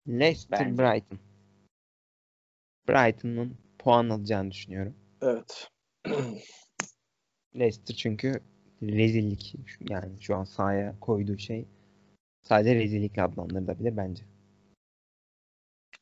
Leicester 0.08 0.60
Bence. 0.60 0.82
Brighton. 0.82 1.18
Brighton'ın 2.88 3.58
puan 3.78 4.08
alacağını 4.08 4.50
düşünüyorum. 4.50 4.96
Evet. 5.22 5.70
Leicester 7.58 7.94
çünkü 7.94 8.40
rezillik 8.82 9.54
yani 9.80 10.22
şu 10.22 10.36
an 10.36 10.44
sahaya 10.44 11.00
koyduğu 11.00 11.38
şey 11.38 11.68
sadece 12.42 12.74
rezillikle 12.74 13.22
adlandırılabilir 13.22 13.96
bence. 13.96 14.24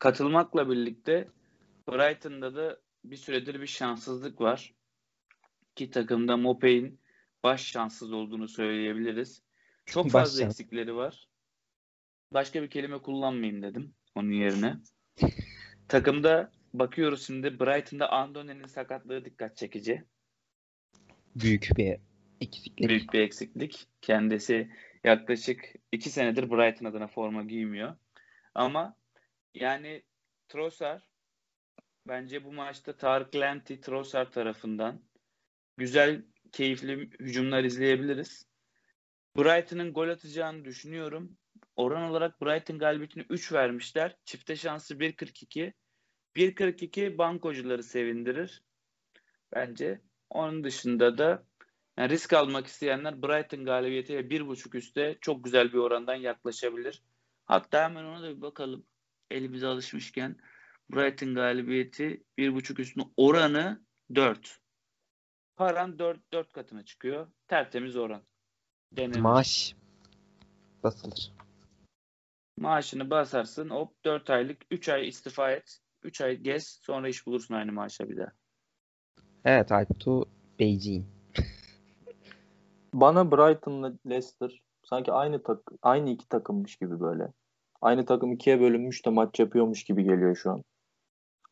Katılmakla 0.03 0.71
birlikte 0.71 1.29
Brighton'da 1.89 2.57
da 2.57 2.81
bir 3.05 3.17
süredir 3.17 3.61
bir 3.61 3.67
şanssızlık 3.67 4.41
var. 4.41 4.75
İki 5.73 5.91
takımda 5.91 6.37
Mopey'in 6.37 7.01
baş 7.43 7.65
şanssız 7.65 8.13
olduğunu 8.13 8.49
söyleyebiliriz. 8.49 9.43
Çok 9.87 10.05
Baş 10.05 10.13
fazla 10.13 10.43
şans. 10.43 10.51
eksikleri 10.51 10.97
var. 10.97 11.29
Başka 12.33 12.63
bir 12.63 12.71
kelime 12.71 12.99
kullanmayayım 12.99 13.63
dedim 13.63 13.95
onun 14.15 14.31
yerine. 14.31 14.77
Takımda 15.89 16.53
bakıyoruz 16.75 17.27
şimdi 17.27 17.61
Brighton'da 17.61 18.13
Andone'nin 18.13 18.67
sakatlığı 18.67 19.25
dikkat 19.25 19.57
çekici. 19.57 20.05
Büyük 21.37 21.69
bir 21.77 21.97
eksiklik. 22.41 22.89
Büyük 22.89 23.13
bir 23.13 23.21
eksiklik. 23.21 23.87
Kendisi 24.01 24.71
yaklaşık 25.05 25.75
iki 25.93 26.11
senedir 26.11 26.51
Brighton 26.51 26.87
adına 26.87 27.07
forma 27.07 27.43
giymiyor. 27.43 27.97
Ama 28.55 29.02
yani 29.55 30.03
Trossard 30.49 31.03
bence 32.09 32.45
bu 32.45 32.53
maçta 32.53 32.97
Tarık 32.97 33.35
Lenti 33.35 33.81
Trossard 33.81 34.33
tarafından 34.33 35.03
güzel, 35.77 36.25
keyifli 36.53 36.97
hücumlar 37.21 37.65
izleyebiliriz. 37.65 38.47
Brighton'ın 39.37 39.93
gol 39.93 40.09
atacağını 40.09 40.65
düşünüyorum. 40.65 41.37
Oran 41.77 42.11
olarak 42.11 42.43
Brighton 42.43 42.79
galibiyetini 42.79 43.27
3 43.31 43.53
vermişler. 43.53 44.17
Çifte 44.25 44.57
şansı 44.57 44.95
1.42. 44.95 45.73
1.42 46.37 47.19
bankocuları 47.19 47.83
sevindirir. 47.83 48.63
Bence. 49.55 50.01
Onun 50.31 50.65
dışında 50.65 51.19
da 51.19 51.47
yani 51.97 52.11
risk 52.11 52.33
almak 52.33 52.67
isteyenler 52.67 53.23
Brighton 53.23 53.65
galibiyeti 53.65 54.17
ve 54.17 54.21
1.5 54.21 54.77
üstte 54.77 55.19
çok 55.21 55.45
güzel 55.45 55.73
bir 55.73 55.79
orandan 55.79 56.15
yaklaşabilir. 56.15 57.03
Hatta 57.45 57.85
hemen 57.85 58.05
ona 58.05 58.23
da 58.23 58.37
bir 58.37 58.41
bakalım. 58.41 58.87
Elimize 59.33 59.67
alışmışken 59.67 60.37
Brighton 60.91 61.35
galibiyeti 61.35 62.25
1.5 62.39 62.81
üstünün 62.81 63.13
oranı 63.17 63.85
4. 64.15 64.61
Paran 65.57 65.99
4, 65.99 66.33
4 66.33 66.53
katına 66.53 66.85
çıkıyor. 66.85 67.27
Tertemiz 67.49 67.97
oran. 67.97 68.23
Denenir. 68.93 69.21
Maaş 69.21 69.77
basılır. 70.83 71.33
Maaşını 72.59 73.11
basarsın 73.11 73.71
hop 73.71 74.05
4 74.05 74.31
aylık 74.31 74.63
3 74.71 74.89
ay 74.89 75.09
istifa 75.09 75.51
et. 75.51 75.79
3 76.03 76.21
ay 76.21 76.37
gez 76.37 76.67
sonra 76.67 77.09
iş 77.09 77.27
bulursun 77.27 77.55
aynı 77.55 77.73
maaşa 77.73 78.09
bir 78.09 78.17
daha. 78.17 78.33
Evet 79.45 79.73
Alptu 79.73 80.29
Beijing. 80.59 81.07
Bana 82.95 83.31
Brighton'la 83.31 83.93
Leicester 84.07 84.63
sanki 84.85 85.13
aynı 85.13 85.43
tak 85.43 85.59
aynı 85.83 86.11
iki 86.11 86.29
takımmış 86.29 86.77
gibi 86.77 87.01
böyle. 87.01 87.33
Aynı 87.83 88.05
takım 88.05 88.33
ikiye 88.33 88.61
bölünmüş 88.61 89.07
de 89.07 89.11
maç 89.11 89.39
yapıyormuş 89.41 89.85
gibi 89.85 90.05
geliyor 90.05 90.37
şu 90.37 90.51
an. 90.51 90.65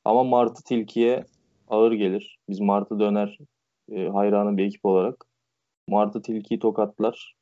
Ama 0.05 0.24
Martı 0.24 0.62
Tilki'ye 0.64 1.24
ağır 1.68 1.93
gelir. 1.93 2.39
Biz 2.49 2.61
Martı 2.61 2.99
Döner 2.99 3.39
e, 3.93 4.09
hayranı 4.09 4.57
bir 4.57 4.64
ekip 4.66 4.85
olarak. 4.85 5.24
Martı 5.89 6.22
Tilki'yi 6.22 6.61
tokatlar. 6.61 7.35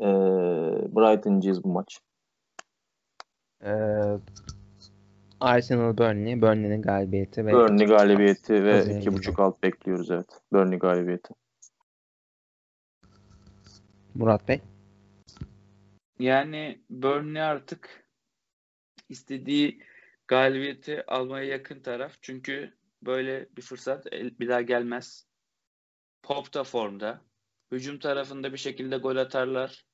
E, 0.00 0.06
Brighton'cıyız 0.96 1.64
bu 1.64 1.68
maç. 1.68 1.98
Ee, 3.64 4.18
Arsenal 5.40 5.98
Burnley. 5.98 6.42
Burnley'nin 6.42 6.82
galibiyeti 6.82 7.46
ve 7.46 7.52
Burnley 7.52 7.86
galibiyeti 7.86 8.64
ve 8.64 8.72
Haziran 8.72 8.96
iki 8.96 9.04
gibi. 9.04 9.16
buçuk 9.16 9.38
alt 9.38 9.62
bekliyoruz 9.62 10.10
evet. 10.10 10.40
Burnley 10.52 10.78
galibiyeti. 10.78 11.34
Murat 14.14 14.48
Bey. 14.48 14.60
Yani 16.18 16.78
Burnley 16.90 17.42
artık 17.42 18.03
istediği 19.08 19.82
galibiyeti 20.28 21.06
almaya 21.06 21.44
yakın 21.44 21.80
taraf. 21.80 22.16
Çünkü 22.22 22.74
böyle 23.02 23.48
bir 23.56 23.62
fırsat 23.62 24.06
bir 24.12 24.48
daha 24.48 24.62
gelmez. 24.62 25.26
Pop 26.22 26.54
da 26.54 26.64
formda. 26.64 27.20
Hücum 27.72 27.98
tarafında 27.98 28.52
bir 28.52 28.58
şekilde 28.58 28.96
gol 28.96 29.16
atarlar. 29.16 29.86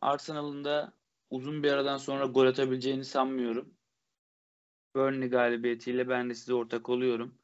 Arsenal'ın 0.00 0.64
da 0.64 0.92
uzun 1.30 1.62
bir 1.62 1.72
aradan 1.72 1.96
sonra 1.96 2.26
gol 2.26 2.46
atabileceğini 2.46 3.04
sanmıyorum. 3.04 3.74
Burnley 4.96 5.28
galibiyetiyle 5.28 6.08
ben 6.08 6.30
de 6.30 6.34
size 6.34 6.54
ortak 6.54 6.88
oluyorum. 6.88 7.38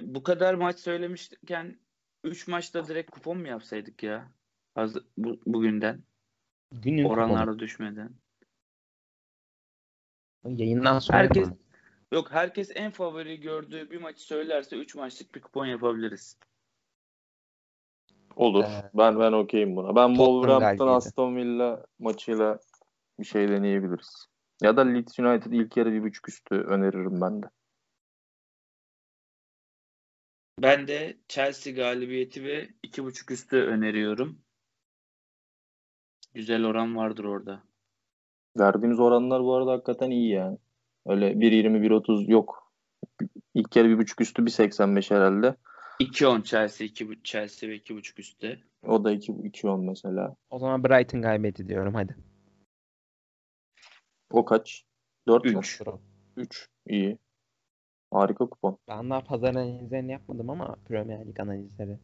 Bu 0.00 0.22
kadar 0.22 0.54
maç 0.54 0.78
söylemişken 0.78 1.80
3 2.24 2.48
maçta 2.48 2.88
direkt 2.88 3.10
kupon 3.10 3.38
mu 3.38 3.48
yapsaydık 3.48 4.02
ya? 4.02 4.32
Az, 4.74 4.96
bu, 5.16 5.40
bugünden. 5.46 6.04
Günün 6.72 7.04
Oranlarda 7.04 7.58
düşmeden. 7.58 8.14
Yayından 10.44 10.98
sonra 10.98 11.18
Herkes 11.18 11.36
yapalım. 11.36 11.58
yok 12.12 12.30
herkes 12.30 12.70
en 12.74 12.90
favori 12.90 13.40
gördüğü 13.40 13.90
bir 13.90 14.00
maçı 14.00 14.22
söylerse 14.22 14.76
3 14.76 14.94
maçlık 14.94 15.34
bir 15.34 15.40
kupon 15.40 15.66
yapabiliriz. 15.66 16.36
Olur. 18.36 18.64
Ee, 18.64 18.90
ben 18.94 19.20
ben 19.20 19.32
okeyim 19.32 19.76
buna. 19.76 19.96
Ben 19.96 20.08
Wolverhampton. 20.08 20.88
Aston 20.88 21.36
Villa 21.36 21.86
maçıyla 21.98 22.58
bir 23.20 23.24
şey 23.24 23.48
deneyebiliriz. 23.48 24.26
Ya 24.62 24.76
da 24.76 24.80
Leeds 24.80 25.18
United 25.18 25.52
ilk 25.52 25.76
yarı 25.76 25.92
bir 25.92 26.02
buçuk 26.02 26.28
üstü 26.28 26.54
öneririm 26.54 27.20
ben 27.20 27.42
de. 27.42 27.46
Ben 30.58 30.88
de 30.88 31.18
Chelsea 31.28 31.72
galibiyeti 31.72 32.44
ve 32.44 32.68
2.5 32.84 33.32
üstü 33.32 33.56
öneriyorum. 33.56 34.42
Güzel 36.34 36.64
oran 36.64 36.96
vardır 36.96 37.24
orada. 37.24 37.62
Verdiğimiz 38.58 39.00
oranlar 39.00 39.42
bu 39.42 39.54
arada 39.54 39.72
hakikaten 39.72 40.10
iyi 40.10 40.30
yani. 40.30 40.58
Öyle 41.06 41.32
1.20 41.32 41.86
1.30 41.86 42.30
yok. 42.30 42.72
İlk 43.54 43.76
yarı 43.76 43.88
bir 43.88 43.98
buçuk 43.98 44.20
üstü 44.20 44.42
1.85 44.42 45.14
herhalde. 45.14 45.56
2-10 46.00 46.42
Chelsea, 46.44 46.86
2, 46.86 47.22
Chelsea 47.24 47.70
ve 47.70 47.76
2.5 47.76 48.20
üstte. 48.20 48.58
O 48.86 49.04
da 49.04 49.12
2 49.12 49.32
2 49.32 49.68
10 49.68 49.84
mesela. 49.84 50.36
O 50.50 50.58
zaman 50.58 50.84
Brighton 50.84 51.22
kaybetti 51.22 51.68
diyorum 51.68 51.94
hadi. 51.94 52.16
O 54.30 54.44
kaç? 54.44 54.84
4 55.28 55.44
mü? 55.44 55.58
3. 55.58 55.82
3. 56.36 56.68
İyi. 56.86 57.18
Harika 58.10 58.46
kupon. 58.46 58.78
Ben 58.88 59.10
daha 59.10 59.20
pazar 59.20 59.54
analizlerini 59.54 60.12
yapmadım 60.12 60.50
ama 60.50 60.76
Premier 60.88 61.26
Lig 61.26 61.40
analizleri. 61.40 61.98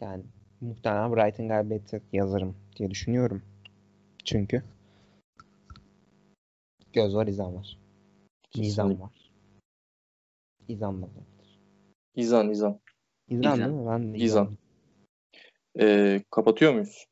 Yani 0.00 0.24
muhtemelen 0.60 1.16
Brighton 1.16 1.48
kaybetti 1.48 2.02
yazarım 2.12 2.56
diye 2.76 2.90
düşünüyorum. 2.90 3.42
Çünkü 4.24 4.62
göz 6.92 7.14
var, 7.14 7.26
izan 7.26 7.54
var. 7.56 7.78
Nizam 8.56 8.88
Kesinlikle. 8.88 9.04
var. 9.04 9.30
İzan 10.68 11.02
da 11.02 11.06
var. 11.06 11.58
İzan 12.14 12.50
İzan. 12.50 12.80
İzan, 13.28 13.54
İzan. 13.54 13.70
değil 13.70 13.80
mi? 13.80 13.86
Ben 13.86 14.14
de 14.14 14.18
İzan. 14.18 14.58
Ee, 15.80 16.22
kapatıyor 16.30 16.72
muyuz? 16.72 17.06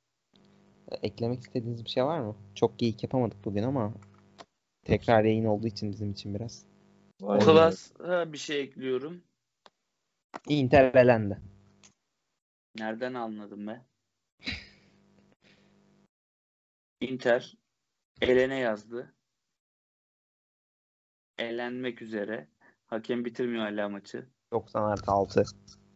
Eklemek 1.03 1.41
istediğiniz 1.41 1.85
bir 1.85 1.91
şey 1.91 2.05
var 2.05 2.21
mı? 2.21 2.37
Çok 2.55 2.79
geyik 2.79 3.03
yapamadık 3.03 3.45
bugün 3.45 3.63
ama 3.63 3.95
tekrar 4.85 5.25
yayın 5.25 5.45
olduğu 5.45 5.67
için 5.67 5.93
bizim 5.93 6.11
için 6.11 6.35
biraz. 6.35 6.65
Klas'a 7.21 8.33
bir 8.33 8.39
şey 8.39 8.61
ekliyorum. 8.61 9.23
Inter 10.49 10.95
elendi. 10.95 11.39
Nereden 12.79 13.15
anladım 13.15 13.67
be? 13.67 13.87
Inter 17.01 17.57
elene 18.21 18.59
yazdı. 18.59 19.15
Elenmek 21.39 22.03
üzere. 22.03 22.49
Hakem 22.87 23.25
bitirmiyor 23.25 23.65
hala 23.65 23.89
maçı. 23.89 24.27
90 24.53 24.83
artı 24.85 25.11
6. 25.13 25.43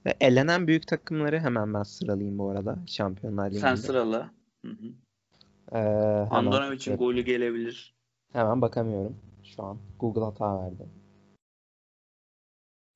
Ve 0.07 0.15
elenen 0.21 0.67
büyük 0.67 0.87
takımları 0.87 1.41
hemen 1.41 1.75
ben 1.75 1.83
sıralayayım 1.83 2.39
bu 2.39 2.51
arada. 2.51 2.79
Şampiyonlar 2.87 3.47
Ligi'nde. 3.47 3.61
Sen 3.61 3.75
sırala. 3.75 4.31
Hı 4.65 4.73
hı. 4.73 4.87
Ee, 5.73 5.79
Andonovic'in 6.31 6.77
bakıyorum. 6.77 6.99
golü 6.99 7.21
gelebilir. 7.21 7.95
hemen 8.33 8.63
bakamıyorum. 8.63 9.17
Şu 9.45 9.63
an 9.63 9.79
Google 10.01 10.25
hata 10.25 10.63
verdi. 10.65 10.89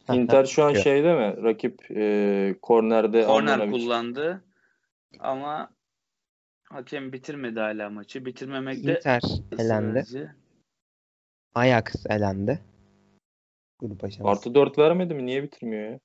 Inter 0.12 0.44
şu 0.44 0.64
an 0.64 0.72
şeyde 0.72 1.14
mi? 1.14 1.42
Rakip 1.42 1.90
e, 1.90 2.56
kornerde 2.62 3.24
Korner 3.24 3.70
kullandı. 3.70 4.44
Ama 5.18 5.70
hakem 6.64 7.12
bitirmedi 7.12 7.60
hala 7.60 7.90
maçı. 7.90 8.24
Bitirmemek 8.24 8.84
de 8.84 8.96
Inter 8.96 9.22
elendi. 9.58 10.34
Ajax 11.56 12.06
elendi. 12.08 12.60
Grup 13.78 14.04
aşaması. 14.04 14.30
Artı 14.30 14.54
4 14.54 14.78
vermedi 14.78 15.14
mi? 15.14 15.26
Niye 15.26 15.42
bitirmiyor 15.42 15.90
ya? 15.90 16.00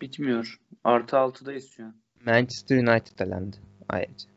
Bitmiyor. 0.00 0.58
Artı 0.84 1.16
6'dayız 1.16 1.68
şu 1.68 1.84
an. 1.84 1.96
Manchester 2.26 2.76
United 2.76 3.18
elendi. 3.18 3.56
Ayrıca. 3.88 4.28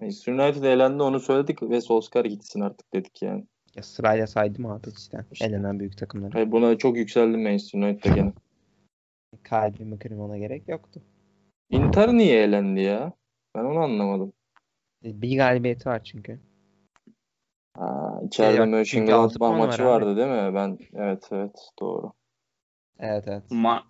Manchester 0.00 0.32
United 0.32 0.62
elendi 0.62 1.02
onu 1.02 1.20
söyledik 1.20 1.62
ve 1.62 1.80
Solskjaer 1.80 2.24
gitsin 2.24 2.60
artık 2.60 2.94
dedik 2.94 3.22
yani. 3.22 3.46
Ya 3.76 3.82
sırayla 3.82 4.26
saydım 4.26 4.66
abi 4.66 4.88
işte. 4.98 5.24
İşte. 5.32 5.46
Elenen 5.46 5.80
büyük 5.80 5.98
takımları. 5.98 6.32
Hayır, 6.32 6.52
buna 6.52 6.78
çok 6.78 6.96
yükseldim 6.96 7.42
Manchester 7.42 7.78
United'da 7.78 8.14
gene. 8.14 8.32
Kalbimi 9.42 9.98
kırmana 9.98 10.38
gerek 10.38 10.68
yoktu. 10.68 11.02
Inter 11.70 12.12
niye 12.12 12.42
elendi 12.42 12.80
ya? 12.80 13.12
Ben 13.54 13.64
onu 13.64 13.78
anlamadım. 13.78 14.32
Bir 15.02 15.36
galibiyeti 15.36 15.88
var 15.88 16.04
çünkü. 16.04 16.40
Ha, 17.74 18.20
içeride 18.26 18.84
Şey 18.84 18.84
çünkü 18.84 19.12
altı 19.12 19.38
Mönchengladbach 19.38 19.50
var 19.50 19.66
maçı 19.66 19.82
abi. 19.82 19.88
vardı 19.88 20.16
değil 20.16 20.28
mi? 20.28 20.54
Ben 20.54 20.78
evet 20.94 21.28
evet 21.32 21.70
doğru. 21.80 22.12
Evet 22.98 23.24
evet. 23.28 23.42
Ma 23.50 23.86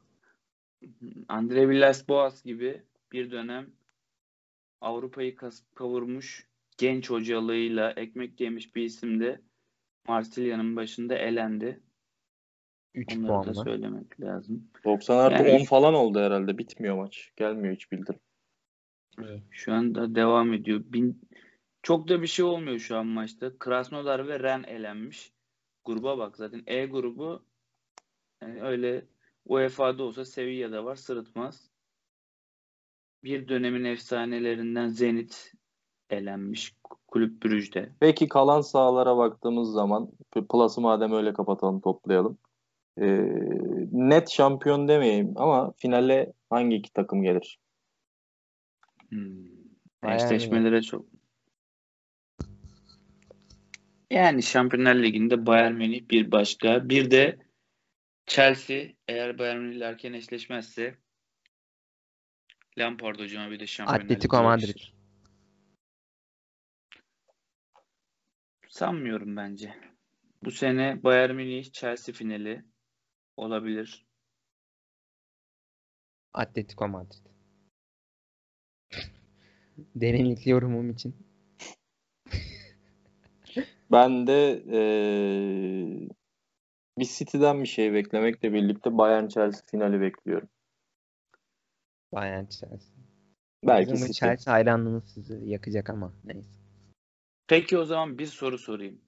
Andre 1.28 1.68
Villas-Boas 1.68 2.44
gibi 2.44 2.82
bir 3.12 3.30
dönem 3.30 3.70
Avrupa'yı 4.80 5.36
kavurmuş 5.74 6.48
genç 6.78 7.10
hocalığıyla 7.10 7.90
ekmek 7.90 8.40
yemiş 8.40 8.76
bir 8.76 8.82
isim 8.82 9.20
de 9.20 9.40
Marsilya'nın 10.08 10.76
başında 10.76 11.14
elendi. 11.14 11.80
3 12.94 13.16
Onları 13.16 13.46
da 13.46 13.54
söylemek 13.54 14.20
lazım. 14.20 14.70
90 14.84 15.16
artı 15.18 15.42
Yani- 15.42 15.60
10 15.60 15.64
falan 15.64 15.94
oldu 15.94 16.20
herhalde. 16.20 16.58
Bitmiyor 16.58 16.96
maç. 16.96 17.32
Gelmiyor 17.36 17.74
hiç 17.74 17.92
bildirim. 17.92 18.20
Şu 19.50 19.72
anda 19.72 20.14
devam 20.14 20.52
ediyor. 20.52 20.80
Bin... 20.84 21.20
Çok 21.82 22.08
da 22.08 22.22
bir 22.22 22.26
şey 22.26 22.44
olmuyor 22.44 22.78
şu 22.78 22.96
an 22.96 23.06
maçta. 23.06 23.58
Krasnodar 23.58 24.28
ve 24.28 24.40
Ren 24.40 24.62
elenmiş. 24.62 25.32
Gruba 25.84 26.18
bak 26.18 26.36
zaten. 26.36 26.62
E 26.66 26.86
grubu 26.86 27.42
yani 28.42 28.62
öyle 28.62 29.06
UEFA'da 29.46 30.02
olsa 30.02 30.24
Sevilla'da 30.24 30.84
var 30.84 30.96
sırıtmaz. 30.96 31.70
Bir 33.24 33.48
dönemin 33.48 33.84
efsanelerinden 33.84 34.88
Zenit 34.88 35.52
elenmiş. 36.10 36.74
Kulüp 37.08 37.44
Brüj'de. 37.44 37.92
Peki 38.00 38.28
kalan 38.28 38.60
sahalara 38.60 39.16
baktığımız 39.16 39.72
zaman 39.72 40.10
Plus'ı 40.50 40.80
madem 40.80 41.12
öyle 41.12 41.32
kapatalım 41.32 41.80
toplayalım. 41.80 42.38
Ee, 43.00 43.28
net 43.92 44.30
şampiyon 44.30 44.88
demeyeyim 44.88 45.32
ama 45.36 45.72
finale 45.76 46.32
hangi 46.50 46.76
iki 46.76 46.92
takım 46.92 47.22
gelir? 47.22 47.58
Hmm. 49.08 49.46
Eşleşmelere 50.04 50.82
çok. 50.82 51.19
Yani 54.10 54.42
Şampiyonlar 54.42 54.94
Ligi'nde 54.94 55.46
Bayern 55.46 55.74
Münih 55.74 56.08
bir 56.08 56.32
başka. 56.32 56.88
Bir 56.88 57.10
de 57.10 57.38
Chelsea 58.26 58.88
eğer 59.08 59.38
Bayern 59.38 59.58
Münih 59.58 59.76
ile 59.76 59.84
erken 59.84 60.12
eşleşmezse 60.12 60.98
Lampard 62.78 63.18
hocama 63.18 63.50
bir 63.50 63.60
de 63.60 63.66
Şampiyonlar 63.66 64.04
Atletico 64.04 64.36
Ligi 64.36 64.44
Madrid. 64.44 64.76
Sanmıyorum 68.68 69.36
bence. 69.36 69.74
Bu 70.44 70.50
sene 70.50 71.02
Bayern 71.02 71.34
Münih 71.34 71.72
Chelsea 71.72 72.14
finali 72.14 72.64
olabilir. 73.36 74.06
Atletico 76.34 76.88
Madrid. 76.88 77.26
Derinlikli 79.76 80.50
yorumum 80.50 80.90
için. 80.90 81.29
Ben 83.92 84.26
de 84.26 84.62
ee, 84.72 86.08
bir 86.98 87.04
City'den 87.04 87.62
bir 87.62 87.68
şey 87.68 87.92
beklemekle 87.92 88.52
birlikte 88.52 88.98
Bayern 88.98 89.28
Chelsea 89.28 89.62
finali 89.70 90.00
bekliyorum. 90.00 90.48
Bayern 92.12 92.46
Chelsea. 92.46 92.94
Belki 93.64 93.92
Bizim 93.92 94.06
City. 94.06 94.18
Chelsea 94.18 94.54
hayranlığınız 94.54 95.04
sizi 95.04 95.40
yakacak 95.44 95.90
ama 95.90 96.12
neyse. 96.24 96.60
Peki 97.46 97.78
o 97.78 97.84
zaman 97.84 98.18
bir 98.18 98.26
soru 98.26 98.58
sorayım. 98.58 99.00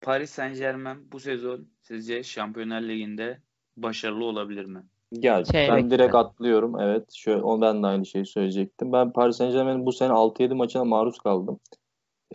Paris 0.00 0.30
Saint-Germain 0.30 1.12
bu 1.12 1.20
sezon 1.20 1.68
sizce 1.80 2.22
Şampiyonlar 2.22 2.82
Ligi'nde 2.82 3.40
başarılı 3.76 4.24
olabilir 4.24 4.64
mi? 4.64 4.82
Ya 5.12 5.44
Çeyrek 5.44 5.70
ben 5.70 5.90
direkt 5.90 6.10
final. 6.12 6.24
atlıyorum. 6.24 6.80
Evet. 6.80 7.12
Şöyle, 7.12 7.42
o 7.42 7.60
ben 7.60 7.82
de 7.82 7.86
aynı 7.86 8.06
şeyi 8.06 8.26
söyleyecektim. 8.26 8.92
Ben 8.92 9.12
Paris 9.12 9.36
Saint-Germain'in 9.36 9.86
bu 9.86 9.92
sene 9.92 10.12
6-7 10.12 10.54
maçına 10.54 10.84
maruz 10.84 11.18
kaldım. 11.18 11.60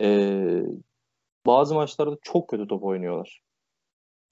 Ee, 0.00 0.62
bazı 1.48 1.74
maçlarda 1.74 2.16
çok 2.22 2.48
kötü 2.48 2.68
top 2.68 2.84
oynuyorlar. 2.84 3.42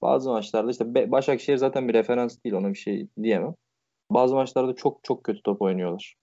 Bazı 0.01 0.29
maçlarda 0.29 0.71
işte 0.71 1.11
Başakşehir 1.11 1.57
zaten 1.57 1.87
bir 1.87 1.93
referans 1.93 2.43
değil. 2.43 2.55
Ona 2.55 2.69
bir 2.69 2.77
şey 2.77 3.07
diyemem. 3.23 3.55
Bazı 4.11 4.35
maçlarda 4.35 4.75
çok 4.75 5.03
çok 5.03 5.23
kötü 5.23 5.41
top 5.43 5.61
oynuyorlar. 5.61 6.15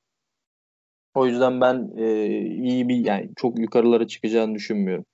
O 1.15 1.27
yüzden 1.27 1.61
ben 1.61 1.93
e, 1.97 2.27
iyi 2.39 2.89
bir 2.89 2.97
yani 3.07 3.31
çok 3.37 3.59
yukarılara 3.59 4.07
çıkacağını 4.07 4.55
düşünmüyorum. 4.55 5.05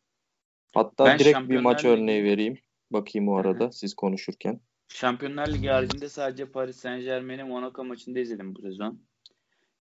Hatta 0.74 1.05
Ben 1.05 1.18
direkt 1.18 1.49
bir 1.49 1.61
maç 1.61 1.85
Ligi- 1.85 1.89
örneği 1.89 2.24
vereyim. 2.24 2.59
Bakayım 2.91 3.28
o 3.28 3.37
arada 3.37 3.72
siz 3.72 3.95
konuşurken. 3.95 4.61
Şampiyonlar 4.89 5.49
Ligi 5.49 5.68
haricinde 5.68 6.09
sadece 6.09 6.51
Paris 6.51 6.76
Saint-Germain'i 6.76 7.45
Monaco 7.45 7.85
maçında 7.85 8.18
izledim 8.18 8.55
bu 8.55 8.62
sezon. 8.62 9.03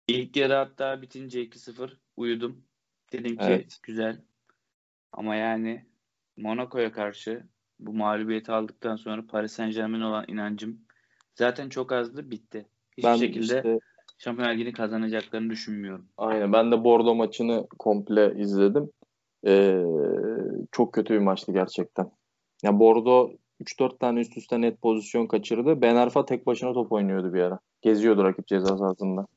İlk 0.08 0.36
yarı 0.36 0.54
hatta 0.54 1.02
bitince 1.02 1.41
2-0 1.43 1.98
uyudum. 2.18 2.64
Dedim 3.14 3.38
ki 3.38 3.43
Evet. 3.43 3.80
güzel. 3.84 4.22
Ama 5.16 5.36
yani 5.36 5.86
Monaco'ya 6.38 6.91
karşı 6.91 7.43
bu 7.80 7.93
mağlubiyeti 7.93 8.51
aldıktan 8.51 8.95
sonra 8.95 9.26
Paris 9.28 9.51
Saint-Germain'e 9.51 10.05
olan 10.05 10.26
inancım 10.28 10.80
zaten 11.36 11.70
çok 11.70 11.91
azdı 11.91 12.32
bitti. 12.32 12.66
Hiçbir 12.97 13.09
Ben 13.09 13.16
şekilde 13.16 13.41
işte 13.41 13.80
Şampiyonlar 14.18 14.53
Ligi'ni 14.53 14.74
kazanacaklarını 14.74 15.49
düşünmüyorum. 15.49 16.05
Aynen. 16.18 16.53
Ben 16.53 16.72
de 16.72 16.84
Bordeaux 16.84 17.18
maçını 17.18 17.68
komple 17.80 18.34
izledim. 18.38 18.89
Ee, 19.47 19.84
çok 20.72 20.93
kötü 20.93 21.13
bir 21.13 21.20
maçtı 21.20 21.51
gerçekten. 21.51 22.11
Ya 22.63 22.80
Bordeaux 22.80 23.36
3-4 23.61 23.99
tane 23.99 24.20
üst 24.20 24.38
üste 24.38 24.61
net 24.61 24.82
pozisyon 24.82 25.28
kaçırdı. 25.28 25.82
Ben 25.82 25.95
Arfa 25.95 26.26
tek 26.26 26.45
başına 26.45 26.74
top 26.74 26.91
oynuyordu 26.91 27.34
bir 27.34 27.41
ara. 27.41 27.59
Geziyordu 27.82 28.24
rakip 28.24 28.47
ceza 28.47 28.78
sahasında. 28.78 29.28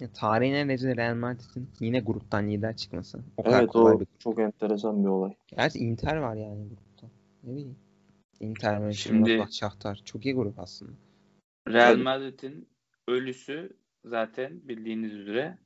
Ya, 0.00 0.12
tarihin 0.12 0.54
en 0.54 0.68
rezil 0.68 0.96
Real 0.96 1.14
Madrid'in 1.14 1.70
yine 1.80 2.00
gruptan 2.00 2.48
lider 2.48 2.76
çıkması. 2.76 3.20
O 3.36 3.42
kadar 3.42 3.60
Evet 3.60 3.76
o 3.76 4.00
bir 4.00 4.06
çok 4.18 4.38
enteresan 4.38 5.04
bir 5.04 5.08
olay. 5.08 5.34
Gerçi 5.46 5.78
Inter 5.78 6.16
var 6.16 6.36
yani 6.36 6.68
grupta. 6.68 7.06
Ne 7.42 7.52
bileyim. 7.52 7.78
Inter, 8.40 8.92
Şimdi- 8.92 9.18
Mönchengladbach, 9.18 9.52
Shakhtar. 9.52 10.02
Çok 10.04 10.24
iyi 10.24 10.34
grup 10.34 10.58
aslında. 10.58 10.92
Real. 11.68 11.96
Madrid'in 11.96 12.68
ölüsü 13.08 13.76
zaten 14.04 14.68
bildiğiniz 14.68 15.12
üzere 15.12 15.58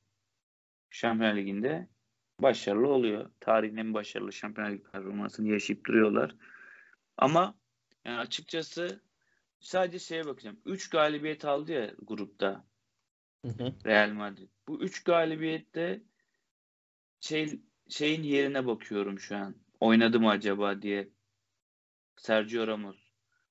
Şampiyonlar 0.90 1.36
Ligi'nde 1.36 1.88
başarılı 2.40 2.88
oluyor. 2.88 3.30
Tarihin 3.40 3.76
en 3.76 3.94
başarılı 3.94 4.32
Şampiyonlar 4.32 4.72
Ligi 4.72 4.82
performansını 4.82 5.48
yaşayıp 5.48 5.86
duruyorlar. 5.86 6.36
Ama 7.16 7.54
yani 8.04 8.18
açıkçası 8.18 9.00
sadece 9.60 9.98
şeye 9.98 10.24
bakacağım. 10.26 10.60
3 10.66 10.90
galibiyet 10.90 11.44
aldı 11.44 11.72
ya 11.72 11.90
grupta 12.02 12.64
Real 13.86 14.12
Madrid. 14.12 14.48
Bu 14.68 14.82
3 14.82 15.04
galibiyette 15.04 16.02
şey 17.20 17.60
şeyin 17.88 18.22
yerine 18.22 18.66
bakıyorum 18.66 19.18
şu 19.18 19.36
an. 19.36 19.56
Oynadı 19.80 20.20
mı 20.20 20.30
acaba 20.30 20.82
diye. 20.82 21.08
Sergio 22.16 22.66
Ramos. 22.66 22.96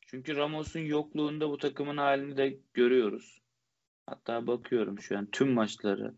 Çünkü 0.02 0.36
Ramos'un 0.36 0.80
yokluğunda 0.80 1.50
bu 1.50 1.58
takımın 1.58 1.98
halini 1.98 2.38
de 2.38 2.60
görüyoruz. 2.74 3.42
Hatta 4.06 4.48
bakıyorum 4.48 5.00
şu 5.00 5.18
an 5.18 5.26
tüm 5.32 5.54
maçları. 5.54 6.16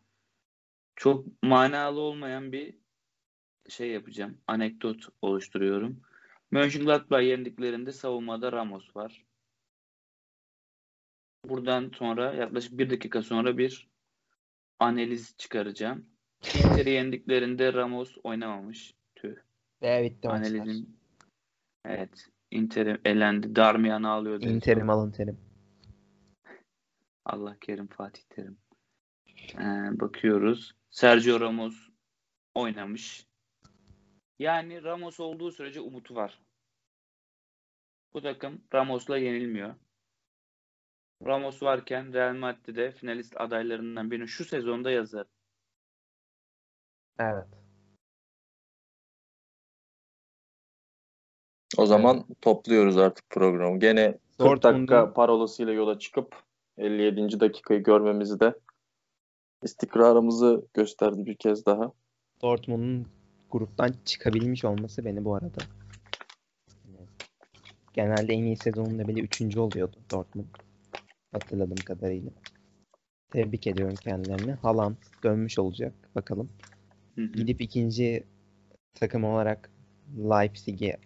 Çok 0.96 1.44
manalı 1.44 2.00
olmayan 2.00 2.52
bir 2.52 2.78
şey 3.70 3.90
yapacağım. 3.90 4.42
Anekdot 4.48 5.06
oluşturuyorum. 5.22 6.02
Mönchengladbach 6.52 7.24
yendiklerinde 7.24 7.92
savunmada 7.92 8.52
Ramos 8.52 8.96
var. 8.96 9.26
Buradan 11.46 11.92
sonra 11.96 12.34
yaklaşık 12.34 12.78
bir 12.78 12.90
dakika 12.90 13.22
sonra 13.22 13.58
bir 13.58 13.90
analiz 14.80 15.38
çıkaracağım. 15.38 16.06
Inter'i 16.56 16.90
yendiklerinde 16.90 17.74
Ramos 17.74 18.18
oynamamış. 18.24 18.94
Tüh. 19.16 19.36
Ve 19.82 20.04
bitti 20.04 20.28
maçlar. 20.28 20.60
Analizim. 20.60 20.98
Evet. 21.86 22.30
Inter 22.52 23.00
elendi. 23.06 23.56
Darmian 23.56 24.04
ağlıyordu. 24.04 24.46
en 24.46 24.50
İnterim 24.50 24.90
alın 24.90 25.12
terim. 25.12 25.40
Allah 27.26 27.58
kerim 27.62 27.88
Fatih 27.88 28.24
Terim. 28.30 28.58
Ee, 29.54 30.00
bakıyoruz. 30.00 30.74
Sergio 30.90 31.40
Ramos 31.40 31.90
oynamış. 32.56 33.28
Yani 34.40 34.84
Ramos 34.84 35.20
olduğu 35.20 35.52
sürece 35.52 35.82
umutu 35.82 36.16
var. 36.16 36.42
Bu 38.14 38.22
takım 38.22 38.62
Ramos'la 38.74 39.18
yenilmiyor. 39.18 39.76
Ramos 41.26 41.64
varken 41.64 42.14
Real 42.14 42.34
Madrid'de 42.36 42.92
finalist 42.92 43.42
adaylarından 43.42 44.12
birini 44.12 44.28
şu 44.28 44.46
sezonda 44.46 44.92
yazar. 44.92 45.26
Evet. 47.20 47.48
O 51.78 51.86
zaman 51.86 52.26
topluyoruz 52.42 52.98
artık 52.98 53.30
programı. 53.30 53.80
Gene 53.80 54.12
40 54.12 54.40
Dortmund'un- 54.40 54.64
dakika 54.64 55.14
parolasıyla 55.14 55.74
yola 55.74 56.00
çıkıp 56.00 56.44
57. 56.78 57.40
dakikayı 57.40 57.84
görmemizi 57.84 58.40
de 58.40 58.54
istikrarımızı 59.64 60.68
gösterdi 60.74 61.26
bir 61.26 61.36
kez 61.36 61.66
daha. 61.66 61.92
Dortmund'un 62.42 63.08
gruptan 63.52 63.94
çıkabilmiş 64.06 64.66
olması 64.66 65.06
beni 65.06 65.26
bu 65.26 65.36
arada. 65.36 65.62
Genelde 67.94 68.34
en 68.34 68.44
iyi 68.44 68.58
sezonunda 68.58 69.08
bile 69.08 69.20
üçüncü 69.22 69.60
oluyordu 69.60 69.98
Dortmund. 70.12 70.46
Hatırladığım 71.34 71.86
kadarıyla. 71.86 72.32
Tebrik 73.32 73.68
ediyorum 73.68 73.96
kendilerini. 73.96 74.52
Haaland 74.52 74.96
dönmüş 75.24 75.60
olacak. 75.60 75.94
Bakalım. 76.16 76.50
Hı 77.16 77.22
hı. 77.22 77.26
Gidip 77.26 77.62
ikinci 77.62 78.24
takım 78.94 79.24
olarak 79.24 79.70
Leipzig'i 80.18 80.98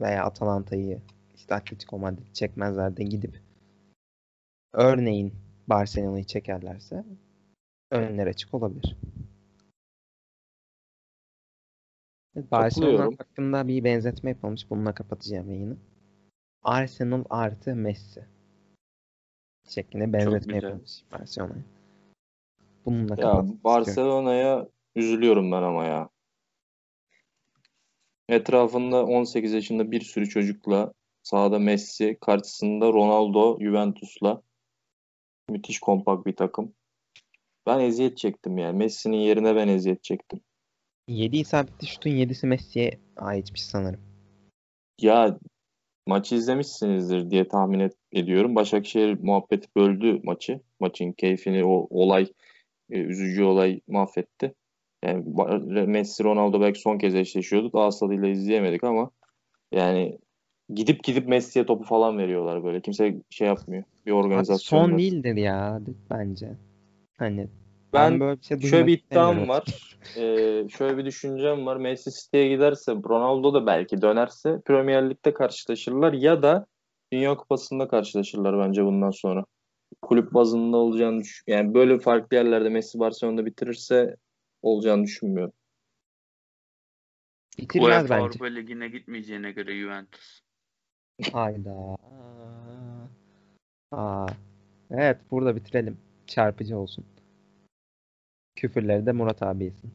veya 0.00 0.24
Atalanta'yı 0.24 1.02
işte 1.34 1.54
Atletico 1.54 1.98
Madrid 1.98 2.32
çekmezler 2.32 2.96
de 2.96 3.04
gidip 3.04 3.42
örneğin 4.72 5.34
Barcelona'yı 5.66 6.24
çekerlerse 6.24 7.04
önler 7.90 8.26
açık 8.26 8.54
olabilir. 8.54 8.96
Barcelona 12.50 13.04
hakkında 13.04 13.68
bir 13.68 13.84
benzetme 13.84 14.30
yapılmış. 14.30 14.70
Bununla 14.70 14.94
kapatacağım 14.94 15.50
yayını. 15.50 15.76
Arsenal 16.62 17.24
artı 17.30 17.76
Messi 17.76 18.37
şeklinde 19.68 20.12
benzetme 20.12 20.56
yapılmış 20.56 20.92
Barcelona'ya. 21.12 21.62
Bununla 22.84 23.14
Ya. 23.18 23.44
Barcelona'ya 23.64 24.68
üzülüyorum 24.96 25.52
ben 25.52 25.62
ama 25.62 25.84
ya. 25.84 26.08
Etrafında 28.28 29.04
18 29.06 29.52
yaşında 29.52 29.90
bir 29.90 30.00
sürü 30.00 30.28
çocukla 30.28 30.92
sahada 31.22 31.58
Messi, 31.58 32.18
karşısında 32.20 32.86
Ronaldo, 32.86 33.58
Juventus'la 33.60 34.42
müthiş 35.50 35.80
kompakt 35.80 36.26
bir 36.26 36.36
takım. 36.36 36.74
Ben 37.66 37.80
eziyet 37.80 38.18
çektim 38.18 38.58
yani. 38.58 38.78
Messi'nin 38.78 39.16
yerine 39.16 39.56
ben 39.56 39.68
eziyet 39.68 40.04
çektim. 40.04 40.40
7 41.08 41.36
isabetli 41.36 41.86
şutun 41.86 42.10
7'si 42.10 42.46
Messi'ye 42.46 42.98
aitmiş 43.16 43.64
sanırım. 43.64 44.00
Ya 45.00 45.38
maçı 46.06 46.34
izlemişsinizdir 46.34 47.30
diye 47.30 47.48
tahmin 47.48 47.80
et- 47.80 47.97
ediyorum. 48.12 48.54
Başakşehir 48.54 49.18
muhabbeti 49.22 49.68
böldü 49.76 50.20
maçı. 50.22 50.60
Maçın 50.80 51.12
keyfini 51.12 51.64
o 51.64 51.86
olay, 51.90 52.26
e, 52.90 52.98
üzücü 52.98 53.42
olay 53.42 53.80
mahvetti. 53.88 54.54
Yani 55.04 55.24
Messi, 55.86 56.24
Ronaldo 56.24 56.60
belki 56.60 56.80
son 56.80 56.98
kez 56.98 57.14
eşleşiyordu. 57.14 57.72
Daha 57.72 57.90
tadıyla 57.90 58.28
izleyemedik 58.28 58.84
ama 58.84 59.10
yani 59.72 60.18
gidip 60.74 61.04
gidip 61.04 61.28
Messi'ye 61.28 61.66
topu 61.66 61.84
falan 61.84 62.18
veriyorlar 62.18 62.64
böyle. 62.64 62.80
Kimse 62.80 63.16
şey 63.30 63.46
yapmıyor. 63.46 63.84
Bir 64.06 64.12
organizasyon 64.12 64.80
son 64.80 64.90
yok. 64.90 64.98
değildir 64.98 65.36
ya 65.36 65.80
bence. 66.10 66.48
Hani 67.18 67.48
Ben 67.92 68.12
ben 68.12 68.20
böyle 68.20 68.40
bir 68.40 68.44
şey 68.44 68.60
Şöyle 68.60 68.86
bir 68.86 68.98
iddiam 68.98 69.48
var. 69.48 69.64
Ee, 70.16 70.66
şöyle 70.68 70.98
bir 70.98 71.04
düşüncem 71.04 71.66
var. 71.66 71.76
Messi 71.76 72.10
City'ye 72.10 72.48
giderse, 72.48 72.92
Ronaldo 72.92 73.54
da 73.54 73.66
belki 73.66 74.02
dönerse 74.02 74.60
Premier 74.64 75.10
Lig'de 75.10 75.34
karşılaşırlar 75.34 76.12
ya 76.12 76.42
da 76.42 76.66
Dünya 77.12 77.36
Kupası'nda 77.36 77.88
karşılaşırlar 77.88 78.58
bence 78.58 78.84
bundan 78.84 79.10
sonra. 79.10 79.44
Kulüp 80.02 80.34
bazında 80.34 80.76
olacağını 80.76 81.20
düş- 81.20 81.42
yani 81.46 81.74
böyle 81.74 81.98
farklı 81.98 82.36
yerlerde 82.36 82.68
Messi 82.68 82.98
Barcelona'da 82.98 83.46
bitirirse 83.46 84.16
olacağını 84.62 85.04
düşünmüyorum. 85.04 85.52
Bitirmez 87.58 88.02
UEFA 88.04 88.14
bence. 88.14 88.24
Avrupa 88.24 88.44
Ligi'ne 88.46 88.88
gitmeyeceğine 88.88 89.52
göre 89.52 89.80
Juventus. 89.80 90.40
Hayda. 91.32 91.96
Aa. 93.92 94.26
Evet 94.90 95.20
burada 95.30 95.56
bitirelim. 95.56 95.98
Çarpıcı 96.26 96.78
olsun. 96.78 97.06
Küfürleri 98.56 99.06
de 99.06 99.12
Murat 99.12 99.42
abi 99.42 99.64
yesin. 99.64 99.94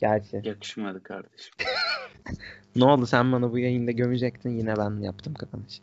Gerçi. 0.00 0.40
Yakışmadı 0.44 1.02
kardeşim. 1.02 1.54
Ne 2.76 2.84
oldu 2.84 3.06
sen 3.06 3.32
bana 3.32 3.52
bu 3.52 3.58
yayında 3.58 3.90
gömecektin 3.90 4.50
yine 4.50 4.76
ben 4.76 5.02
yaptım 5.02 5.34
kapanışı. 5.34 5.82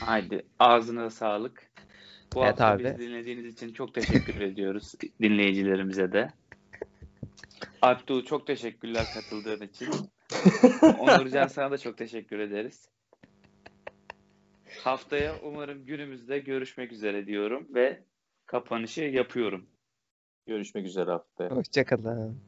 Haydi 0.00 0.46
ağzına 0.58 1.10
sağlık. 1.10 1.70
Bu 2.34 2.44
Evet 2.44 2.60
hafta 2.60 2.66
abi. 2.66 2.84
bizi 2.84 2.98
dinlediğiniz 2.98 3.54
için 3.54 3.72
çok 3.72 3.94
teşekkür 3.94 4.40
ediyoruz 4.40 4.94
dinleyicilerimize 5.22 6.12
de. 6.12 6.28
Abdul 7.82 8.24
çok 8.24 8.46
teşekkürler 8.46 9.04
katıldığın 9.14 9.66
için. 9.66 9.88
Onurcan 11.00 11.46
sana 11.46 11.70
da 11.70 11.78
çok 11.78 11.98
teşekkür 11.98 12.38
ederiz. 12.38 12.88
Haftaya 14.84 15.34
umarım 15.44 15.86
günümüzde 15.86 16.38
görüşmek 16.38 16.92
üzere 16.92 17.26
diyorum 17.26 17.66
ve 17.74 18.02
kapanışı 18.46 19.00
yapıyorum. 19.00 19.66
Görüşmek 20.46 20.86
üzere 20.86 21.10
haftaya. 21.10 21.50
Hoşçakalın. 21.50 22.40